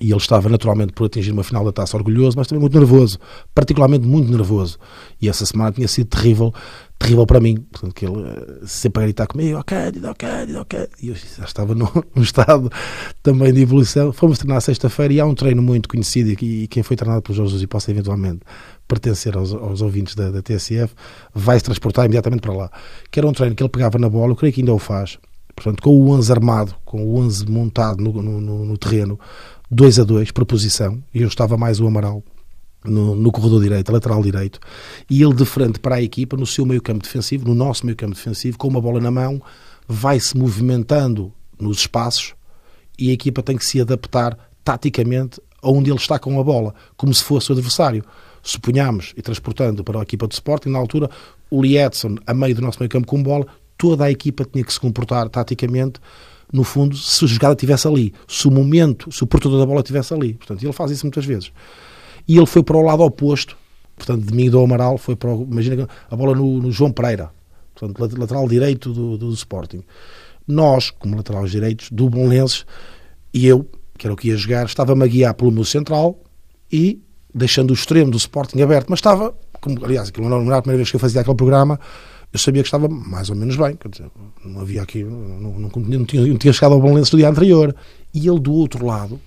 e 0.00 0.10
ele 0.10 0.16
estava 0.16 0.48
naturalmente 0.48 0.92
por 0.92 1.06
atingir 1.06 1.32
uma 1.32 1.42
final 1.42 1.64
da 1.64 1.72
taça 1.72 1.96
orgulhoso, 1.96 2.36
mas 2.36 2.46
também 2.46 2.60
muito 2.60 2.78
nervoso, 2.78 3.18
particularmente 3.54 4.06
muito 4.06 4.30
nervoso. 4.30 4.78
E 5.20 5.28
essa 5.28 5.46
semana 5.46 5.72
tinha 5.72 5.88
sido 5.88 6.08
terrível, 6.08 6.52
terrível 6.98 7.24
para 7.24 7.40
mim, 7.40 7.56
portanto, 7.72 7.94
que 7.94 8.04
ele 8.04 8.28
eh, 8.28 8.58
sempre 8.66 9.02
a 9.02 9.06
gritar 9.06 9.26
comigo, 9.26 9.58
ok, 9.58 9.76
ok, 10.04 10.56
ok. 10.58 10.88
E 11.02 11.08
eu 11.08 11.14
já 11.14 11.44
estava 11.44 11.74
num, 11.74 11.88
estado 12.20 12.70
também 13.22 13.52
de 13.54 13.62
evolução. 13.62 14.12
Fomos 14.12 14.38
treinar 14.38 14.60
sexta-feira 14.60 15.14
e 15.14 15.20
há 15.20 15.24
um 15.24 15.34
treino 15.34 15.62
muito 15.62 15.88
conhecido 15.88 16.30
e, 16.30 16.66
quem 16.68 16.82
foi 16.82 16.96
treinado 16.96 17.22
por 17.22 17.34
Jesus 17.34 17.62
e 17.62 17.66
possa 17.66 17.90
eventualmente 17.90 18.40
pertencer 18.86 19.36
aos, 19.36 19.52
aos 19.52 19.80
ouvintes 19.80 20.14
da, 20.14 20.30
da 20.30 20.42
TSF, 20.42 20.94
vai 21.34 21.58
se 21.58 21.64
transportar 21.64 22.04
imediatamente 22.04 22.40
para 22.40 22.52
lá. 22.52 22.70
Que 23.10 23.18
era 23.18 23.26
um 23.26 23.32
treino 23.32 23.56
que 23.56 23.62
ele 23.62 23.70
pegava 23.70 23.98
na 23.98 24.10
bola, 24.10 24.32
eu 24.32 24.36
creio 24.36 24.52
que 24.52 24.60
ainda 24.60 24.74
o 24.74 24.78
faz, 24.78 25.18
portanto, 25.56 25.82
com 25.82 25.90
o 25.90 26.10
11 26.10 26.30
armado, 26.30 26.74
com 26.84 27.02
o 27.04 27.16
11 27.18 27.46
montado 27.50 28.02
no, 28.02 28.12
no, 28.22 28.40
no, 28.40 28.64
no 28.66 28.78
terreno, 28.78 29.18
2 29.70 29.98
a 29.98 30.04
2, 30.04 30.30
proposição, 30.30 31.02
e 31.12 31.22
eu 31.22 31.28
estava 31.28 31.56
mais 31.56 31.80
o 31.80 31.86
Amaral 31.86 32.22
no, 32.84 33.16
no, 33.16 33.32
corredor 33.32 33.60
direito, 33.60 33.90
lateral 33.90 34.22
direito, 34.22 34.60
e 35.10 35.22
ele 35.22 35.34
de 35.34 35.44
frente 35.44 35.80
para 35.80 35.96
a 35.96 36.02
equipa, 36.02 36.36
no 36.36 36.46
seu 36.46 36.64
meio 36.64 36.80
campo 36.80 37.02
defensivo, 37.02 37.48
no 37.48 37.54
nosso 37.54 37.84
meio 37.84 37.96
campo 37.96 38.14
defensivo, 38.14 38.56
com 38.56 38.68
uma 38.68 38.80
bola 38.80 39.00
na 39.00 39.10
mão, 39.10 39.42
vai-se 39.88 40.36
movimentando 40.36 41.32
nos 41.58 41.78
espaços 41.78 42.34
e 42.98 43.10
a 43.10 43.12
equipa 43.12 43.42
tem 43.42 43.56
que 43.56 43.64
se 43.64 43.80
adaptar 43.80 44.38
taticamente 44.62 45.40
aonde 45.62 45.90
ele 45.90 45.98
está 45.98 46.18
com 46.18 46.38
a 46.38 46.44
bola, 46.44 46.74
como 46.96 47.12
se 47.12 47.24
fosse 47.24 47.50
o 47.50 47.54
adversário. 47.54 48.04
Suponhamos, 48.42 49.12
e 49.16 49.22
transportando 49.22 49.82
para 49.82 49.98
a 49.98 50.02
equipa 50.02 50.28
de 50.28 50.34
Sporting, 50.34 50.68
na 50.68 50.78
altura, 50.78 51.10
o 51.50 51.60
Lietzson, 51.60 52.16
a 52.24 52.32
meio 52.32 52.54
do 52.54 52.62
nosso 52.62 52.78
meio 52.78 52.88
campo 52.88 53.06
com 53.06 53.20
bola, 53.20 53.46
toda 53.76 54.04
a 54.04 54.10
equipa 54.10 54.44
tinha 54.44 54.64
que 54.64 54.72
se 54.72 54.80
comportar 54.80 55.28
taticamente 55.28 56.00
no 56.52 56.64
fundo, 56.64 56.96
se 56.96 57.24
a 57.24 57.28
jogada 57.28 57.54
estivesse 57.54 57.88
ali, 57.88 58.14
se 58.28 58.46
o 58.46 58.50
momento, 58.50 59.10
se 59.12 59.22
o 59.22 59.26
portador 59.26 59.58
da 59.58 59.66
bola 59.66 59.80
estivesse 59.80 60.14
ali. 60.14 60.34
Portanto, 60.34 60.62
ele 60.62 60.72
faz 60.72 60.90
isso 60.90 61.04
muitas 61.04 61.24
vezes. 61.24 61.52
E 62.26 62.36
ele 62.36 62.46
foi 62.46 62.62
para 62.62 62.76
o 62.76 62.82
lado 62.82 63.02
oposto, 63.02 63.56
portanto, 63.96 64.24
de 64.24 64.34
mim 64.34 64.48
do 64.50 64.60
Amaral, 64.60 64.98
foi 64.98 65.16
para 65.16 65.34
o, 65.34 65.42
imagina 65.42 65.88
a 66.10 66.16
bola 66.16 66.34
no, 66.34 66.62
no 66.62 66.70
João 66.70 66.92
Pereira, 66.92 67.30
portanto, 67.74 68.18
lateral 68.18 68.48
direito 68.48 68.92
do, 68.92 69.16
do, 69.16 69.32
Sporting. 69.32 69.82
Nós, 70.46 70.90
como 70.90 71.16
laterais 71.16 71.50
direitos, 71.50 71.90
do 71.90 72.08
Bonlenses, 72.08 72.64
e 73.34 73.46
eu, 73.46 73.68
que 73.98 74.06
era 74.06 74.14
o 74.14 74.16
que 74.16 74.28
ia 74.28 74.36
jogar, 74.36 74.66
estava-me 74.66 75.04
a 75.04 75.06
guiar 75.06 75.34
pelo 75.34 75.50
meu 75.50 75.64
central 75.64 76.18
e 76.72 77.00
deixando 77.34 77.70
o 77.70 77.74
extremo 77.74 78.10
do 78.10 78.16
Sporting 78.16 78.60
aberto, 78.62 78.86
mas 78.88 78.98
estava, 78.98 79.36
como, 79.60 79.84
aliás, 79.84 80.08
aquilo 80.08 80.28
não 80.28 80.40
era 80.42 80.58
a 80.58 80.62
primeira 80.62 80.78
vez 80.78 80.90
que 80.90 80.96
eu 80.96 81.00
fazia 81.00 81.20
aquele 81.20 81.36
programa, 81.36 81.78
eu 82.36 82.38
sabia 82.38 82.62
que 82.62 82.68
estava 82.68 82.86
mais 82.86 83.30
ou 83.30 83.36
menos 83.36 83.56
bem, 83.56 83.78
dizer, 83.90 84.10
não 84.44 84.60
havia 84.60 84.82
aqui, 84.82 85.02
não, 85.02 85.58
não, 85.58 85.70
não, 85.70 86.04
tinha, 86.04 86.26
não 86.26 86.36
tinha 86.36 86.52
chegado 86.52 86.74
ao 86.74 86.80
bom 86.80 86.94
lenço 86.94 87.12
do 87.12 87.16
dia 87.16 87.28
anterior. 87.28 87.74
E 88.12 88.28
ele 88.28 88.38
do 88.38 88.52
outro 88.52 88.84
lado, 88.84 89.18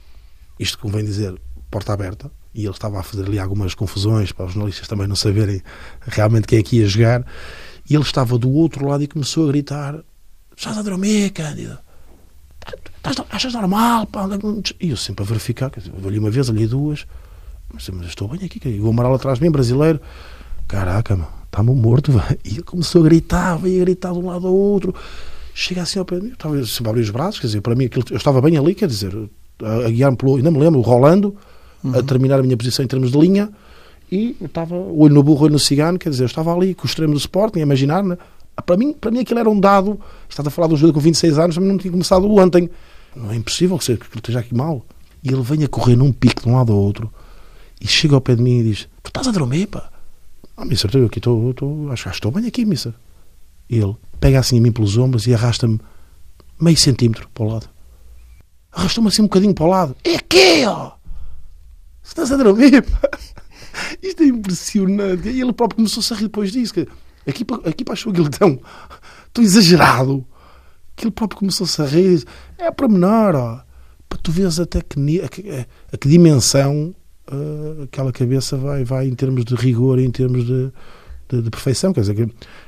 isto 0.59 0.77
convém 0.77 1.03
dizer, 1.03 1.35
porta 1.71 1.91
aberta, 1.91 2.31
e 2.53 2.61
ele 2.61 2.71
estava 2.71 2.99
a 2.99 3.03
fazer 3.03 3.25
ali 3.25 3.39
algumas 3.39 3.73
confusões 3.73 4.31
para 4.31 4.45
os 4.45 4.53
jornalistas 4.53 4.87
também 4.87 5.07
não 5.07 5.15
saberem 5.15 5.61
realmente 6.01 6.47
quem 6.47 6.59
é 6.59 6.63
que 6.63 6.77
ia 6.77 6.87
jogar, 6.87 7.25
e 7.89 7.95
ele 7.95 8.03
estava 8.03 8.37
do 8.37 8.51
outro 8.51 8.87
lado 8.87 9.03
e 9.03 9.07
começou 9.07 9.45
a 9.45 9.51
gritar: 9.51 9.99
Estás 10.55 10.77
a 10.77 10.81
dormir, 10.83 11.31
Cândido? 11.31 11.79
Achas 13.31 13.53
normal? 13.53 14.05
Pá? 14.05 14.27
E 14.79 14.89
eu 14.91 14.97
sempre 14.97 15.23
a 15.23 15.27
verificar, 15.27 15.71
olhei 16.03 16.19
uma 16.19 16.29
vez, 16.29 16.47
olhei 16.49 16.67
duas, 16.67 17.07
mas, 17.73 17.89
mas 17.89 18.07
estou 18.07 18.27
bem 18.27 18.45
aqui, 18.45 18.61
e 18.69 18.79
o 18.79 18.89
Amaral 18.89 19.15
atrás 19.15 19.39
de 19.39 19.45
mim, 19.45 19.51
brasileiro, 19.51 19.99
caraca, 20.67 21.15
mano 21.15 21.38
está-me 21.49 21.73
morto, 21.73 22.11
E 22.45 22.49
ele 22.53 22.63
começou 22.63 23.01
a 23.01 23.05
gritar, 23.05 23.57
veio 23.57 23.81
a 23.81 23.85
gritar 23.85 24.13
de 24.13 24.19
um 24.19 24.27
lado 24.27 24.47
ao 24.47 24.53
outro. 24.53 24.93
Chega 25.53 25.81
assim 25.81 25.99
ao 25.99 26.05
pé 26.05 26.15
de 26.15 26.21
mim, 26.23 26.29
eu 26.29 26.33
estava 26.33 26.65
sempre 26.65 26.87
a 26.87 26.91
abrir 26.91 27.01
os 27.01 27.09
braços, 27.09 27.39
quer 27.39 27.47
dizer, 27.47 27.61
para 27.61 27.75
mim 27.75 27.85
aquilo, 27.85 28.05
eu 28.11 28.17
estava 28.17 28.39
bem 28.39 28.57
ali, 28.57 28.73
quer 28.73 28.87
dizer, 28.87 29.13
a, 29.61 29.87
a 29.87 29.89
guiar-me 29.89 30.15
pelo, 30.15 30.37
ainda 30.37 30.49
me 30.51 30.59
lembro, 30.59 30.79
rolando, 30.79 31.35
uhum. 31.83 31.99
a 31.99 32.03
terminar 32.03 32.39
a 32.39 32.43
minha 32.43 32.55
posição 32.55 32.85
em 32.85 32.87
termos 32.87 33.11
de 33.11 33.19
linha, 33.19 33.49
e 34.11 34.37
eu 34.39 34.45
estava, 34.45 34.75
olho 34.75 35.13
no 35.13 35.21
burro, 35.21 35.45
olho 35.45 35.53
no 35.53 35.59
cigano, 35.59 35.99
quer 35.99 36.09
dizer, 36.11 36.23
eu 36.23 36.27
estava 36.27 36.55
ali 36.55 36.73
com 36.73 36.83
o 36.83 36.85
extremo 36.85 37.13
do 37.13 37.19
Sporting, 37.19 37.59
a 37.59 37.63
imaginar, 37.63 38.03
né? 38.03 38.17
para 38.65 38.77
mim, 38.77 38.93
para 38.93 39.11
mim 39.11 39.19
aquilo 39.19 39.39
era 39.39 39.49
um 39.49 39.59
dado, 39.59 39.99
estás 40.29 40.47
a 40.47 40.49
falar 40.49 40.67
do 40.67 40.77
jogo 40.77 40.93
com 40.93 40.99
26 40.99 41.37
anos, 41.37 41.57
mas 41.57 41.67
não 41.67 41.77
tinha 41.77 41.91
começado 41.91 42.29
ontem, 42.31 42.69
não 43.15 43.31
é 43.31 43.35
impossível 43.35 43.77
que 43.77 43.91
ele 43.91 43.99
esteja 44.15 44.39
aqui 44.39 44.55
mal. 44.55 44.85
E 45.23 45.29
ele 45.29 45.41
vem 45.41 45.63
a 45.63 45.67
correr 45.67 45.97
num 45.97 46.13
pico 46.13 46.43
de 46.43 46.49
um 46.49 46.55
lado 46.55 46.71
ao 46.71 46.79
outro, 46.79 47.11
e 47.81 47.87
chega 47.87 48.15
ao 48.15 48.21
pé 48.21 48.35
de 48.35 48.41
mim 48.41 48.59
e 48.59 48.63
diz, 48.63 48.87
tu 49.03 49.09
estás 49.09 49.27
a 49.27 49.31
dormir, 49.31 49.67
pá? 49.67 49.88
Ah, 50.61 50.65
Mister, 50.65 50.91
eu 50.93 51.05
aqui 51.05 51.19
estou, 51.19 51.55
acho 51.89 52.03
que 52.03 52.09
estou 52.09 52.31
bem 52.31 52.45
aqui, 52.45 52.65
Mister. 52.65 52.93
Ele 53.69 53.95
pega 54.19 54.39
assim 54.41 54.57
a 54.57 54.61
mim 54.61 54.73
pelos 54.73 54.97
ombros 54.97 55.25
e 55.25 55.33
arrasta-me 55.33 55.79
meio 56.59 56.75
centímetro 56.75 57.29
para 57.33 57.43
o 57.45 57.47
lado. 57.47 57.69
Arrastou-me 58.69 59.07
assim 59.07 59.21
um 59.21 59.25
bocadinho 59.25 59.53
para 59.53 59.63
o 59.63 59.69
lado. 59.69 59.95
É 60.03 60.15
aqui, 60.15 60.65
ó! 60.67 60.91
Estás 62.03 62.29
a 62.33 62.35
dormir? 62.35 62.83
Isto 64.03 64.23
é 64.23 64.25
impressionante. 64.25 65.29
E 65.29 65.39
ele 65.39 65.53
próprio 65.53 65.77
começou-se 65.77 66.11
a 66.11 66.17
rir 66.17 66.23
depois 66.23 66.51
disso. 66.51 66.73
Que 66.73 66.89
aqui, 67.25 67.45
aqui 67.65 67.85
para 67.85 67.93
achou 67.93 68.11
aquilo 68.11 68.29
tão, 68.29 68.59
tão 69.31 69.41
exagerado 69.41 70.27
que 70.93 71.05
ele 71.05 71.11
próprio 71.11 71.39
começou-se 71.39 71.81
a 71.81 71.85
rir. 71.85 72.25
É 72.57 72.69
para 72.69 72.89
menor, 72.89 73.33
ó. 73.33 73.61
Para 74.09 74.19
tu 74.19 74.29
veres 74.29 74.59
até 74.59 74.81
que, 74.81 75.21
a, 75.21 75.29
que, 75.29 75.65
a 75.93 75.97
que 75.97 76.09
dimensão 76.09 76.93
uh, 77.31 77.83
aquela 77.83 78.11
cabeça 78.11 78.57
vai, 78.57 78.83
vai 78.83 79.07
em 79.07 79.13
termos 79.15 79.45
de 79.45 79.55
rigor, 79.55 79.99
em 79.99 80.11
termos 80.11 80.45
de, 80.45 80.71
de, 81.29 81.41
de 81.41 81.49
perfeição. 81.49 81.93
Quer 81.93 82.01
dizer, 82.01 82.15
que 82.15 82.21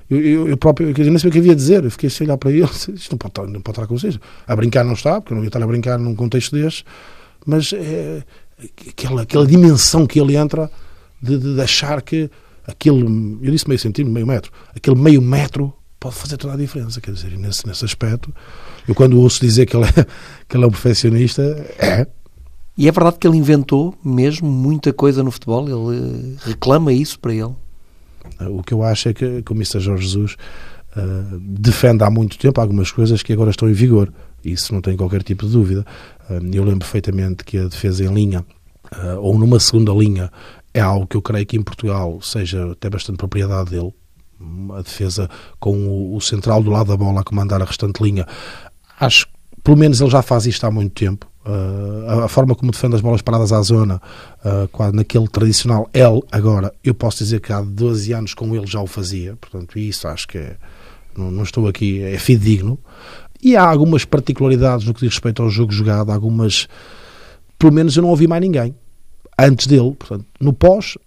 eu, 0.10 0.19
eu, 0.19 0.47
eu 0.50 0.58
próprio, 0.58 0.93
dizer, 0.93 1.10
não 1.10 1.19
sabia 1.19 1.30
o 1.30 1.34
que 1.34 1.39
havia 1.39 1.52
a 1.52 1.56
dizer. 1.56 1.84
Eu 1.84 1.91
fiquei 1.91 2.10
a 2.10 2.24
olhar 2.24 2.38
para 2.38 2.52
ele. 2.52 2.63
Isto 2.69 3.12
não 3.12 3.17
pode, 3.17 3.32
estar, 3.32 3.47
não 3.47 3.62
pode 3.62 3.78
estar 3.78 3.88
com 3.88 3.97
vocês. 3.97 4.19
A 4.47 4.56
brincar 4.56 4.84
não 4.84 4.93
está, 4.93 5.19
porque 5.19 5.34
eu 5.34 5.38
não 5.38 5.43
ia 5.43 5.50
estar 5.50 5.62
a 5.62 5.67
brincar 5.67 5.97
num 5.97 6.15
contexto 6.15 6.56
deste. 6.56 6.86
Mas 7.45 7.74
é, 7.74 8.24
aquela, 8.89 9.24
aquela 9.24 9.45
dimensão 9.45 10.06
que 10.06 10.19
ele 10.19 10.36
entra 10.36 10.69
de, 11.21 11.38
de, 11.38 11.56
de 11.56 11.62
achar 11.62 12.02
que 12.02 12.30
aquele, 12.65 13.04
eu 13.41 13.52
disse 13.52 13.67
meio 13.67 13.80
centímetro, 13.80 14.13
meio 14.13 14.28
metro, 14.28 14.52
aquele 14.76 14.97
meio 14.97 15.21
metro 15.21 15.74
pode 16.00 16.15
fazer 16.15 16.38
toda 16.38 16.54
a 16.54 16.58
diferença. 16.58 17.00
Quer 17.00 17.12
dizer, 17.12 17.38
nesse, 17.38 17.65
nesse 17.67 17.86
aspecto, 17.86 18.34
eu 18.88 18.95
quando 18.95 19.19
ouço 19.19 19.39
dizer 19.39 19.65
que 19.65 19.76
ele, 19.76 19.86
é, 19.86 20.06
que 20.50 20.58
ele 20.58 20.63
é 20.63 20.67
um 20.67 20.71
perfeccionista, 20.71 21.41
é. 21.78 22.08
E 22.77 22.88
é 22.88 22.91
verdade 22.91 23.17
que 23.19 23.27
ele 23.27 23.38
inventou 23.38 23.93
mesmo 24.03 24.49
muita 24.49 24.93
coisa 24.93 25.23
no 25.23 25.31
futebol? 25.31 25.67
Ele 25.67 26.36
reclama 26.41 26.93
isso 26.93 27.19
para 27.19 27.34
ele? 27.34 27.53
O 28.39 28.63
que 28.63 28.73
eu 28.73 28.84
acho 28.84 29.10
é 29.10 29.13
que, 29.13 29.41
que 29.41 29.51
o 29.51 29.55
Mr. 29.55 29.79
Jorge 29.79 30.03
Jesus 30.03 30.38
uh, 30.95 31.39
defende 31.39 32.03
há 32.03 32.10
muito 32.10 32.38
tempo 32.38 32.60
algumas 32.60 32.91
coisas 32.91 33.21
que 33.21 33.34
agora 33.34 33.51
estão 33.51 33.69
em 33.69 33.73
vigor. 33.73 34.12
Isso 34.43 34.73
não 34.73 34.81
tem 34.81 34.97
qualquer 34.97 35.21
tipo 35.21 35.45
de 35.45 35.51
dúvida. 35.51 35.86
Uh, 36.29 36.34
eu 36.53 36.63
lembro 36.63 36.79
perfeitamente 36.79 37.43
que 37.43 37.57
a 37.57 37.67
defesa 37.67 38.03
em 38.03 38.13
linha, 38.13 38.45
uh, 38.95 39.19
ou 39.19 39.38
numa 39.38 39.60
segunda 39.60 39.91
linha, 39.91 40.31
é 40.73 40.79
algo 40.79 41.05
que 41.05 41.17
eu 41.17 41.21
creio 41.21 41.45
que 41.45 41.57
em 41.57 41.62
Portugal 41.62 42.19
seja 42.21 42.71
até 42.71 42.89
bastante 42.89 43.17
propriedade 43.17 43.71
dele 43.71 43.93
a 44.75 44.81
defesa 44.81 45.29
com 45.60 46.15
o, 46.15 46.19
central 46.19 46.63
do 46.63 46.71
lado 46.71 46.88
da 46.88 46.97
bola 46.97 47.21
a 47.21 47.23
comandar 47.23 47.62
a 47.62 47.65
restante 47.65 48.01
linha. 48.01 48.25
Acho 48.99 49.27
pelo 49.63 49.78
menos 49.78 50.02
ele 50.02 50.10
já 50.10 50.21
faz 50.21 50.45
isto 50.45 50.65
há 50.65 50.71
muito 50.71 50.93
tempo. 50.93 51.28
Uh, 51.45 52.21
a, 52.21 52.26
a, 52.26 52.28
forma 52.28 52.54
como 52.54 52.71
defende 52.71 52.95
as 52.95 53.02
bolas 53.02 53.21
paradas 53.21 53.52
à 53.52 53.62
zona, 53.62 54.00
uh, 54.45 54.67
quase 54.67 54.95
naquele 54.95 55.28
tradicional 55.28 55.89
L, 55.91 56.21
agora, 56.32 56.71
eu 56.84 56.93
posso 56.93 57.17
dizer 57.17 57.39
que 57.39 57.52
há 57.52 57.62
12 57.62 58.13
anos 58.13 58.34
com 58.36 58.56
ele 58.56 58.67
já 58.67 58.80
o 58.80 58.86
fazia, 58.86 59.36
portanto, 59.38 59.80
isso 59.80 60.08
acho 60.08 60.28
que 60.28 60.38
é, 60.38 60.56
não, 61.17 61.32
não, 61.32 61.41
estou 61.41 61.67
aqui, 61.67 62.00
é 62.04 62.17
fidedigno. 62.19 62.78
E 63.41 63.58
há 63.58 63.63
algumas 63.63 64.06
particularidades 64.06 64.86
no 64.86 64.93
que 64.93 65.00
diz 65.00 65.10
respeito 65.10 65.41
ao 65.41 65.50
jogo 65.50 65.71
jogado, 65.71 66.12
algumas, 66.12 66.67
pelo 67.58 67.74
menos 67.74 67.97
eu 67.97 68.04
não 68.04 68.10
ouvi 68.10 68.28
mais 68.28 68.41
ninguém 68.41 68.76
antes 69.38 69.65
dele, 69.65 69.95
portanto, 69.97 70.26
no 70.39 70.54
pós 70.54 70.97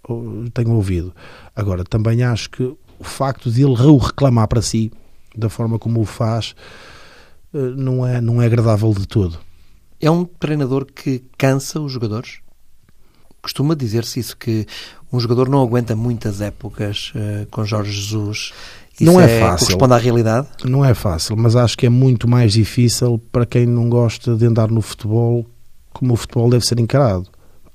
tenho 0.53 0.71
ouvido. 0.71 1.13
Agora, 1.55 1.83
também 1.83 2.23
acho 2.23 2.49
que 2.49 2.63
o 2.63 3.03
facto 3.03 3.49
de 3.49 3.63
ele 3.63 3.71
o 3.71 3.97
reclamar 3.97 4.47
para 4.47 4.61
si, 4.61 4.91
da 5.35 5.49
forma 5.49 5.79
como 5.79 6.01
o 6.01 6.05
faz, 6.05 6.55
não 7.55 8.05
é, 8.05 8.19
não 8.19 8.41
é 8.41 8.45
agradável 8.45 8.93
de 8.93 9.07
todo. 9.07 9.37
É 9.99 10.11
um 10.11 10.25
treinador 10.25 10.85
que 10.85 11.23
cansa 11.37 11.79
os 11.79 11.91
jogadores? 11.91 12.39
Costuma 13.41 13.75
dizer-se 13.75 14.19
isso, 14.19 14.35
que 14.35 14.65
um 15.11 15.19
jogador 15.19 15.47
não 15.47 15.61
aguenta 15.61 15.95
muitas 15.95 16.41
épocas 16.41 17.13
uh, 17.15 17.45
com 17.49 17.63
Jorge 17.63 17.91
Jesus. 17.91 18.51
Isso 18.99 19.03
não 19.11 19.21
é, 19.21 19.37
é 19.37 19.39
fácil. 19.39 19.67
Corresponde 19.67 19.93
à 19.93 19.97
realidade? 19.97 20.47
Não 20.63 20.83
é 20.83 20.93
fácil, 20.93 21.37
mas 21.37 21.55
acho 21.55 21.77
que 21.77 21.85
é 21.85 21.89
muito 21.89 22.27
mais 22.27 22.53
difícil 22.53 23.21
para 23.31 23.45
quem 23.45 23.65
não 23.65 23.89
gosta 23.89 24.35
de 24.35 24.45
andar 24.45 24.69
no 24.69 24.81
futebol 24.81 25.45
como 25.93 26.13
o 26.13 26.17
futebol 26.17 26.49
deve 26.49 26.65
ser 26.65 26.79
encarado. 26.79 27.27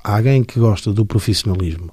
Há 0.03 0.17
alguém 0.17 0.43
que 0.43 0.59
gosta 0.59 0.93
do 0.93 1.07
profissionalismo 1.07 1.91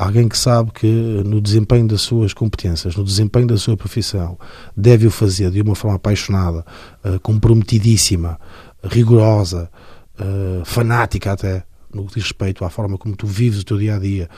alguém 0.00 0.26
que 0.28 0.38
sabe 0.38 0.70
que 0.72 0.86
no 0.86 1.42
desempenho 1.42 1.86
das 1.86 2.00
suas 2.00 2.32
competências, 2.32 2.96
no 2.96 3.04
desempenho 3.04 3.46
da 3.46 3.58
sua 3.58 3.76
profissão, 3.76 4.38
deve 4.74 5.06
o 5.06 5.10
fazer 5.10 5.50
de 5.50 5.60
uma 5.60 5.74
forma 5.74 5.96
apaixonada, 5.96 6.64
eh, 7.04 7.18
comprometidíssima, 7.18 8.40
rigorosa, 8.82 9.70
eh, 10.18 10.62
fanática 10.64 11.32
até, 11.32 11.64
no 11.92 12.06
que 12.06 12.14
diz 12.14 12.24
respeito 12.24 12.64
à 12.64 12.70
forma 12.70 12.96
como 12.96 13.14
tu 13.14 13.26
vives 13.26 13.60
o 13.60 13.64
teu 13.64 13.76
dia 13.76 13.96
a 13.96 13.98
dia, 13.98 14.30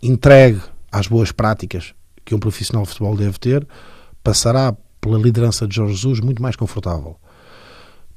entregue 0.00 0.60
às 0.92 1.08
boas 1.08 1.32
práticas 1.32 1.94
que 2.24 2.32
um 2.32 2.38
profissional 2.38 2.84
de 2.84 2.90
futebol 2.90 3.16
deve 3.16 3.40
ter, 3.40 3.66
passará 4.22 4.76
pela 5.00 5.18
liderança 5.18 5.66
de 5.66 5.74
Jorge 5.74 5.94
Jesus 5.94 6.20
muito 6.20 6.40
mais 6.40 6.54
confortável. 6.54 7.16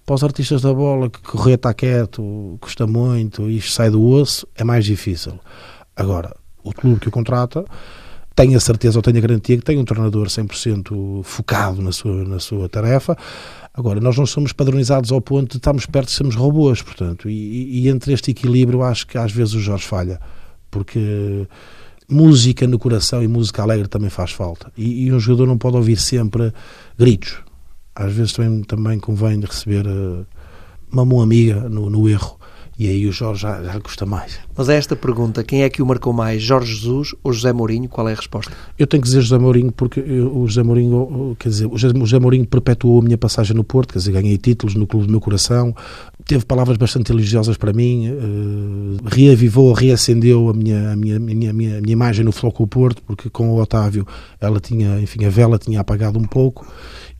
Para 0.06 0.16
os 0.16 0.24
artistas 0.24 0.62
da 0.62 0.72
bola, 0.72 1.10
que 1.10 1.22
correr 1.22 1.56
está 1.56 1.74
quieto, 1.74 2.60
custa 2.62 2.86
muito, 2.86 3.50
isto 3.50 3.72
sai 3.72 3.90
do 3.90 4.06
osso, 4.06 4.48
é 4.56 4.64
mais 4.64 4.86
difícil. 4.86 5.40
Agora, 5.96 6.36
o 6.64 6.74
clube 6.74 7.00
que 7.00 7.08
o 7.08 7.12
contrata 7.12 7.66
tem 8.36 8.56
a 8.56 8.60
certeza 8.60 8.98
ou 8.98 9.02
tem 9.04 9.16
a 9.18 9.20
garantia 9.20 9.58
que 9.58 9.64
tem 9.64 9.78
um 9.78 9.86
treinador 9.86 10.28
100% 10.28 11.24
focado 11.24 11.82
na 11.82 11.92
sua, 11.92 12.24
na 12.24 12.40
sua 12.40 12.70
tarefa. 12.70 13.18
Agora, 13.74 14.00
nós 14.00 14.18
não 14.18 14.26
somos 14.26 14.54
padronizados 14.54 15.12
ao 15.12 15.22
ponto 15.22 15.52
de 15.52 15.58
estarmos 15.58 15.86
perto 15.86 16.08
de 16.08 16.14
sermos 16.14 16.36
robôs, 16.36 16.82
portanto, 16.82 17.30
e, 17.30 17.82
e 17.82 17.90
entre 17.90 18.14
este 18.14 18.32
equilíbrio 18.32 18.84
acho 18.84 19.06
que 19.06 19.18
às 19.18 19.32
vezes 19.32 19.54
o 19.54 19.60
Jorge 19.60 19.86
falha, 19.86 20.20
porque 20.70 21.48
música 22.10 22.66
no 22.68 22.80
coração 22.80 23.22
e 23.24 23.28
música 23.28 23.62
alegre 23.62 23.88
também 23.88 24.10
faz 24.10 24.32
falta. 24.32 24.72
E, 24.78 25.06
e 25.06 25.14
um 25.14 25.20
jogador 25.20 25.48
não 25.48 25.58
pode 25.58 25.78
ouvir 25.78 25.98
sempre 25.98 26.54
gritos. 26.98 27.38
Às 27.94 28.14
vezes 28.14 28.34
também, 28.34 28.64
também 28.64 29.00
convém 29.00 29.40
receber 29.42 29.86
uh, 29.86 30.26
uma 30.92 31.06
mão 31.06 31.22
amiga 31.22 31.70
no, 31.70 31.90
no 31.90 32.10
erro 32.10 32.41
e 32.78 32.88
aí 32.88 33.06
o 33.08 33.12
Jorge 33.12 33.42
já, 33.42 33.64
já 33.64 33.80
custa 33.80 34.06
mais. 34.06 34.40
Mas 34.56 34.70
a 34.70 34.74
esta 34.74 34.96
pergunta, 34.96 35.44
quem 35.44 35.64
é 35.64 35.70
que 35.70 35.82
o 35.82 35.86
marcou 35.86 36.14
mais, 36.14 36.42
Jorge 36.42 36.74
Jesus 36.74 37.14
ou 37.24 37.32
José 37.32 37.54
Mourinho? 37.54 37.88
Qual 37.88 38.08
é 38.10 38.14
a 38.14 38.16
resposta? 38.16 38.52
Eu 38.78 38.88
tenho 38.88 39.02
que 39.02 39.08
dizer 39.08 39.22
José 39.22 39.38
Mourinho 39.38 39.72
porque 39.72 40.00
eu, 40.00 40.36
o 40.36 40.48
José 40.48 40.64
Mourinho, 40.64 41.36
quer 41.38 41.50
dizer, 41.50 41.68
o 41.68 41.78
José 41.78 42.20
Mourinho 42.20 42.46
perpetuou 42.46 43.00
a 43.00 43.04
minha 43.04 43.18
passagem 43.18 43.56
no 43.56 43.64
Porto, 43.64 43.94
quer 43.94 44.00
dizer, 44.00 44.12
ganhei 44.12 44.38
títulos 44.38 44.76
no 44.76 44.88
clube 44.88 45.06
do 45.06 45.12
meu 45.12 45.22
coração, 45.22 45.76
teve 46.26 46.46
palavras 46.46 46.78
bastante 46.78 47.12
elogiosas 47.12 47.58
para 47.58 47.74
mim, 47.74 48.10
uh, 48.10 48.98
reavivou, 49.06 49.74
reacendeu 49.74 50.50
a 50.50 50.54
minha, 50.54 50.92
a 50.92 50.96
minha, 50.96 51.18
a 51.18 51.20
minha, 51.20 51.50
a 51.50 51.54
minha, 51.54 51.78
a 51.78 51.82
minha 51.82 51.94
imagem 51.94 52.26
no 52.26 52.32
Floco 52.32 52.66
Porto, 52.66 53.02
porque 53.04 53.30
com 53.30 53.50
o 53.50 53.62
Otávio 53.62 54.08
ela 54.40 54.60
tinha, 54.60 55.00
enfim, 55.00 55.26
a 55.26 55.30
vela 55.30 55.58
tinha 55.58 55.80
apagado 55.80 56.18
um 56.18 56.24
pouco 56.24 56.66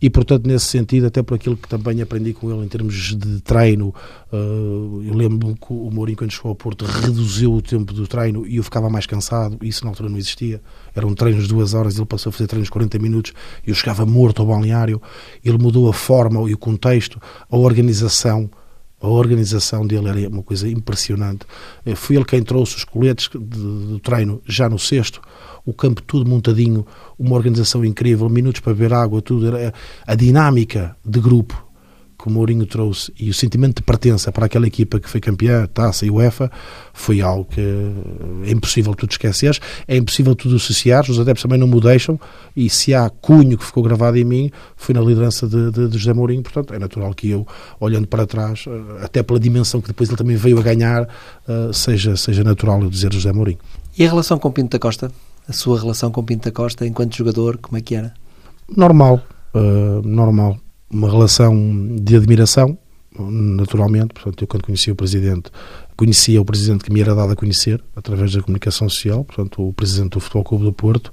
e, 0.02 0.10
portanto, 0.10 0.48
nesse 0.48 0.66
sentido, 0.66 1.08
até 1.08 1.22
por 1.22 1.36
aquilo 1.36 1.56
que 1.56 1.68
também 1.68 2.02
aprendi 2.02 2.34
com 2.34 2.52
ele 2.52 2.66
em 2.66 2.68
termos 2.68 3.16
de 3.16 3.42
treino, 3.42 3.94
uh, 4.34 5.04
eu 5.06 5.14
lembro 5.14 5.56
que 5.56 5.72
o 5.72 5.92
Mourinho, 5.92 6.18
quando 6.18 6.32
chegou 6.32 6.50
ao 6.50 6.56
Porto, 6.56 6.86
reduziu 6.86 7.54
o 7.54 7.62
tempo 7.62 7.94
do 7.94 8.08
treino 8.08 8.48
e 8.48 8.58
eu 8.58 8.64
ficava 8.64 8.90
mais 8.90 9.06
cansado, 9.06 9.58
isso 9.62 9.84
na 9.84 9.92
altura 9.92 10.10
não 10.10 10.18
existia. 10.18 10.62
Eram 10.96 11.14
treinos 11.14 11.44
de 11.44 11.50
duas 11.50 11.74
horas, 11.74 11.98
ele 11.98 12.06
passou 12.06 12.32
a 12.32 12.34
fazer 12.34 12.48
treinos 12.48 12.68
de 12.68 12.72
40 12.72 12.98
minutos 13.00 13.34
eu 13.66 13.76
chegava 13.76 14.06
morto 14.06 14.42
ao 14.42 14.48
balneário. 14.48 15.02
Ele 15.44 15.58
mudou 15.58 15.90
a 15.90 15.94
forma 15.94 16.50
e 16.50 16.54
o 16.54 16.58
contexto, 16.58 17.22
a 17.50 17.58
organização. 17.58 18.50
A 19.00 19.08
organização 19.08 19.86
dele 19.88 20.10
era 20.10 20.30
uma 20.30 20.44
coisa 20.44 20.70
impressionante. 20.70 21.46
Eh, 21.84 21.96
foi 21.96 22.16
ele 22.16 22.26
quem 22.26 22.44
trouxe 22.44 22.78
os 22.78 22.84
coletes 22.84 23.30
do 23.34 24.00
treino 24.00 24.42
já 24.46 24.70
no 24.70 24.78
sexto 24.78 25.20
o 25.66 25.74
campo 25.74 26.02
tudo 26.02 26.30
montadinho, 26.30 26.86
uma 27.18 27.36
organização 27.36 27.84
incrível, 27.86 28.30
minutos 28.30 28.62
para 28.62 28.74
beber 28.74 28.94
água, 28.94 29.22
tudo. 29.22 29.52
A 30.06 30.16
dinâmica 30.16 30.96
de 31.06 31.20
grupo 31.20 31.72
que 32.22 32.28
o 32.28 32.32
Mourinho 32.32 32.66
trouxe 32.68 33.12
e 33.20 33.30
o 33.30 33.34
sentimento 33.34 33.78
de 33.78 33.82
pertença 33.82 34.32
para 34.32 34.46
aquela 34.46 34.68
equipa 34.68 35.00
que 35.00 35.10
foi 35.10 35.20
campeã, 35.20 35.66
taça 35.66 36.06
e 36.06 36.12
UEFA, 36.12 36.52
foi 36.94 37.20
algo 37.20 37.46
que 37.46 37.60
é 38.44 38.52
impossível 38.52 38.94
tu 38.94 39.08
te 39.08 39.14
esqueceres, 39.14 39.60
é 39.88 39.98
impossível 39.98 40.36
tu 40.36 40.54
associares, 40.56 41.10
os 41.10 41.20
adeptos 41.20 41.42
também 41.42 41.58
não 41.58 41.68
me 41.68 41.82
deixam, 41.82 42.20
e 42.56 42.70
se 42.70 42.94
há 42.94 43.10
cunho 43.10 43.58
que 43.58 43.66
ficou 43.66 43.82
gravado 43.82 44.18
em 44.18 44.24
mim, 44.24 44.52
foi 44.76 44.94
na 44.94 45.02
liderança 45.02 45.48
de, 45.48 45.72
de, 45.72 45.88
de 45.88 45.98
José 45.98 46.14
Mourinho, 46.14 46.44
portanto 46.44 46.74
é 46.74 46.80
natural 46.80 47.14
que 47.16 47.30
eu, 47.30 47.48
olhando 47.80 48.08
para 48.08 48.28
trás, 48.28 48.66
eh, 48.68 49.04
até 49.04 49.24
pela 49.24 49.40
dimensão 49.40 49.82
que 49.82 49.88
depois 49.88 50.10
ele 50.10 50.18
também 50.18 50.36
veio 50.36 50.60
a 50.60 50.62
ganhar, 50.62 51.08
eh, 51.48 51.72
seja, 51.74 52.16
seja 52.16 52.44
natural 52.44 52.84
eu 52.84 52.90
dizer 52.90 53.12
José 53.12 53.32
Mourinho. 53.34 53.60
E 53.98 54.06
a 54.06 54.10
relação 54.10 54.38
com 54.38 54.52
Pinto 54.52 54.70
da 54.70 54.80
Costa? 54.80 55.12
A 55.48 55.54
sua 55.54 55.80
relação 55.80 56.12
com 56.12 56.24
Pinto 56.24 56.46
da 56.46 56.52
Costa 56.52 56.86
enquanto 56.86 57.16
jogador, 57.16 57.58
como 57.58 57.78
é 57.78 57.82
que 57.82 57.96
era? 57.96 58.14
Normal, 58.76 59.22
uh, 59.54 60.08
normal. 60.08 60.58
Uma 60.90 61.10
relação 61.10 61.96
de 62.02 62.16
admiração, 62.16 62.78
naturalmente. 63.18 64.14
Portanto, 64.14 64.42
eu 64.42 64.48
quando 64.48 64.64
conheci 64.64 64.92
o 64.92 64.96
Presidente, 64.96 65.52
conhecia 65.96 66.42
o 66.42 66.46
Presidente 66.46 66.84
que 66.84 66.92
me 66.92 67.02
era 67.02 67.14
dado 67.14 67.34
a 67.34 67.36
conhecer, 67.36 67.84
através 67.96 68.34
da 68.34 68.42
comunicação 68.42 68.90
social, 68.90 69.24
portanto, 69.24 69.68
o 69.68 69.74
Presidente 69.74 70.12
do 70.12 70.20
Futebol 70.20 70.44
Clube 70.44 70.64
do 70.66 70.74
Porto. 70.74 71.12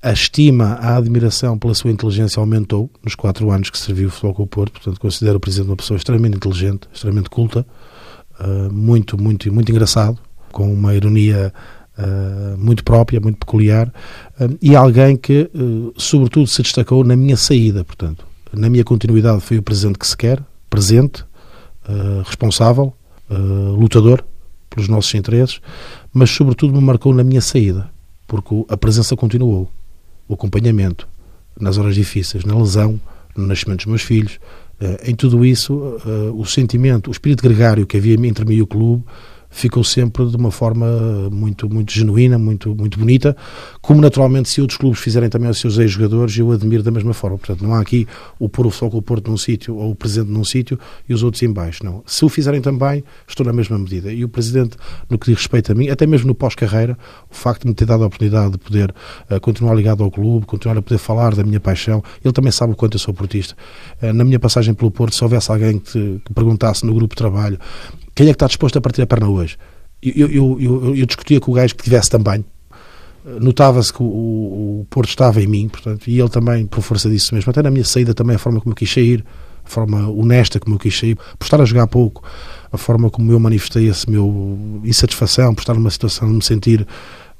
A 0.00 0.12
estima, 0.12 0.74
a 0.74 0.96
admiração 0.96 1.58
pela 1.58 1.74
sua 1.74 1.90
inteligência 1.90 2.40
aumentou 2.40 2.90
nos 3.02 3.14
quatro 3.14 3.50
anos 3.50 3.70
que 3.70 3.78
serviu 3.78 4.08
o 4.08 4.10
Futebol 4.10 4.34
Clube 4.34 4.50
do 4.50 4.54
Porto. 4.54 4.72
Portanto, 4.72 5.00
considero 5.00 5.36
o 5.36 5.40
Presidente 5.40 5.70
uma 5.70 5.76
pessoa 5.76 5.96
extremamente 5.96 6.36
inteligente, 6.36 6.88
extremamente 6.92 7.30
culta, 7.30 7.66
uh, 8.40 8.72
muito, 8.72 9.20
muito, 9.20 9.52
muito 9.52 9.70
engraçado, 9.70 10.18
com 10.50 10.72
uma 10.72 10.94
ironia 10.94 11.52
Uh, 11.92 12.56
muito 12.56 12.82
própria, 12.82 13.20
muito 13.20 13.36
peculiar, 13.36 13.86
uh, 14.40 14.58
e 14.62 14.74
alguém 14.74 15.14
que, 15.14 15.50
uh, 15.54 15.92
sobretudo, 15.94 16.46
se 16.46 16.62
destacou 16.62 17.04
na 17.04 17.14
minha 17.14 17.36
saída. 17.36 17.84
Portanto, 17.84 18.26
na 18.50 18.70
minha 18.70 18.82
continuidade 18.82 19.42
foi 19.42 19.58
o 19.58 19.62
presidente 19.62 19.98
que 19.98 20.06
se 20.06 20.16
quer, 20.16 20.42
presente, 20.70 21.22
responsável, 22.24 22.94
lutador 23.76 24.24
pelos 24.70 24.88
nossos 24.88 25.14
interesses, 25.14 25.60
mas 26.14 26.30
sobretudo 26.30 26.72
me 26.72 26.80
marcou 26.80 27.12
na 27.12 27.22
minha 27.22 27.42
saída, 27.42 27.90
porque 28.26 28.64
a 28.68 28.76
presença 28.76 29.14
continuou, 29.14 29.70
o 30.26 30.32
acompanhamento 30.32 31.06
nas 31.60 31.76
horas 31.76 31.94
difíceis, 31.94 32.44
na 32.44 32.56
lesão, 32.56 32.98
no 33.36 33.46
nascimento 33.46 33.80
dos 33.80 33.86
meus 33.86 34.02
filhos, 34.02 34.38
em 35.04 35.14
tudo 35.14 35.44
isso, 35.44 35.74
o 36.34 36.44
sentimento, 36.46 37.08
o 37.08 37.10
espírito 37.10 37.42
gregário 37.42 37.86
que 37.86 37.96
havia 37.98 38.14
entre 38.14 38.44
mim 38.46 38.54
e 38.54 38.62
o 38.62 38.66
clube 38.66 39.04
ficou 39.52 39.84
sempre 39.84 40.26
de 40.26 40.36
uma 40.36 40.50
forma 40.50 40.86
muito, 41.30 41.68
muito 41.68 41.92
genuína, 41.92 42.38
muito, 42.38 42.74
muito 42.74 42.98
bonita, 42.98 43.36
como 43.80 44.00
naturalmente 44.00 44.48
se 44.48 44.60
outros 44.60 44.78
clubes 44.78 44.98
fizerem 44.98 45.28
também 45.28 45.46
aos 45.46 45.58
seus 45.58 45.78
ex-jogadores, 45.78 46.36
eu 46.36 46.50
admiro 46.50 46.82
da 46.82 46.90
mesma 46.90 47.12
forma. 47.12 47.36
Portanto, 47.38 47.62
não 47.62 47.74
há 47.74 47.80
aqui 47.80 48.08
o 48.38 48.48
pôr 48.48 48.66
o 48.66 48.70
foco 48.70 48.96
o 48.96 49.02
Porto 49.02 49.30
num 49.30 49.36
sítio 49.36 49.76
ou 49.76 49.90
o 49.90 49.94
Presidente 49.94 50.30
num 50.32 50.42
sítio 50.42 50.78
e 51.08 51.12
os 51.12 51.22
outros 51.22 51.42
em 51.42 51.52
baixo, 51.52 51.84
não. 51.84 52.02
Se 52.06 52.24
o 52.24 52.28
fizerem 52.28 52.60
também, 52.60 53.04
estou 53.28 53.44
na 53.44 53.52
mesma 53.52 53.78
medida. 53.78 54.12
E 54.12 54.24
o 54.24 54.28
Presidente, 54.28 54.76
no 55.08 55.18
que 55.18 55.26
diz 55.26 55.36
respeito 55.36 55.70
a 55.70 55.74
mim, 55.74 55.90
até 55.90 56.06
mesmo 56.06 56.28
no 56.28 56.34
pós-carreira, 56.34 56.96
o 57.30 57.34
facto 57.34 57.62
de 57.62 57.68
me 57.68 57.74
ter 57.74 57.84
dado 57.84 58.02
a 58.02 58.06
oportunidade 58.06 58.52
de 58.52 58.58
poder 58.58 58.94
uh, 59.30 59.40
continuar 59.40 59.74
ligado 59.74 60.02
ao 60.02 60.10
clube, 60.10 60.46
continuar 60.46 60.78
a 60.78 60.82
poder 60.82 60.98
falar 60.98 61.34
da 61.34 61.44
minha 61.44 61.60
paixão, 61.60 62.02
ele 62.24 62.32
também 62.32 62.50
sabe 62.50 62.72
o 62.72 62.76
quanto 62.76 62.94
eu 62.94 62.98
sou 62.98 63.12
portista. 63.12 63.54
Uh, 64.02 64.12
na 64.14 64.24
minha 64.24 64.40
passagem 64.40 64.72
pelo 64.72 64.90
Porto, 64.90 65.14
se 65.14 65.22
houvesse 65.22 65.50
alguém 65.50 65.78
que, 65.78 66.20
que 66.24 66.32
perguntasse 66.34 66.86
no 66.86 66.94
grupo 66.94 67.14
de 67.14 67.18
trabalho 67.18 67.58
quem 68.14 68.26
é 68.26 68.30
que 68.30 68.36
está 68.36 68.46
disposto 68.46 68.76
a 68.78 68.80
partir 68.80 69.02
a 69.02 69.06
perna 69.06 69.28
hoje? 69.28 69.56
Eu, 70.02 70.28
eu, 70.28 70.60
eu, 70.60 70.96
eu 70.96 71.06
discutia 71.06 71.40
com 71.40 71.52
o 71.52 71.54
gajo 71.54 71.74
que 71.74 71.84
tivesse 71.84 72.10
também. 72.10 72.44
Notava-se 73.24 73.92
que 73.92 74.02
o, 74.02 74.06
o, 74.06 74.86
Porto 74.90 75.10
estava 75.10 75.40
em 75.40 75.46
mim, 75.46 75.68
portanto, 75.68 76.08
e 76.08 76.18
ele 76.18 76.28
também, 76.28 76.66
por 76.66 76.82
força 76.82 77.08
disso 77.08 77.32
mesmo, 77.34 77.50
até 77.50 77.62
na 77.62 77.70
minha 77.70 77.84
saída 77.84 78.12
também, 78.12 78.34
a 78.34 78.38
forma 78.38 78.60
como 78.60 78.72
eu 78.72 78.76
quis 78.76 78.92
sair, 78.92 79.24
a 79.64 79.68
forma 79.68 80.08
honesta 80.10 80.58
como 80.58 80.74
eu 80.74 80.78
quis 80.78 80.98
sair, 80.98 81.16
por 81.38 81.44
estar 81.44 81.60
a 81.60 81.64
jogar 81.64 81.86
pouco, 81.86 82.24
a 82.72 82.76
forma 82.76 83.08
como 83.08 83.30
eu 83.30 83.38
manifestei 83.38 83.88
esse 83.88 84.10
meu 84.10 84.80
insatisfação, 84.84 85.54
por 85.54 85.60
estar 85.60 85.74
numa 85.74 85.90
situação 85.90 86.26
de 86.28 86.34
me 86.34 86.42
sentir, 86.42 86.84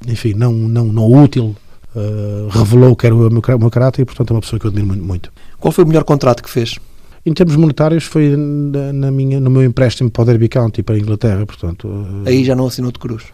enfim, 0.07 0.35
não, 0.35 0.53
não, 0.53 0.85
não 0.85 1.13
útil, 1.13 1.57
uh, 1.97 2.49
revelou 2.51 2.95
que 2.95 3.07
era 3.07 3.15
o 3.15 3.19
meu, 3.19 3.29
o 3.29 3.59
meu 3.59 3.71
caráter 3.71 4.03
e, 4.03 4.05
portanto, 4.05 4.31
é 4.31 4.35
uma 4.35 4.41
pessoa 4.41 4.61
que 4.61 4.67
eu 4.67 4.71
admiro 4.71 5.03
muito. 5.03 5.33
Qual 5.59 5.73
foi 5.73 5.83
o 5.83 5.87
melhor 5.87 6.05
contrato 6.05 6.45
que 6.45 6.51
fez? 6.51 6.79
Em 7.25 7.33
termos 7.33 7.55
monetários 7.55 8.05
foi 8.05 8.37
na, 8.37 8.93
na, 8.93 9.11
minha, 9.11 9.39
no 9.39 9.49
meu 9.49 9.63
empréstimo 9.63 10.11
para 10.11 10.23
o 10.23 10.25
Derby 10.25 10.49
County, 10.49 10.83
para 10.83 10.97
a 10.97 10.99
Inglaterra, 10.99 11.47
portanto... 11.47 11.89
Eh, 12.27 12.31
aí 12.31 12.45
já 12.45 12.57
não 12.57 12.67
assinou 12.67 12.91
de 12.91 12.99
cruz? 12.99 13.25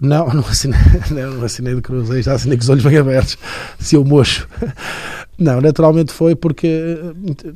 Não, 0.00 0.28
não 0.32 0.40
assinei, 0.40 0.78
não, 1.10 1.34
não 1.34 1.44
assinei 1.44 1.74
de 1.74 1.82
cruz, 1.82 2.10
aí 2.10 2.22
já 2.22 2.34
assinei 2.34 2.56
com 2.56 2.62
os 2.62 2.68
olhos 2.68 2.84
bem 2.84 2.96
abertos, 2.96 3.36
se 3.78 3.96
eu 3.96 4.04
mocho. 4.04 4.48
Não, 5.38 5.60
naturalmente 5.60 6.12
foi 6.12 6.34
porque, 6.34 6.68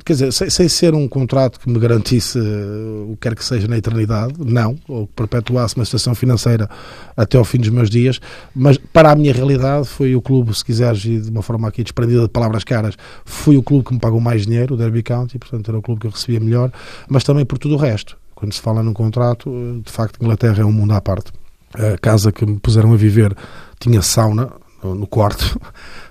quer 0.05 0.13
dizer, 0.13 0.31
sem, 0.31 0.49
sem, 0.49 0.69
ser 0.69 0.93
um 0.93 1.05
contrato 1.05 1.59
que 1.59 1.69
me 1.69 1.77
garantisse 1.77 2.39
uh, 2.39 3.11
o 3.11 3.17
que 3.17 3.27
quer 3.27 3.35
que 3.35 3.43
seja 3.43 3.67
na 3.67 3.77
eternidade, 3.77 4.35
não, 4.39 4.77
ou 4.87 5.05
que 5.05 5.11
perpetuasse 5.13 5.75
uma 5.75 5.83
situação 5.83 6.15
financeira 6.15 6.69
até 7.17 7.37
ao 7.37 7.43
fim 7.43 7.57
dos 7.57 7.67
meus 7.67 7.89
dias, 7.89 8.21
mas 8.55 8.77
para 8.77 9.11
a 9.11 9.15
minha 9.15 9.33
realidade 9.33 9.85
foi 9.85 10.15
o 10.15 10.21
clube, 10.21 10.55
se 10.55 10.63
quiseres, 10.63 11.01
de 11.01 11.29
uma 11.29 11.41
forma 11.41 11.67
aqui 11.67 11.83
desprendida 11.83 12.21
de 12.21 12.29
palavras 12.29 12.63
caras, 12.63 12.95
foi 13.25 13.57
o 13.57 13.63
clube 13.63 13.83
que 13.83 13.93
me 13.93 13.99
pagou 13.99 14.21
mais 14.21 14.45
dinheiro, 14.45 14.75
o 14.75 14.77
Derby 14.77 15.03
County, 15.03 15.37
portanto 15.37 15.67
era 15.67 15.77
o 15.77 15.81
clube 15.81 15.99
que 15.99 16.07
eu 16.07 16.11
recebia 16.11 16.39
melhor, 16.39 16.71
mas 17.09 17.25
também 17.25 17.45
por 17.45 17.57
tudo 17.57 17.75
o 17.75 17.77
resto. 17.77 18.17
Quando 18.33 18.53
se 18.53 18.61
fala 18.61 18.81
num 18.81 18.93
contrato, 18.93 19.49
eh, 19.49 19.81
de 19.85 19.91
facto, 19.91 20.21
Inglaterra 20.21 20.61
é 20.61 20.65
um 20.65 20.71
mundo 20.71 20.93
à 20.93 21.01
parte. 21.01 21.33
A 21.73 21.97
casa 21.97 22.31
que 22.31 22.45
me 22.45 22.57
puseram 22.59 22.93
a 22.93 22.95
viver 22.95 23.35
tinha 23.77 24.01
sauna 24.01 24.49
no 24.83 25.07
quarto 25.07 25.59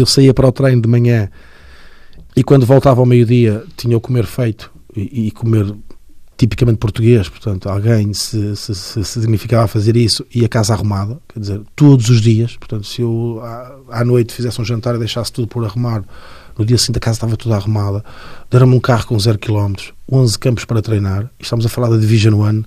eu 0.00 0.06
saía 0.06 0.34
para 0.34 0.46
o 0.46 0.52
treino 0.52 0.82
de 0.82 0.88
manhã 0.88 1.30
e 2.36 2.44
quando 2.44 2.66
voltava 2.66 3.00
ao 3.00 3.06
meio-dia 3.06 3.64
tinha 3.76 3.96
o 3.96 4.00
comer 4.00 4.26
feito 4.26 4.70
e, 4.94 5.28
e, 5.28 5.30
comer 5.30 5.74
tipicamente 6.36 6.78
português, 6.78 7.28
portanto, 7.28 7.68
alguém 7.68 8.12
se, 8.12 8.54
se, 8.56 8.74
se, 8.74 9.04
significava 9.04 9.66
fazer 9.66 9.96
isso 9.96 10.24
e 10.34 10.44
a 10.44 10.48
casa 10.48 10.74
arrumada, 10.74 11.18
quer 11.28 11.40
dizer, 11.40 11.62
todos 11.74 12.10
os 12.10 12.20
dias, 12.20 12.56
portanto, 12.56 12.86
se 12.86 13.00
eu 13.00 13.40
à, 13.42 14.00
à 14.00 14.04
noite 14.04 14.34
fizesse 14.34 14.60
um 14.60 14.64
jantar 14.64 14.94
e 14.94 14.98
deixasse 14.98 15.32
tudo 15.32 15.48
por 15.48 15.64
arrumar, 15.64 16.04
no 16.58 16.64
dia 16.64 16.76
seguinte 16.76 16.98
a 16.98 17.00
casa 17.00 17.16
estava 17.16 17.36
toda 17.36 17.56
arrumada, 17.56 18.04
deram-me 18.50 18.74
um 18.74 18.80
carro 18.80 19.06
com 19.06 19.18
0 19.18 19.38
km, 19.38 19.74
11 20.10 20.38
campos 20.38 20.64
para 20.66 20.82
treinar, 20.82 21.30
estamos 21.40 21.64
a 21.64 21.68
falar 21.70 21.88
da 21.88 21.96
Division 21.96 22.38
One, 22.38 22.64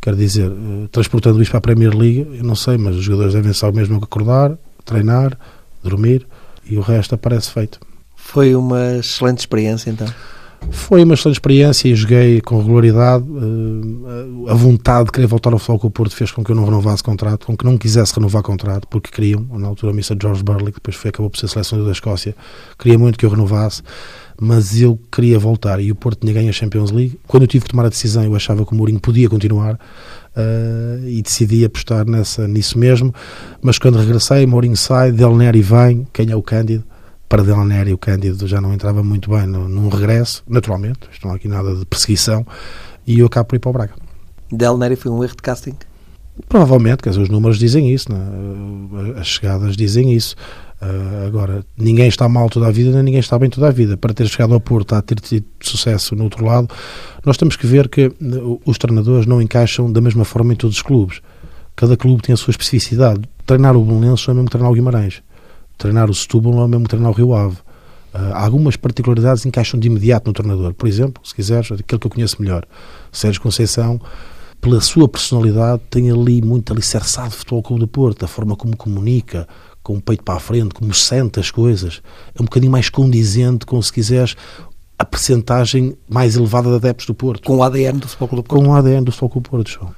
quer 0.00 0.16
dizer, 0.16 0.50
uh, 0.50 0.88
transportando 0.90 1.40
isto 1.40 1.50
para 1.50 1.58
a 1.58 1.62
Premier 1.62 1.96
League, 1.96 2.26
eu 2.36 2.44
não 2.44 2.56
sei, 2.56 2.76
mas 2.76 2.96
os 2.96 3.04
jogadores 3.04 3.32
devem 3.32 3.52
saber 3.52 3.78
mesmo 3.78 3.96
acordar, 4.02 4.58
treinar, 4.84 5.38
dormir, 5.82 6.26
e 6.66 6.76
o 6.76 6.80
resto 6.80 7.14
aparece 7.14 7.50
feito. 7.50 7.80
Foi 8.16 8.54
uma 8.54 8.96
excelente 8.96 9.40
experiência 9.40 9.90
então? 9.90 10.08
Foi 10.70 11.04
uma 11.04 11.14
excelente 11.14 11.36
experiência 11.36 11.88
e 11.88 11.94
joguei 11.94 12.40
com 12.40 12.58
regularidade. 12.58 13.24
Uh, 13.24 14.46
a 14.48 14.54
vontade 14.54 15.06
de 15.06 15.12
querer 15.12 15.26
voltar 15.26 15.52
ao 15.52 15.58
futebol 15.58 15.78
com 15.78 15.86
o 15.88 15.90
Porto 15.90 16.14
fez 16.14 16.30
com 16.30 16.42
que 16.42 16.50
eu 16.50 16.56
não 16.56 16.64
renovasse 16.64 17.02
contrato, 17.02 17.46
com 17.46 17.56
que 17.56 17.64
não 17.64 17.76
quisesse 17.76 18.14
renovar 18.14 18.42
contrato, 18.42 18.88
porque 18.88 19.10
queriam. 19.10 19.46
Na 19.52 19.68
altura, 19.68 19.92
a 19.92 19.94
missa 19.94 20.14
de 20.14 20.22
George 20.22 20.42
Burley, 20.42 20.72
que 20.72 20.78
depois 20.78 20.96
foi, 20.96 21.10
acabou 21.10 21.30
por 21.30 21.38
ser 21.38 21.48
selecionador 21.48 21.86
da 21.86 21.92
Escócia, 21.92 22.34
queria 22.78 22.98
muito 22.98 23.18
que 23.18 23.26
eu 23.26 23.30
renovasse, 23.30 23.82
mas 24.40 24.80
eu 24.80 24.98
queria 25.12 25.38
voltar 25.38 25.80
e 25.80 25.92
o 25.92 25.94
Porto 25.94 26.20
tinha 26.20 26.32
ganho 26.32 26.48
a 26.48 26.52
Champions 26.52 26.90
League. 26.90 27.18
Quando 27.26 27.42
eu 27.44 27.46
tive 27.46 27.64
que 27.64 27.70
tomar 27.70 27.86
a 27.86 27.88
decisão, 27.88 28.24
eu 28.24 28.34
achava 28.34 28.64
que 28.64 28.72
o 28.72 28.74
Mourinho 28.74 29.00
podia 29.00 29.28
continuar. 29.28 29.78
Uh, 30.36 31.06
e 31.06 31.22
decidi 31.22 31.64
apostar 31.64 32.04
nessa, 32.04 32.48
nisso 32.48 32.76
mesmo. 32.76 33.14
Mas 33.62 33.78
quando 33.78 33.98
regressei, 33.98 34.44
Mourinho 34.46 34.76
sai, 34.76 35.12
Del 35.12 35.36
Neri 35.36 35.62
vem, 35.62 36.08
quem 36.12 36.30
é 36.30 36.34
o 36.34 36.42
Cândido? 36.42 36.82
Para 37.28 37.44
Del 37.44 37.64
Neri, 37.64 37.92
o 37.92 37.98
Cândido 37.98 38.46
já 38.48 38.60
não 38.60 38.74
entrava 38.74 39.02
muito 39.02 39.30
bem 39.30 39.46
no, 39.46 39.68
num 39.68 39.88
regresso, 39.88 40.42
naturalmente, 40.48 41.00
isto 41.12 41.24
não 41.24 41.34
há 41.34 41.36
aqui 41.36 41.46
nada 41.46 41.74
de 41.76 41.86
perseguição, 41.86 42.44
e 43.06 43.20
eu 43.20 43.26
acabo 43.26 43.48
por 43.48 43.56
ir 43.56 43.60
para 43.60 43.70
o 43.70 43.72
Braga. 43.72 43.94
Del 44.50 44.76
Neri 44.76 44.96
foi 44.96 45.10
um 45.10 45.22
erro 45.22 45.36
de 45.36 45.42
casting? 45.42 45.74
Provavelmente, 46.48 47.02
quer 47.02 47.10
dizer, 47.10 47.22
os 47.22 47.28
números 47.28 47.58
dizem 47.58 47.92
isso, 47.92 48.08
é? 48.12 49.20
as 49.20 49.28
chegadas 49.28 49.76
dizem 49.76 50.12
isso. 50.12 50.34
Uh, 50.84 51.26
agora, 51.26 51.64
ninguém 51.78 52.08
está 52.08 52.28
mal 52.28 52.50
toda 52.50 52.66
a 52.66 52.70
vida, 52.70 52.90
nem 52.90 53.02
ninguém 53.02 53.20
está 53.20 53.38
bem 53.38 53.48
toda 53.48 53.68
a 53.68 53.70
vida. 53.70 53.96
Para 53.96 54.12
ter 54.12 54.28
chegado 54.28 54.52
ao 54.52 54.60
Porto, 54.60 54.94
a 54.94 55.00
ter 55.00 55.18
tido 55.18 55.46
sucesso 55.60 56.14
no 56.14 56.24
outro 56.24 56.44
lado, 56.44 56.68
nós 57.24 57.38
temos 57.38 57.56
que 57.56 57.66
ver 57.66 57.88
que 57.88 58.08
uh, 58.08 58.60
os 58.66 58.76
treinadores 58.76 59.24
não 59.24 59.40
encaixam 59.40 59.90
da 59.90 60.02
mesma 60.02 60.26
forma 60.26 60.52
em 60.52 60.56
todos 60.56 60.76
os 60.76 60.82
clubes. 60.82 61.22
Cada 61.74 61.96
clube 61.96 62.22
tem 62.22 62.34
a 62.34 62.36
sua 62.36 62.50
especificidade. 62.50 63.22
Treinar 63.46 63.74
o 63.74 63.82
Belenenses 63.82 64.28
é 64.28 64.34
mesmo 64.34 64.50
treinar 64.50 64.70
o 64.70 64.74
Guimarães. 64.74 65.22
Treinar 65.78 66.10
o 66.10 66.14
Setúbal 66.14 66.64
é 66.64 66.68
mesmo 66.68 66.86
treinar 66.86 67.10
o 67.10 67.14
Rio 67.14 67.34
Ave. 67.34 67.56
Uh, 68.12 68.34
algumas 68.34 68.76
particularidades 68.76 69.46
encaixam 69.46 69.80
de 69.80 69.86
imediato 69.86 70.26
no 70.26 70.34
treinador. 70.34 70.74
Por 70.74 70.86
exemplo, 70.86 71.26
se 71.26 71.34
quiseres, 71.34 71.72
aquele 71.72 71.98
que 71.98 72.06
eu 72.06 72.10
conheço 72.10 72.42
melhor, 72.42 72.66
Sérgio 73.10 73.40
Conceição, 73.40 73.98
pela 74.60 74.80
sua 74.82 75.08
personalidade, 75.08 75.80
tem 75.88 76.10
ali 76.10 76.42
muito 76.42 76.72
alicerçado 76.72 77.28
o 77.28 77.32
Futebol 77.32 77.62
Clube 77.62 77.80
do 77.80 77.88
Porto, 77.88 78.24
a 78.24 78.28
forma 78.28 78.54
como 78.54 78.76
comunica, 78.76 79.48
com 79.84 79.94
o 79.96 80.00
peito 80.00 80.24
para 80.24 80.34
a 80.34 80.40
frente, 80.40 80.74
como 80.74 80.92
sente 80.92 81.38
as 81.38 81.50
coisas, 81.50 82.02
é 82.34 82.42
um 82.42 82.46
bocadinho 82.46 82.72
mais 82.72 82.88
condizente 82.88 83.66
com, 83.66 83.80
se 83.80 83.92
quiseres, 83.92 84.34
a 84.98 85.04
percentagem 85.04 85.96
mais 86.08 86.34
elevada 86.34 86.70
de 86.70 86.76
adeptos 86.76 87.06
do 87.06 87.14
Porto. 87.14 87.46
Com 87.46 87.58
o 87.58 87.62
ADN 87.62 87.98
do 87.98 88.08
Futebol 88.08 88.28
Clube 88.28 88.42
do 88.42 88.48
Porto? 88.48 88.64
Com 88.64 88.68
o 88.70 88.74
ADN 88.74 89.04
do 89.04 89.12
Futebol 89.12 89.30
Clube 89.30 89.48
Porto, 89.48 89.70
João. 89.70 89.94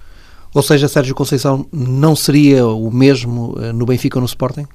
Ou 0.52 0.62
seja, 0.62 0.88
Sérgio 0.88 1.14
Conceição 1.14 1.66
não 1.70 2.16
seria 2.16 2.66
o 2.66 2.90
mesmo 2.90 3.54
eh, 3.60 3.72
no 3.72 3.86
Benfica 3.86 4.18
ou 4.18 4.22
no 4.22 4.26
Sporting? 4.26 4.66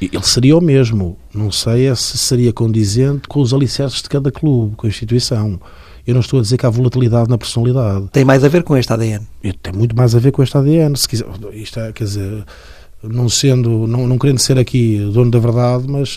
Ele 0.00 0.22
seria 0.22 0.56
o 0.56 0.60
mesmo. 0.60 1.18
Não 1.34 1.50
sei 1.52 1.86
é 1.86 1.94
se 1.94 2.16
seria 2.16 2.52
condizente 2.52 3.28
com 3.28 3.40
os 3.40 3.52
alicerces 3.52 4.02
de 4.02 4.08
cada 4.08 4.32
clube, 4.32 4.74
com 4.76 4.86
a 4.86 4.90
instituição. 4.90 5.60
Eu 6.06 6.14
não 6.14 6.20
estou 6.20 6.38
a 6.38 6.42
dizer 6.42 6.56
que 6.56 6.64
há 6.64 6.70
volatilidade 6.70 7.28
na 7.28 7.36
personalidade. 7.36 8.08
Tem 8.10 8.24
mais 8.24 8.42
a 8.42 8.48
ver 8.48 8.62
com 8.62 8.76
este 8.76 8.90
ADN? 8.92 9.26
Tem 9.62 9.72
muito 9.72 9.94
mais 9.94 10.14
a 10.14 10.18
ver 10.18 10.32
com 10.32 10.42
este 10.42 10.56
ADN. 10.56 10.96
Se 10.96 11.06
quiser, 11.06 11.26
isto 11.52 11.78
é, 11.78 11.92
quer 11.92 12.04
dizer, 12.04 12.44
não 13.02 13.28
sendo, 13.28 13.86
não, 13.86 14.06
não 14.06 14.18
querendo 14.18 14.38
ser 14.38 14.58
aqui 14.58 14.98
dono 15.12 15.30
da 15.30 15.38
verdade, 15.38 15.86
mas 15.88 16.16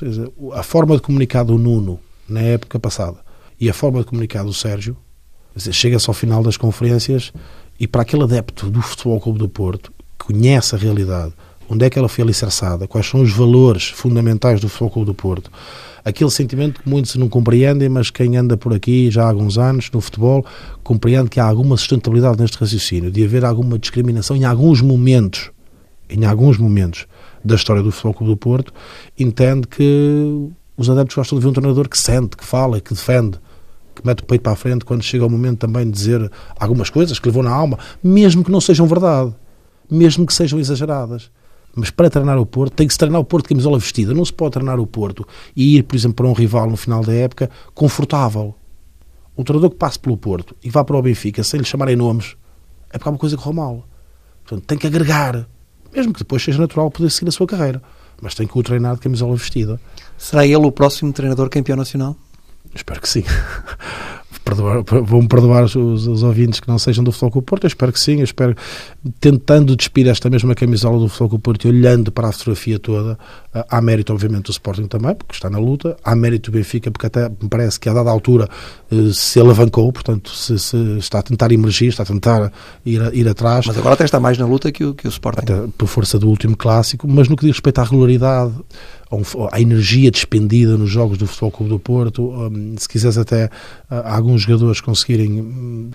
a 0.53 0.63
forma 0.63 0.95
de 0.95 1.01
comunicar 1.01 1.43
do 1.43 1.57
Nuno 1.57 1.99
na 2.27 2.41
época 2.41 2.79
passada 2.79 3.17
e 3.59 3.69
a 3.69 3.73
forma 3.73 3.99
de 3.99 4.05
comunicar 4.05 4.43
do 4.43 4.53
Sérgio, 4.53 4.97
chega-se 5.71 6.09
ao 6.09 6.13
final 6.13 6.41
das 6.41 6.57
conferências 6.57 7.31
e 7.79 7.87
para 7.87 8.01
aquele 8.01 8.23
adepto 8.23 8.69
do 8.69 8.81
Futebol 8.81 9.19
Clube 9.19 9.39
do 9.39 9.49
Porto, 9.49 9.93
que 10.17 10.25
conhece 10.33 10.73
a 10.73 10.77
realidade, 10.77 11.33
onde 11.69 11.85
é 11.85 11.89
que 11.89 11.99
ela 11.99 12.09
foi 12.09 12.23
alicerçada, 12.23 12.87
quais 12.87 13.05
são 13.05 13.21
os 13.21 13.31
valores 13.31 13.89
fundamentais 13.89 14.59
do 14.59 14.67
Futebol 14.67 14.89
Clube 14.89 15.05
do 15.07 15.13
Porto, 15.13 15.51
aquele 16.03 16.31
sentimento 16.31 16.81
que 16.81 16.89
muitos 16.89 17.15
não 17.15 17.29
compreendem, 17.29 17.87
mas 17.87 18.09
quem 18.09 18.35
anda 18.35 18.57
por 18.57 18.73
aqui 18.73 19.11
já 19.11 19.23
há 19.23 19.29
alguns 19.29 19.57
anos 19.59 19.91
no 19.91 20.01
futebol 20.01 20.43
compreende 20.83 21.29
que 21.29 21.39
há 21.39 21.45
alguma 21.45 21.77
sustentabilidade 21.77 22.39
neste 22.39 22.57
raciocínio, 22.57 23.11
de 23.11 23.23
haver 23.23 23.45
alguma 23.45 23.77
discriminação 23.77 24.35
em 24.35 24.43
alguns 24.43 24.81
momentos 24.81 25.51
em 26.11 26.25
alguns 26.25 26.57
momentos 26.57 27.07
da 27.43 27.55
história 27.55 27.81
do 27.81 27.91
Futebol 27.91 28.13
Clube 28.13 28.33
do 28.33 28.37
Porto, 28.37 28.73
entende 29.17 29.67
que 29.67 30.49
os 30.77 30.89
adeptos 30.89 31.15
gostam 31.15 31.39
de 31.39 31.43
ver 31.43 31.49
um 31.49 31.53
treinador 31.53 31.89
que 31.89 31.97
sente, 31.97 32.37
que 32.37 32.45
fala, 32.45 32.79
que 32.79 32.93
defende, 32.93 33.39
que 33.95 34.05
mete 34.05 34.21
o 34.21 34.25
peito 34.25 34.41
para 34.41 34.53
a 34.53 34.55
frente 34.55 34.85
quando 34.85 35.03
chega 35.03 35.25
o 35.25 35.29
momento 35.29 35.59
também 35.59 35.85
de 35.85 35.91
dizer 35.91 36.31
algumas 36.59 36.89
coisas 36.89 37.19
que 37.19 37.29
lhe 37.29 37.33
vão 37.33 37.43
na 37.43 37.51
alma, 37.51 37.79
mesmo 38.03 38.43
que 38.43 38.51
não 38.51 38.61
sejam 38.61 38.85
verdade, 38.87 39.33
mesmo 39.89 40.25
que 40.25 40.33
sejam 40.33 40.59
exageradas. 40.59 41.31
Mas 41.75 41.89
para 41.89 42.09
treinar 42.09 42.37
o 42.37 42.45
Porto, 42.45 42.73
tem 42.73 42.85
que 42.85 42.93
se 42.93 42.99
treinar 42.99 43.21
o 43.21 43.23
Porto 43.23 43.45
de 43.45 43.49
camisola 43.49 43.79
vestida. 43.79 44.13
Não 44.13 44.25
se 44.25 44.33
pode 44.33 44.51
treinar 44.51 44.79
o 44.79 44.85
Porto 44.85 45.25
e 45.55 45.77
ir, 45.77 45.83
por 45.83 45.95
exemplo, 45.95 46.15
para 46.15 46.27
um 46.27 46.33
rival 46.33 46.69
no 46.69 46.75
final 46.75 47.01
da 47.01 47.13
época 47.13 47.49
confortável 47.73 48.55
um 49.37 49.43
treinador 49.43 49.69
que 49.71 49.77
passe 49.77 49.97
pelo 49.97 50.17
Porto 50.17 50.55
e 50.63 50.69
vá 50.69 50.83
para 50.83 50.97
o 50.97 51.01
Benfica 51.01 51.43
sem 51.43 51.59
lhe 51.59 51.65
chamarem 51.65 51.95
nomes, 51.95 52.35
é 52.89 52.97
porque 52.97 53.07
há 53.07 53.11
uma 53.11 53.17
coisa 53.17 53.37
correu 53.37 53.53
mal. 53.53 53.87
Portanto, 54.43 54.65
tem 54.65 54.77
que 54.77 54.87
agregar, 54.87 55.47
mesmo 55.93 56.13
que 56.13 56.19
depois 56.19 56.43
seja 56.43 56.59
natural 56.59 56.89
poder 56.89 57.09
seguir 57.09 57.29
a 57.29 57.31
sua 57.31 57.47
carreira, 57.47 57.81
mas 58.21 58.35
tem 58.35 58.47
que 58.47 58.57
o 58.57 58.63
treinar 58.63 58.95
de 58.95 59.01
camisola 59.01 59.35
vestida. 59.35 59.79
Será 60.17 60.45
ele 60.45 60.55
o 60.57 60.71
próximo 60.71 61.11
treinador 61.11 61.49
campeão 61.49 61.75
nacional? 61.75 62.15
Espero 62.73 63.01
que 63.01 63.09
sim. 63.09 63.23
perdoar, 64.43 64.83
vão 65.03 65.27
perdoar 65.27 65.63
os, 65.63 65.75
os, 65.75 66.23
ouvintes 66.23 66.59
que 66.59 66.67
não 66.67 66.79
sejam 66.79 67.03
do 67.03 67.11
Futebol 67.11 67.31
Clube 67.31 67.45
Porto, 67.45 67.63
eu 67.65 67.67
espero 67.67 67.91
que 67.91 67.99
sim, 67.99 68.17
eu 68.17 68.23
espero, 68.23 68.55
tentando 69.19 69.75
despir 69.75 70.07
esta 70.07 70.29
mesma 70.29 70.55
camisola 70.55 70.99
do 70.99 71.07
Futebol 71.07 71.29
Clube 71.29 71.43
Porto 71.43 71.67
e 71.67 71.69
olhando 71.69 72.11
para 72.11 72.27
a 72.27 72.31
fotografia 72.31 72.79
toda, 72.79 73.17
há 73.53 73.81
mérito 73.81 74.13
obviamente 74.13 74.45
do 74.45 74.51
Sporting 74.51 74.87
também, 74.87 75.13
porque 75.13 75.33
está 75.33 75.49
na 75.49 75.59
luta, 75.59 75.97
há 76.03 76.15
mérito 76.15 76.51
do 76.51 76.57
Benfica, 76.57 76.89
porque 76.89 77.07
até 77.07 77.29
me 77.29 77.49
parece 77.49 77.79
que 77.79 77.89
a 77.89 77.93
dada 77.93 78.09
altura 78.09 78.47
eh, 78.91 79.11
se 79.13 79.39
alavancou, 79.39 79.91
portanto 79.91 80.31
se, 80.31 80.57
se 80.57 80.77
está 80.97 81.19
a 81.19 81.23
tentar 81.23 81.51
emergir, 81.51 81.89
está 81.89 82.03
a 82.03 82.05
tentar 82.05 82.51
ir, 82.85 83.01
ir 83.13 83.27
atrás. 83.27 83.65
Mas 83.67 83.77
agora 83.77 83.95
até 83.95 84.05
está 84.05 84.19
mais 84.19 84.37
na 84.37 84.45
luta 84.45 84.71
que 84.71 84.85
o, 84.85 84.93
que 84.93 85.07
o 85.07 85.09
Sporting. 85.09 85.41
Até 85.41 85.67
por 85.77 85.87
força 85.87 86.17
do 86.17 86.29
último 86.29 86.55
clássico, 86.55 87.07
mas 87.07 87.27
no 87.27 87.35
que 87.35 87.45
diz 87.45 87.55
respeito 87.55 87.79
à 87.79 87.83
regularidade, 87.83 88.53
a 89.51 89.59
energia 89.59 90.09
despendida 90.09 90.77
nos 90.77 90.89
jogos 90.89 91.17
do 91.17 91.27
Futebol 91.27 91.51
Clube 91.51 91.69
do 91.71 91.79
Porto, 91.79 92.29
hum, 92.29 92.75
se 92.77 92.87
quiseres 92.87 93.17
até 93.17 93.49
alguns 93.89 94.43
jogadores 94.43 94.79
conseguirem 94.79 95.41
hum, 95.41 95.91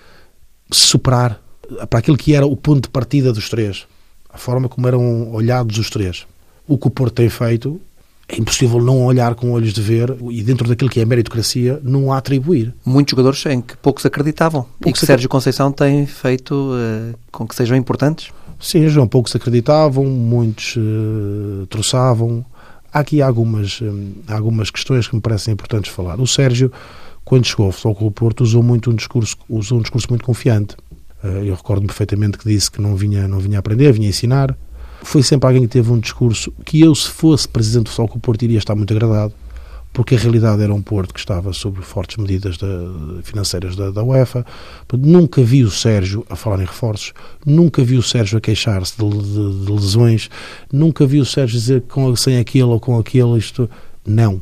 superar 0.71 1.41
para 1.89 1.99
aquilo 1.99 2.17
que 2.17 2.33
era 2.33 2.45
o 2.45 2.55
ponto 2.55 2.83
de 2.83 2.89
partida 2.89 3.33
dos 3.33 3.49
três, 3.49 3.85
a 4.29 4.37
forma 4.37 4.69
como 4.69 4.87
eram 4.87 5.33
olhados 5.33 5.77
os 5.79 5.89
três. 5.89 6.25
O 6.67 6.77
que 6.77 6.87
o 6.87 6.89
Porto 6.89 7.15
tem 7.15 7.29
feito 7.29 7.79
é 8.27 8.37
impossível 8.37 8.81
não 8.81 9.05
olhar 9.05 9.35
com 9.35 9.51
olhos 9.51 9.71
de 9.71 9.81
ver 9.81 10.13
e 10.29 10.43
dentro 10.43 10.67
daquilo 10.67 10.89
que 10.89 10.99
é 10.99 11.05
meritocracia 11.05 11.79
não 11.81 12.11
a 12.11 12.17
atribuir. 12.17 12.73
Muitos 12.85 13.11
jogadores 13.11 13.45
em 13.45 13.61
que 13.61 13.77
poucos 13.77 14.05
acreditavam 14.05 14.65
poucos 14.81 14.99
e 14.99 15.01
que 15.01 15.05
Sérgio 15.05 15.29
Conceição 15.29 15.71
tem 15.71 16.05
feito 16.05 16.53
uh, 16.53 17.17
com 17.31 17.47
que 17.47 17.55
sejam 17.55 17.77
importantes? 17.77 18.31
Sim, 18.59 18.87
João, 18.89 19.07
poucos 19.07 19.33
acreditavam, 19.35 20.03
muitos 20.03 20.75
uh, 20.75 21.65
troçavam, 21.67 22.43
há 22.91 22.99
aqui 22.99 23.21
algumas, 23.21 23.79
hum, 23.81 24.13
algumas 24.27 24.69
questões 24.69 25.07
que 25.07 25.15
me 25.15 25.21
parecem 25.21 25.53
importantes 25.53 25.91
falar. 25.91 26.19
O 26.19 26.27
Sérgio, 26.27 26.71
quando 27.23 27.45
chegou 27.45 27.67
ao 27.67 27.71
Futebol 27.71 27.95
Clube 27.95 28.15
Porto, 28.15 28.41
usou 28.41 28.61
muito 28.61 28.91
um 28.91 28.95
discurso, 28.95 29.37
usou 29.47 29.79
um 29.79 29.81
discurso 29.81 30.07
muito 30.09 30.25
confiante. 30.25 30.75
Eh, 31.23 31.43
eu 31.45 31.55
recordo-me 31.55 31.87
perfeitamente 31.87 32.37
que 32.37 32.47
disse 32.47 32.71
que 32.71 32.81
não 32.81 32.95
vinha, 32.95 33.27
não 33.27 33.39
vinha 33.39 33.59
aprender, 33.59 33.91
vinha 33.93 34.09
ensinar. 34.09 34.57
Foi 35.07 35.23
sempre 35.23 35.47
alguém 35.47 35.61
que 35.61 35.69
teve 35.69 35.89
um 35.89 35.99
discurso 35.99 36.51
que 36.65 36.81
eu, 36.81 36.93
se 36.93 37.07
fosse 37.07 37.47
presidente 37.47 37.85
do 37.85 37.89
Futebol 37.91 38.09
Clube 38.09 38.21
Porto, 38.23 38.41
iria 38.41 38.57
estar 38.57 38.75
muito 38.75 38.91
agradado 38.91 39.33
porque 39.93 40.15
a 40.15 40.17
realidade 40.17 40.61
era 40.61 40.73
um 40.73 40.81
Porto 40.81 41.13
que 41.13 41.19
estava 41.21 41.53
sob 41.53 41.81
fortes 41.81 42.17
medidas 42.17 42.57
de, 42.57 42.65
financeiras 43.23 43.73
da, 43.73 43.89
da, 43.89 44.03
UEFA. 44.03 44.45
Nunca 44.91 45.41
vi 45.41 45.63
o 45.63 45.71
Sérgio 45.71 46.25
a 46.29 46.35
falar 46.35 46.59
em 46.59 46.65
reforços, 46.65 47.13
nunca 47.45 47.81
vi 47.85 47.95
o 47.95 48.03
Sérgio 48.03 48.37
a 48.37 48.41
queixar-se 48.41 48.97
de, 48.97 49.09
de, 49.09 49.65
de, 49.65 49.71
lesões, 49.71 50.29
nunca 50.73 51.05
vi 51.05 51.21
o 51.21 51.25
Sérgio 51.25 51.57
dizer 51.57 51.83
com, 51.83 52.13
sem 52.17 52.37
aquilo 52.37 52.71
ou 52.71 52.79
com 52.79 52.99
aquilo, 52.99 53.37
isto. 53.37 53.69
Não. 54.05 54.41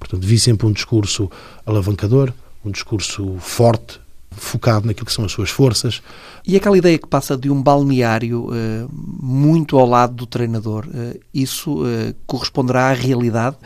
Portanto, 0.00 0.26
vi 0.26 0.36
sempre 0.36 0.66
um 0.66 0.72
discurso 0.72 1.30
alavancador, 1.64 2.32
um 2.64 2.72
discurso 2.72 3.36
forte, 3.38 4.00
focado 4.36 4.86
naquilo 4.86 5.06
que 5.06 5.12
são 5.12 5.24
as 5.24 5.32
suas 5.32 5.50
forças. 5.50 6.02
E 6.46 6.56
aquela 6.56 6.76
ideia 6.76 6.98
que 6.98 7.06
passa 7.06 7.36
de 7.36 7.50
um 7.50 7.62
balneário 7.62 8.46
uh, 8.46 8.90
muito 8.92 9.78
ao 9.78 9.86
lado 9.86 10.14
do 10.14 10.26
treinador, 10.26 10.86
uh, 10.86 11.18
isso 11.32 11.82
uh, 11.82 12.14
corresponderá 12.26 12.90
à 12.90 12.92
realidade 12.92 13.56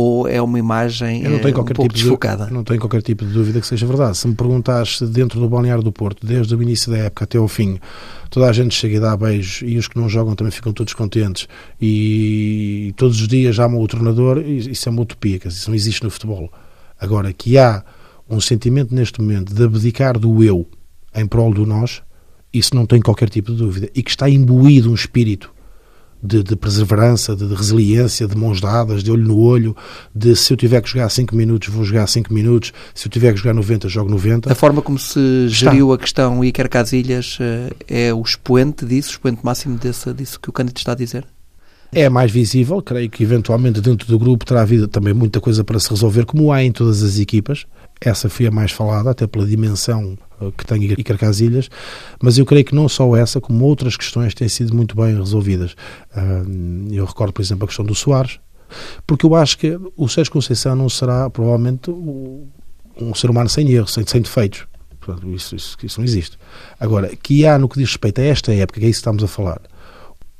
ou 0.00 0.28
é 0.28 0.40
uma 0.40 0.58
imagem 0.58 1.24
eu 1.24 1.30
não 1.30 1.40
tenho 1.40 1.54
qualquer 1.54 1.72
um 1.72 1.76
pouco 1.76 1.92
tipo 1.92 2.04
desfocada? 2.04 2.46
De, 2.46 2.52
não 2.52 2.62
tenho 2.62 2.78
qualquer 2.78 3.02
tipo 3.02 3.26
de 3.26 3.32
dúvida 3.32 3.60
que 3.60 3.66
seja 3.66 3.84
verdade. 3.84 4.16
Se 4.16 4.28
me 4.28 4.34
perguntares 4.34 4.98
se 4.98 5.06
dentro 5.06 5.40
do 5.40 5.48
balneário 5.48 5.82
do 5.82 5.90
Porto, 5.90 6.24
desde 6.24 6.54
o 6.54 6.62
início 6.62 6.92
da 6.92 6.98
época 6.98 7.24
até 7.24 7.36
ao 7.36 7.48
fim, 7.48 7.80
toda 8.30 8.48
a 8.48 8.52
gente 8.52 8.76
chega 8.76 8.96
e 8.96 9.00
dá 9.00 9.16
beijos 9.16 9.62
e 9.66 9.76
os 9.76 9.88
que 9.88 9.98
não 9.98 10.08
jogam 10.08 10.36
também 10.36 10.52
ficam 10.52 10.72
todos 10.72 10.94
contentes 10.94 11.48
e 11.80 12.94
todos 12.96 13.20
os 13.20 13.26
dias 13.26 13.58
amam 13.58 13.80
o 13.80 13.88
treinador, 13.88 14.38
isso 14.38 14.88
é 14.88 14.92
uma 14.92 15.02
utopia, 15.02 15.40
isso 15.44 15.68
não 15.68 15.74
existe 15.74 16.04
no 16.04 16.10
futebol. 16.10 16.52
Agora, 17.00 17.32
que 17.32 17.58
há 17.58 17.82
um 18.28 18.40
sentimento 18.40 18.94
neste 18.94 19.20
momento 19.20 19.54
de 19.54 19.62
abdicar 19.62 20.18
do 20.18 20.42
eu 20.42 20.66
em 21.14 21.26
prol 21.26 21.52
do 21.52 21.64
nós, 21.64 22.02
isso 22.52 22.74
não 22.74 22.86
tem 22.86 23.00
qualquer 23.00 23.28
tipo 23.28 23.52
de 23.52 23.58
dúvida. 23.58 23.90
E 23.94 24.02
que 24.02 24.10
está 24.10 24.28
imbuído 24.28 24.90
um 24.90 24.94
espírito 24.94 25.52
de, 26.22 26.42
de 26.42 26.56
perseverança, 26.56 27.34
de, 27.34 27.46
de, 27.46 27.54
resiliência, 27.54 28.26
de 28.26 28.36
mãos 28.36 28.60
dadas, 28.60 29.02
de 29.02 29.10
olho 29.10 29.26
no 29.26 29.38
olho, 29.38 29.76
de 30.14 30.34
se 30.34 30.52
eu 30.52 30.56
tiver 30.56 30.80
que 30.82 30.88
jogar 30.88 31.08
5 31.08 31.34
minutos, 31.34 31.68
vou 31.68 31.84
jogar 31.84 32.06
5 32.06 32.32
minutos, 32.32 32.72
se 32.94 33.06
eu 33.06 33.10
tiver 33.10 33.32
que 33.32 33.38
jogar 33.38 33.54
90, 33.54 33.88
jogo 33.88 34.10
90. 34.10 34.50
A 34.50 34.54
forma 34.54 34.82
como 34.82 34.98
se 34.98 35.48
geriu 35.48 35.88
está. 35.88 35.94
a 35.94 35.98
questão 35.98 36.44
Iker 36.44 36.68
Casilhas 36.68 37.38
eh, 37.40 37.70
é 38.08 38.14
o 38.14 38.20
expoente 38.20 38.84
disso, 38.84 39.10
o 39.10 39.12
expoente 39.12 39.44
máximo 39.44 39.78
desse, 39.78 40.12
disso 40.12 40.40
que 40.40 40.50
o 40.50 40.52
Cândido 40.52 40.78
está 40.78 40.92
a 40.92 40.96
dizer? 40.96 41.24
É 41.90 42.08
mais 42.08 42.30
visível, 42.30 42.82
creio 42.82 43.08
que 43.08 43.22
eventualmente 43.22 43.80
dentro 43.80 44.06
do 44.06 44.18
grupo 44.18 44.44
terá 44.44 44.60
havido 44.62 44.86
também 44.88 45.14
muita 45.14 45.40
coisa 45.40 45.64
para 45.64 45.78
se 45.78 45.88
resolver, 45.88 46.26
como 46.26 46.52
há 46.52 46.62
em 46.62 46.70
todas 46.70 47.02
as 47.02 47.18
equipas. 47.18 47.64
Essa 48.00 48.28
foi 48.28 48.46
a 48.46 48.50
mais 48.50 48.70
falada, 48.70 49.10
até 49.10 49.26
pela 49.26 49.46
dimensão 49.46 50.16
eh, 50.40 50.50
que 50.56 50.64
tem 50.64 50.84
Iker 50.84 51.18
Casilhas, 51.18 51.68
mas 52.22 52.38
eu 52.38 52.46
creio 52.46 52.64
que 52.64 52.74
não 52.74 52.88
só 52.88 53.16
essa, 53.16 53.40
como 53.40 53.64
outras 53.64 53.96
questões 53.96 54.34
têm 54.34 54.48
sido 54.48 54.74
muito 54.74 54.96
bem 54.96 55.16
resolvidas. 55.16 55.74
Eu 56.90 57.04
recordo, 57.04 57.32
por 57.32 57.42
exemplo, 57.42 57.64
a 57.64 57.66
questão 57.66 57.84
do 57.84 57.94
Soares, 57.94 58.38
porque 59.06 59.26
eu 59.26 59.34
acho 59.34 59.58
que 59.58 59.78
o 59.96 60.08
Sérgio 60.08 60.32
Conceição 60.32 60.76
não 60.76 60.88
será, 60.88 61.28
provavelmente, 61.30 61.90
um 61.90 63.14
ser 63.14 63.30
humano 63.30 63.48
sem 63.48 63.70
erros, 63.70 63.92
sem, 63.92 64.06
sem 64.06 64.20
defeitos. 64.20 64.66
Isso, 65.34 65.56
isso, 65.56 65.76
isso 65.82 66.00
não 66.00 66.04
existe. 66.04 66.38
Agora, 66.78 67.14
que 67.16 67.46
há 67.46 67.58
no 67.58 67.68
que 67.68 67.78
diz 67.78 67.88
respeito 67.88 68.20
a 68.20 68.24
esta 68.24 68.52
época, 68.52 68.78
que 68.78 68.86
é 68.86 68.88
isso 68.88 68.98
que 68.98 69.00
estamos 69.00 69.24
a 69.24 69.26
falar, 69.26 69.60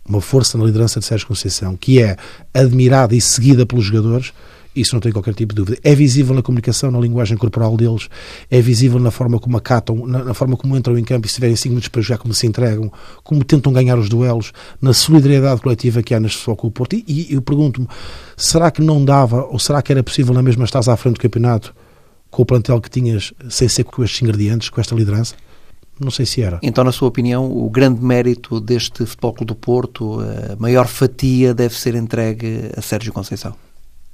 uma 0.07 0.21
força 0.21 0.59
na 0.59 0.65
liderança 0.65 1.01
de 1.01 1.07
Sérgio 1.07 1.27
Conceição 1.27 1.77
que 1.77 2.03
é 2.03 2.17
admirada 2.53 3.15
e 3.15 3.21
seguida 3.21 3.67
pelos 3.67 3.85
jogadores, 3.85 4.33
isso 4.81 4.95
não 4.95 5.01
tem 5.01 5.13
qualquer 5.13 5.35
tipo 5.35 5.55
de 5.55 5.57
dúvida. 5.57 5.79
É 5.83 5.95
visível 5.95 6.35
na 6.35 6.43
comunicação, 6.43 6.91
na 6.91 6.99
linguagem 6.99 7.37
corporal 7.37 7.77
deles, 7.77 8.09
é 8.51 8.61
visível 8.61 8.99
na 8.99 9.11
forma 9.11 9.39
como 9.39 9.57
acatam, 9.57 10.07
na, 10.07 10.25
na 10.25 10.35
forma 10.35 10.57
como 10.57 10.77
entram 10.77 10.99
em 10.99 11.05
campo 11.05 11.27
e 11.27 11.29
se 11.29 11.37
tiverem 11.37 11.57
5 11.57 11.69
minutos 11.69 11.89
para 11.89 12.03
jogar, 12.03 12.19
como 12.19 12.35
se 12.35 12.47
entregam, 12.47 12.93
como 13.23 13.45
tentam 13.45 13.73
ganhar 13.73 13.99
os 13.99 14.09
duelos, 14.09 14.53
na 14.81 14.93
solidariedade 14.93 15.61
coletiva 15.61 16.03
que 16.03 16.15
há 16.15 16.21
neste 16.21 16.39
Futebol 16.39 16.57
Clube 16.57 16.75
Porto. 16.75 16.97
E, 16.97 17.05
e 17.09 17.35
eu 17.35 17.43
pergunto-me, 17.43 17.89
será 18.37 18.71
que 18.71 18.83
não 18.83 19.05
dava, 19.05 19.45
ou 19.45 19.59
será 19.59 19.83
que 19.83 19.93
era 19.93 20.03
possível 20.03 20.35
na 20.35 20.43
mesma 20.43 20.65
estás 20.65 20.89
à 20.89 20.97
frente 20.97 21.15
do 21.15 21.21
campeonato, 21.21 21.75
com 22.31 22.43
o 22.43 22.47
plantel 22.47 22.81
que 22.81 22.91
tinhas, 22.91 23.33
sem 23.49 23.69
ser 23.69 23.85
com 23.85 24.05
estes 24.05 24.23
ingredientes, 24.23 24.69
com 24.69 24.81
esta 24.81 24.95
liderança? 24.95 25.35
Não 26.01 26.11
sei 26.11 26.27
se 26.27 26.41
era. 26.41 26.61
Então, 26.63 26.85
na 26.85 26.93
sua 26.93 27.09
opinião, 27.09 27.51
o 27.51 27.69
grande 27.69 28.05
mérito 28.05 28.61
deste 28.61 29.05
Futebol 29.05 29.33
Clube 29.33 29.49
do 29.49 29.55
Porto, 29.57 30.21
a 30.21 30.57
maior 30.57 30.87
fatia 30.87 31.53
deve 31.53 31.75
ser 31.75 31.95
entregue 31.97 32.71
a 32.77 32.81
Sérgio 32.81 33.13
Conceição? 33.13 33.55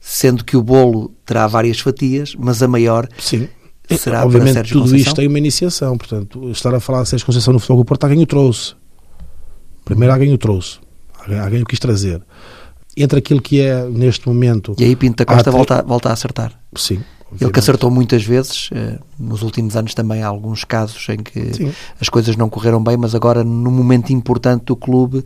Sendo 0.07 0.45
que 0.45 0.55
o 0.55 0.62
bolo 0.62 1.11
terá 1.25 1.47
várias 1.47 1.81
fatias, 1.81 2.35
mas 2.38 2.62
a 2.62 2.69
maior 2.69 3.09
Sim. 3.19 3.49
será 3.99 4.23
Obviamente, 4.23 4.53
para 4.53 4.61
Sérgio 4.61 4.73
tudo 4.75 4.83
Conceição? 4.83 5.07
isto 5.07 5.17
tem 5.17 5.27
uma 5.27 5.38
iniciação, 5.38 5.97
portanto, 5.97 6.51
estar 6.51 6.75
a 6.75 6.79
falar 6.79 7.03
de 7.05 7.09
Sérgio 7.09 7.25
Conceição 7.25 7.55
no 7.55 7.59
futebol 7.59 7.79
do 7.79 7.87
Porto, 7.87 8.05
alguém 8.05 8.23
o 8.23 8.27
trouxe. 8.27 8.75
Primeiro 9.83 10.12
alguém 10.12 10.31
o 10.35 10.37
trouxe, 10.37 10.79
alguém, 11.19 11.38
alguém 11.38 11.62
o 11.62 11.64
quis 11.64 11.79
trazer. 11.79 12.21
Entre 12.95 13.19
aquilo 13.19 13.40
que 13.40 13.62
é, 13.62 13.83
neste 13.88 14.29
momento... 14.29 14.77
E 14.79 14.85
aí 14.85 14.95
Pinto 14.95 15.17
da 15.17 15.25
Costa 15.25 15.51
volta, 15.51 15.83
volta 15.83 16.11
a 16.11 16.12
acertar. 16.12 16.53
Sim. 16.77 17.01
Ele 17.40 17.51
que 17.51 17.59
acertou 17.59 17.90
muitas 17.90 18.23
vezes, 18.23 18.69
eh, 18.73 18.99
nos 19.19 19.43
últimos 19.43 19.75
anos 19.75 19.95
também 19.95 20.23
há 20.23 20.29
alguns 20.29 20.64
casos 20.64 21.09
em 21.09 21.17
que 21.17 21.53
Sim. 21.55 21.73
as 22.01 22.09
coisas 22.09 22.37
não 22.37 22.49
correram 22.49 22.81
bem, 22.85 22.97
mas 22.97 23.14
agora 23.14 23.43
no 23.43 23.71
momento 23.73 24.12
importante 24.12 24.67
do 24.67 24.77
clube 24.77 25.25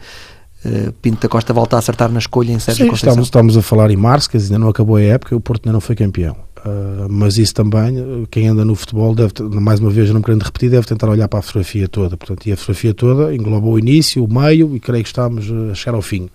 Uh, 0.64 0.92
Pinto 1.01 1.23
da 1.23 1.29
Costa 1.29 1.53
volta 1.53 1.77
a 1.77 1.79
acertar 1.79 2.11
na 2.11 2.18
escolha 2.18 2.53
em 2.53 2.59
Sérgio 2.59 2.85
Sim, 2.85 2.90
Conceição. 2.90 3.23
Estamos, 3.23 3.27
estamos 3.29 3.57
a 3.57 3.62
falar 3.62 3.90
em 3.90 3.97
março, 3.97 4.29
que 4.29 4.37
ainda 4.37 4.59
não 4.59 4.68
acabou 4.68 4.97
a 4.97 5.03
época, 5.03 5.37
o 5.37 5.40
Porto 5.40 5.66
ainda 5.66 5.75
não 5.75 5.81
foi 5.81 5.94
campeão. 5.94 6.37
Uh, 6.59 7.07
mas 7.09 7.38
isso 7.38 7.55
também, 7.55 8.27
quem 8.31 8.49
anda 8.49 8.64
no 8.64 8.75
futebol, 8.75 9.14
deve, 9.14 9.33
mais 9.43 9.78
uma 9.78 9.91
vez, 9.91 10.11
não 10.11 10.20
querendo 10.20 10.43
repetir, 10.43 10.70
deve 10.70 10.87
tentar 10.87 11.09
olhar 11.09 11.28
para 11.28 11.39
a 11.39 11.43
fotografia 11.43 11.87
toda. 11.87 12.16
Portanto, 12.16 12.47
e 12.47 12.53
a 12.53 12.57
fotografia 12.57 12.93
toda 12.93 13.35
engloba 13.35 13.68
o 13.68 13.78
início, 13.78 14.24
o 14.24 14.32
meio 14.32 14.74
e 14.74 14.80
creio 14.80 15.05
que 15.05 15.09
estamos 15.09 15.47
a 15.70 15.74
chegar 15.74 15.95
ao 15.95 16.03
fim. 16.03 16.28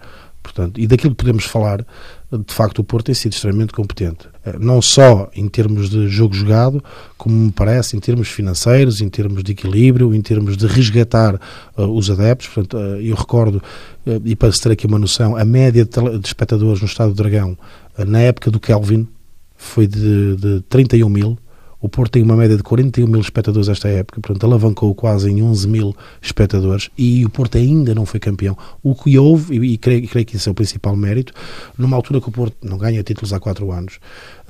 Portanto, 0.44 0.80
e 0.80 0.86
daquilo 0.86 1.16
que 1.16 1.24
podemos 1.24 1.46
falar, 1.46 1.86
de 2.32 2.54
facto 2.54 2.80
o 2.80 2.84
Porto 2.84 3.06
tem 3.06 3.16
sido 3.16 3.32
extremamente 3.32 3.72
competente. 3.72 4.28
Eh, 4.46 4.58
não 4.60 4.82
só 4.82 5.32
em 5.34 5.48
termos 5.48 5.90
de 5.90 6.08
jogo 6.10 6.34
jogado, 6.34 6.84
como 7.18 7.34
me 7.34 7.52
parece 7.52 7.96
em 7.96 8.00
termos 8.00 8.28
financeiros, 8.28 9.00
em 9.00 9.08
termos 9.08 9.42
de 9.42 9.54
equilíbrio, 9.54 10.14
em 10.14 10.22
termos 10.22 10.58
de 10.58 10.68
resgatar 10.68 11.36
uh, 11.78 11.84
os 11.84 12.12
adeptos. 12.12 12.48
Portanto, 12.48 12.78
uh, 12.78 13.00
eu 13.00 13.16
recordo, 13.16 13.64
uh, 14.06 14.22
e 14.26 14.36
para 14.36 14.52
se 14.52 14.62
ter 14.62 14.74
aqui 14.74 14.86
uma 14.86 15.00
noção, 15.00 15.38
a 15.38 15.46
média 15.46 15.86
de, 15.86 16.28
espectadores 16.28 16.82
no 16.82 16.88
Estado 16.88 17.14
do 17.14 17.16
Dragão, 17.16 17.58
na 17.98 18.20
época 18.20 18.52
do 18.52 18.60
Kelvin, 18.60 19.08
foi 19.56 19.88
de, 19.88 20.36
de 20.36 20.62
31 20.68 21.08
mil 21.08 21.38
o 21.84 21.90
Porto 21.90 22.14
tem 22.14 22.24
uma 22.24 22.38
média 22.38 22.56
de 22.56 22.64
41 22.64 23.06
mil 23.06 23.20
espectadores 23.20 23.68
esta 23.68 23.90
época, 23.90 24.22
portanto 24.22 24.46
alavancou 24.46 24.96
quase 24.96 25.30
em 25.30 25.44
11 25.44 25.68
mil 25.68 25.94
espectadores 26.22 26.90
e 26.98 27.26
o 27.26 27.30
Porto 27.30 27.58
ainda 27.58 27.94
não 27.94 28.06
foi 28.06 28.22
campeão. 28.22 28.58
O 28.82 28.96
que 28.96 29.20
houve, 29.20 29.58
e, 29.58 29.78
creio, 29.78 30.08
creio 30.08 30.26
que 30.26 30.38
esse 30.38 30.48
é 30.48 30.52
o 30.54 30.56
principal 30.56 30.96
mérito, 30.96 31.34
numa 31.78 31.98
altura 31.98 32.22
que 32.22 32.30
o 32.30 32.32
Porto 32.32 32.56
não 32.64 32.78
ganha 32.78 33.04
títulos 33.04 33.34
há 33.34 33.40
4 33.40 33.70
anos, 33.70 34.00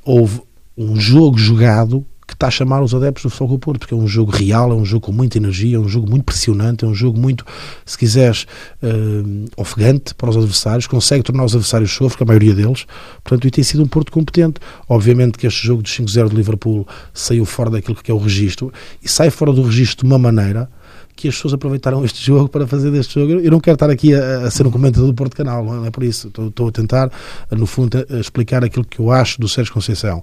houve 0.04 0.42
um 0.78 0.94
jogo 0.94 1.36
jogado 1.36 2.06
que 2.26 2.34
está 2.34 2.46
a 2.46 2.50
chamar 2.50 2.82
os 2.82 2.94
adeptos 2.94 3.24
do 3.24 3.30
Futebol 3.30 3.58
Porto, 3.58 3.80
porque 3.80 3.94
é 3.94 3.96
um 3.96 4.08
jogo 4.08 4.30
real, 4.30 4.72
é 4.72 4.74
um 4.74 4.84
jogo 4.84 5.06
com 5.06 5.12
muita 5.12 5.38
energia, 5.38 5.76
é 5.76 5.80
um 5.80 5.88
jogo 5.88 6.08
muito 6.08 6.24
pressionante, 6.24 6.84
é 6.84 6.88
um 6.88 6.94
jogo 6.94 7.18
muito, 7.18 7.44
se 7.84 7.98
quiseres, 7.98 8.46
uh, 8.82 9.46
ofegante 9.56 10.14
para 10.14 10.30
os 10.30 10.36
adversários, 10.36 10.86
consegue 10.86 11.22
tornar 11.22 11.44
os 11.44 11.52
adversários 11.52 11.90
sofrer, 11.90 12.22
a 12.22 12.26
maioria 12.26 12.54
deles, 12.54 12.86
portanto, 13.22 13.46
e 13.46 13.50
tem 13.50 13.62
sido 13.62 13.82
um 13.82 13.86
Porto 13.86 14.10
competente. 14.10 14.60
Obviamente 14.88 15.38
que 15.38 15.46
este 15.46 15.66
jogo 15.66 15.82
de 15.82 15.90
5-0 15.90 16.30
de 16.30 16.36
Liverpool 16.36 16.86
saiu 17.12 17.44
fora 17.44 17.70
daquilo 17.70 17.96
que 17.96 18.10
é 18.10 18.14
o 18.14 18.18
registro, 18.18 18.72
e 19.02 19.08
sai 19.08 19.30
fora 19.30 19.52
do 19.52 19.62
registro 19.62 20.06
de 20.06 20.12
uma 20.12 20.18
maneira 20.18 20.68
que 21.16 21.28
as 21.28 21.34
pessoas 21.34 21.54
aproveitaram 21.54 22.04
este 22.04 22.24
jogo 22.24 22.48
para 22.48 22.66
fazer 22.66 22.90
deste 22.90 23.14
jogo. 23.14 23.40
Eu 23.40 23.50
não 23.50 23.60
quero 23.60 23.74
estar 23.74 23.90
aqui 23.90 24.14
a, 24.14 24.46
a 24.46 24.50
ser 24.50 24.66
um 24.66 24.70
comentador 24.70 25.06
do 25.06 25.14
Porto 25.14 25.36
Canal, 25.36 25.64
não 25.64 25.86
é 25.86 25.90
por 25.90 26.02
isso. 26.02 26.28
Estou, 26.28 26.48
estou 26.48 26.68
a 26.68 26.72
tentar, 26.72 27.10
no 27.50 27.66
fundo, 27.66 28.04
explicar 28.20 28.64
aquilo 28.64 28.84
que 28.84 29.00
eu 29.00 29.10
acho 29.10 29.40
do 29.40 29.48
Sérgio 29.48 29.72
Conceição. 29.72 30.22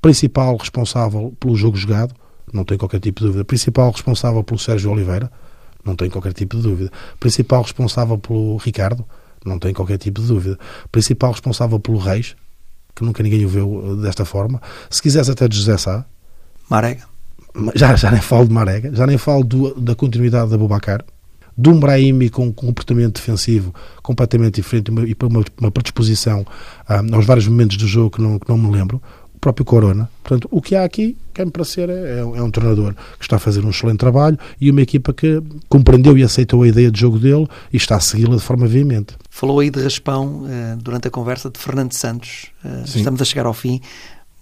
Principal 0.00 0.56
responsável 0.56 1.34
pelo 1.38 1.56
jogo 1.56 1.76
jogado, 1.76 2.14
não 2.52 2.64
tem 2.64 2.76
qualquer 2.76 3.00
tipo 3.00 3.20
de 3.20 3.26
dúvida. 3.26 3.44
Principal 3.44 3.90
responsável 3.90 4.42
pelo 4.42 4.58
Sérgio 4.58 4.90
Oliveira, 4.90 5.30
não 5.84 5.94
tem 5.94 6.10
qualquer 6.10 6.32
tipo 6.32 6.56
de 6.56 6.62
dúvida. 6.62 6.90
Principal 7.20 7.62
responsável 7.62 8.18
pelo 8.18 8.56
Ricardo, 8.56 9.04
não 9.44 9.58
tem 9.58 9.72
qualquer 9.72 9.98
tipo 9.98 10.20
de 10.20 10.26
dúvida. 10.26 10.58
Principal 10.90 11.32
responsável 11.32 11.78
pelo 11.78 11.98
Reis, 11.98 12.36
que 12.94 13.04
nunca 13.04 13.22
ninguém 13.22 13.44
o 13.44 13.48
viu 13.48 13.82
eh, 13.84 14.02
desta 14.02 14.24
forma. 14.24 14.60
Se 14.90 15.00
quiseres 15.00 15.28
até 15.28 15.48
de 15.48 15.56
José 15.56 15.76
Sá. 15.76 16.04
Marega 16.68 17.11
já, 17.74 17.94
já 17.96 18.10
nem 18.10 18.20
falo 18.20 18.46
de 18.46 18.52
Marega, 18.52 18.94
já 18.94 19.06
nem 19.06 19.18
falo 19.18 19.44
do, 19.44 19.74
da 19.74 19.94
continuidade 19.94 20.50
da 20.50 20.58
Bubacar, 20.58 21.04
de 21.56 21.68
um 21.68 21.78
Brahimi 21.78 22.30
com 22.30 22.46
um 22.46 22.52
comportamento 22.52 23.16
defensivo 23.16 23.74
completamente 24.02 24.56
diferente 24.56 24.90
e 25.06 25.14
para 25.14 25.28
uma, 25.28 25.44
uma, 25.60 25.70
predisposição 25.70 26.46
um, 26.88 27.14
aos 27.14 27.26
vários 27.26 27.46
momentos 27.46 27.76
do 27.76 27.86
jogo 27.86 28.16
que 28.16 28.22
não, 28.22 28.38
que 28.38 28.48
não 28.48 28.56
me 28.56 28.70
lembro, 28.70 29.02
o 29.34 29.38
próprio 29.38 29.64
Corona. 29.64 30.08
Portanto, 30.22 30.48
o 30.50 30.62
que 30.62 30.74
há 30.74 30.84
aqui, 30.84 31.16
quem 31.34 31.48
para 31.48 31.64
ser, 31.64 31.90
é, 31.90 32.20
é, 32.20 32.24
um 32.24 32.50
treinador 32.50 32.94
que 33.18 33.24
está 33.24 33.36
a 33.36 33.38
fazer 33.38 33.64
um 33.64 33.70
excelente 33.70 33.98
trabalho 33.98 34.38
e 34.60 34.70
uma 34.70 34.80
equipa 34.80 35.12
que 35.12 35.42
compreendeu 35.68 36.16
e 36.16 36.22
aceitou 36.22 36.62
a 36.62 36.68
ideia 36.68 36.90
de 36.90 36.98
jogo 36.98 37.18
dele 37.18 37.46
e 37.72 37.76
está 37.76 37.96
a 37.96 38.00
segui-la 38.00 38.36
de 38.36 38.42
forma 38.42 38.66
veemente. 38.66 39.14
Falou 39.28 39.60
aí 39.60 39.68
de 39.68 39.82
raspão 39.82 40.44
uh, 40.44 40.76
durante 40.78 41.08
a 41.08 41.10
conversa 41.10 41.50
de 41.50 41.58
Fernando 41.58 41.92
Santos. 41.92 42.46
Uh, 42.64 42.82
estamos 42.84 43.20
a 43.20 43.24
chegar 43.24 43.44
ao 43.44 43.54
fim. 43.54 43.80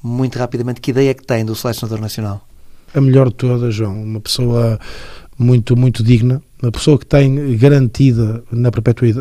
Muito 0.02 0.38
rapidamente, 0.38 0.80
que 0.80 0.92
ideia 0.92 1.11
é 1.11 1.14
que 1.14 1.24
tem 1.24 1.44
do 1.44 1.54
selecionador 1.54 2.00
nacional? 2.00 2.46
A 2.95 3.01
melhor 3.01 3.28
de 3.28 3.34
todas, 3.34 3.74
João. 3.74 4.03
Uma 4.03 4.20
pessoa 4.20 4.78
muito, 5.38 5.74
muito 5.74 6.03
digna, 6.03 6.43
uma 6.62 6.70
pessoa 6.70 6.99
que 6.99 7.07
tem 7.07 7.57
garantida 7.57 8.45
na 8.53 8.70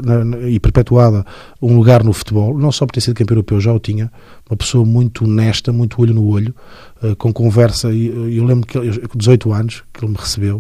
na, 0.04 0.26
na, 0.26 0.50
e 0.50 0.60
perpetuada 0.60 1.26
um 1.62 1.76
lugar 1.76 2.04
no 2.04 2.12
futebol, 2.12 2.58
não 2.58 2.74
só 2.74 2.86
por 2.86 2.92
ter 2.92 3.00
sido 3.02 3.16
campeão 3.16 3.36
europeu, 3.36 3.62
já 3.62 3.72
o 3.72 3.80
tinha, 3.80 4.12
uma 4.50 4.58
pessoa 4.58 4.86
muito 4.86 5.24
honesta, 5.24 5.72
muito 5.72 6.02
olho 6.02 6.14
no 6.14 6.28
olho, 6.28 6.54
uh, 7.02 7.16
com 7.16 7.32
conversa, 7.32 7.92
e 7.94 8.36
eu 8.36 8.44
lembro 8.44 8.68
que 8.68 8.78
com 9.08 9.18
18 9.18 9.54
anos 9.54 9.84
que 9.94 10.04
ele 10.04 10.12
me 10.12 10.18
recebeu, 10.18 10.58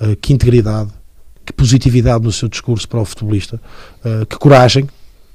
uh, 0.00 0.16
que 0.20 0.32
integridade, 0.32 0.90
que 1.44 1.52
positividade 1.52 2.22
no 2.22 2.30
seu 2.30 2.48
discurso 2.48 2.88
para 2.88 3.00
o 3.00 3.04
futebolista, 3.04 3.60
uh, 4.04 4.24
que 4.24 4.38
coragem, 4.38 4.88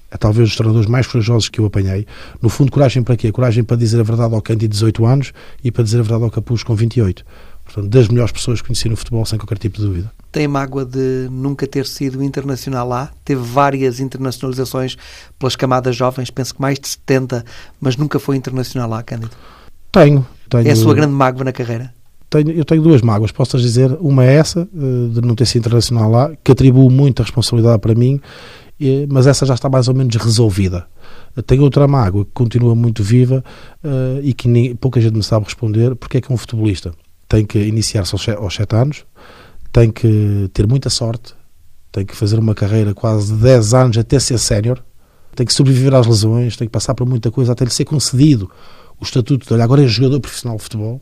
é 0.09 0.17
talvez 0.17 0.49
os 0.49 0.55
treinadores 0.55 0.87
mais 0.87 1.05
corajosos 1.05 1.49
que 1.49 1.59
eu 1.59 1.65
apanhei. 1.65 2.07
No 2.41 2.49
fundo, 2.49 2.71
coragem 2.71 3.03
para 3.03 3.17
quê? 3.17 3.31
Coragem 3.31 3.63
para 3.63 3.75
dizer 3.75 3.99
a 3.99 4.03
verdade 4.03 4.33
ao 4.33 4.41
Cândido 4.41 4.69
de 4.71 4.73
18 4.73 5.05
anos 5.05 5.33
e 5.63 5.71
para 5.71 5.83
dizer 5.83 5.99
a 5.99 6.01
verdade 6.01 6.23
ao 6.23 6.31
Capuz 6.31 6.63
com 6.63 6.75
28. 6.75 7.25
Portanto, 7.65 7.89
das 7.89 8.07
melhores 8.07 8.31
pessoas 8.31 8.61
que 8.61 8.67
conheci 8.67 8.87
no 8.87 8.95
futebol, 8.95 9.25
sem 9.25 9.37
qualquer 9.37 9.57
tipo 9.57 9.77
de 9.77 9.85
dúvida. 9.85 10.11
Tem 10.31 10.47
mágoa 10.47 10.85
de 10.85 11.27
nunca 11.29 11.67
ter 11.67 11.85
sido 11.85 12.23
internacional 12.23 12.87
lá? 12.87 13.11
Teve 13.25 13.41
várias 13.41 13.99
internacionalizações 13.99 14.95
pelas 15.37 15.55
camadas 15.57 15.93
jovens, 15.93 16.29
penso 16.29 16.55
que 16.55 16.61
mais 16.61 16.79
de 16.79 16.87
70, 16.87 17.43
mas 17.81 17.97
nunca 17.97 18.19
foi 18.19 18.37
internacional 18.37 18.89
lá, 18.89 19.03
Cândido? 19.03 19.31
Tenho. 19.91 20.25
tenho... 20.49 20.67
É 20.67 20.71
a 20.71 20.75
sua 20.75 20.93
grande 20.93 21.13
mágoa 21.13 21.43
na 21.43 21.51
carreira? 21.51 21.93
Tenho, 22.29 22.51
eu 22.51 22.63
tenho 22.63 22.81
duas 22.81 23.01
mágoas, 23.01 23.31
posso 23.31 23.57
dizer. 23.57 23.97
Uma 23.99 24.25
é 24.25 24.35
essa, 24.35 24.61
eh, 24.61 25.13
de 25.13 25.21
não 25.21 25.35
ter 25.35 25.45
sido 25.45 25.61
internacional 25.61 26.09
lá, 26.09 26.31
que 26.41 26.51
atribuo 26.51 26.89
muita 26.89 27.23
responsabilidade 27.23 27.79
para 27.79 27.95
mim 27.95 28.21
mas 29.09 29.27
essa 29.27 29.45
já 29.45 29.53
está 29.53 29.69
mais 29.69 29.87
ou 29.87 29.95
menos 29.95 30.15
resolvida. 30.15 30.87
Tem 31.45 31.59
outra 31.59 31.87
mágoa 31.87 32.25
que 32.25 32.31
continua 32.33 32.75
muito 32.75 33.03
viva 33.03 33.43
uh, 33.83 34.19
e 34.23 34.33
que 34.33 34.47
nem, 34.47 34.75
pouca 34.75 34.99
gente 34.99 35.15
me 35.15 35.23
sabe 35.23 35.45
responder 35.45 35.95
porque 35.95 36.17
é 36.17 36.21
que 36.21 36.31
um 36.31 36.37
futebolista 36.37 36.93
tem 37.27 37.45
que 37.45 37.59
iniciar-se 37.59 38.13
aos, 38.13 38.29
aos 38.29 38.55
7 38.55 38.75
anos, 38.75 39.05
tem 39.71 39.91
que 39.91 40.49
ter 40.53 40.65
muita 40.67 40.89
sorte, 40.89 41.33
tem 41.91 42.05
que 42.05 42.15
fazer 42.15 42.39
uma 42.39 42.55
carreira 42.55 42.93
quase 42.93 43.33
de 43.33 43.41
10 43.41 43.73
anos 43.73 43.97
até 43.97 44.19
ser 44.19 44.37
sénior, 44.37 44.83
tem 45.35 45.45
que 45.45 45.53
sobreviver 45.53 45.93
às 45.93 46.07
lesões, 46.07 46.55
tem 46.55 46.67
que 46.67 46.71
passar 46.71 46.95
por 46.95 47.07
muita 47.07 47.29
coisa 47.29 47.51
até 47.51 47.65
lhe 47.65 47.71
ser 47.71 47.85
concedido 47.85 48.49
o 48.99 49.03
estatuto 49.03 49.55
de 49.55 49.61
agora 49.61 49.83
é 49.83 49.87
jogador 49.87 50.19
profissional 50.19 50.57
de 50.57 50.63
futebol. 50.63 51.01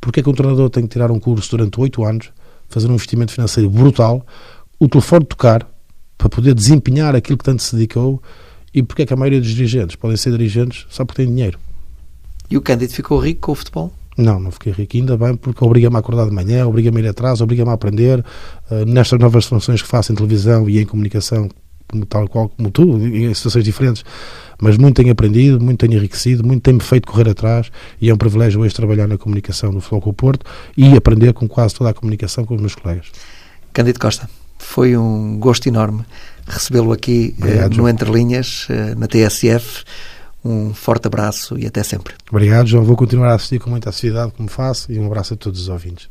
Porque 0.00 0.20
é 0.20 0.22
que 0.22 0.28
um 0.28 0.34
treinador 0.34 0.70
tem 0.70 0.82
que 0.84 0.88
tirar 0.88 1.10
um 1.10 1.18
curso 1.18 1.50
durante 1.50 1.80
8 1.80 2.04
anos, 2.04 2.30
fazer 2.68 2.88
um 2.88 2.94
investimento 2.94 3.32
financeiro 3.32 3.70
brutal, 3.70 4.26
o 4.78 4.88
telefone 4.88 5.24
tocar, 5.24 5.66
para 6.16 6.28
poder 6.28 6.54
desempenhar 6.54 7.14
aquilo 7.14 7.38
que 7.38 7.44
tanto 7.44 7.62
se 7.62 7.74
dedicou 7.74 8.22
e 8.74 8.82
porque 8.82 9.02
é 9.02 9.06
que 9.06 9.12
a 9.12 9.16
maioria 9.16 9.40
dos 9.40 9.50
dirigentes 9.50 9.96
podem 9.96 10.16
ser 10.16 10.30
dirigentes 10.32 10.86
só 10.90 11.04
porque 11.04 11.22
têm 11.22 11.34
dinheiro. 11.34 11.58
E 12.50 12.56
o 12.56 12.62
Cândido 12.62 12.92
ficou 12.92 13.18
rico 13.18 13.40
com 13.40 13.52
o 13.52 13.54
futebol? 13.54 13.92
Não, 14.16 14.40
não 14.40 14.50
fiquei 14.50 14.72
rico, 14.72 14.96
ainda 14.96 15.16
bem, 15.16 15.36
porque 15.36 15.62
obriga-me 15.62 15.96
a 15.96 15.98
acordar 15.98 16.24
de 16.24 16.32
manhã, 16.32 16.66
obriga-me 16.66 16.98
a 16.98 17.04
ir 17.04 17.08
atrás, 17.08 17.40
obriga-me 17.40 17.70
a 17.70 17.74
aprender 17.74 18.20
uh, 18.70 18.84
nestas 18.86 19.18
novas 19.18 19.44
funções 19.44 19.82
que 19.82 19.88
faço 19.88 20.12
em 20.12 20.14
televisão 20.14 20.68
e 20.70 20.80
em 20.80 20.86
comunicação, 20.86 21.50
tal 22.08 22.26
qual 22.26 22.48
como 22.48 22.70
tu, 22.70 22.96
em 22.98 23.32
situações 23.34 23.64
diferentes, 23.64 24.04
mas 24.60 24.78
muito 24.78 24.96
tenho 24.96 25.12
aprendido, 25.12 25.62
muito 25.62 25.80
tenho 25.80 25.98
enriquecido, 25.98 26.46
muito 26.46 26.62
tem-me 26.62 26.80
feito 26.80 27.06
correr 27.06 27.28
atrás 27.28 27.70
e 28.00 28.08
é 28.08 28.14
um 28.14 28.16
privilégio 28.16 28.60
hoje 28.60 28.74
trabalhar 28.74 29.06
na 29.06 29.18
comunicação 29.18 29.70
no 29.70 29.80
Futebol 29.80 30.00
com 30.00 30.10
o 30.10 30.14
Porto 30.14 30.46
e 30.76 30.96
aprender 30.96 31.34
com 31.34 31.46
quase 31.46 31.74
toda 31.74 31.90
a 31.90 31.94
comunicação 31.94 32.46
com 32.46 32.54
os 32.54 32.60
meus 32.60 32.74
colegas. 32.74 33.08
Cândido 33.72 34.00
Costa, 34.00 34.30
foi 34.58 34.96
um 34.96 35.38
gosto 35.38 35.66
enorme 35.68 36.04
recebê-lo 36.46 36.92
aqui 36.92 37.34
eh, 37.40 37.44
Obrigado, 37.44 37.76
no 37.76 37.88
Entre 37.88 38.10
Linhas, 38.10 38.66
eh, 38.70 38.94
na 38.94 39.06
TSF. 39.06 39.84
Um 40.44 40.72
forte 40.72 41.06
abraço 41.08 41.58
e 41.58 41.66
até 41.66 41.82
sempre. 41.82 42.14
Obrigado, 42.30 42.68
João. 42.68 42.84
Vou 42.84 42.96
continuar 42.96 43.32
a 43.32 43.34
assistir 43.34 43.58
com 43.58 43.68
muita 43.68 43.90
assiduidade 43.90 44.32
como 44.36 44.48
faço 44.48 44.92
e 44.92 44.98
um 44.98 45.06
abraço 45.06 45.34
a 45.34 45.36
todos 45.36 45.62
os 45.62 45.68
ouvintes. 45.68 46.08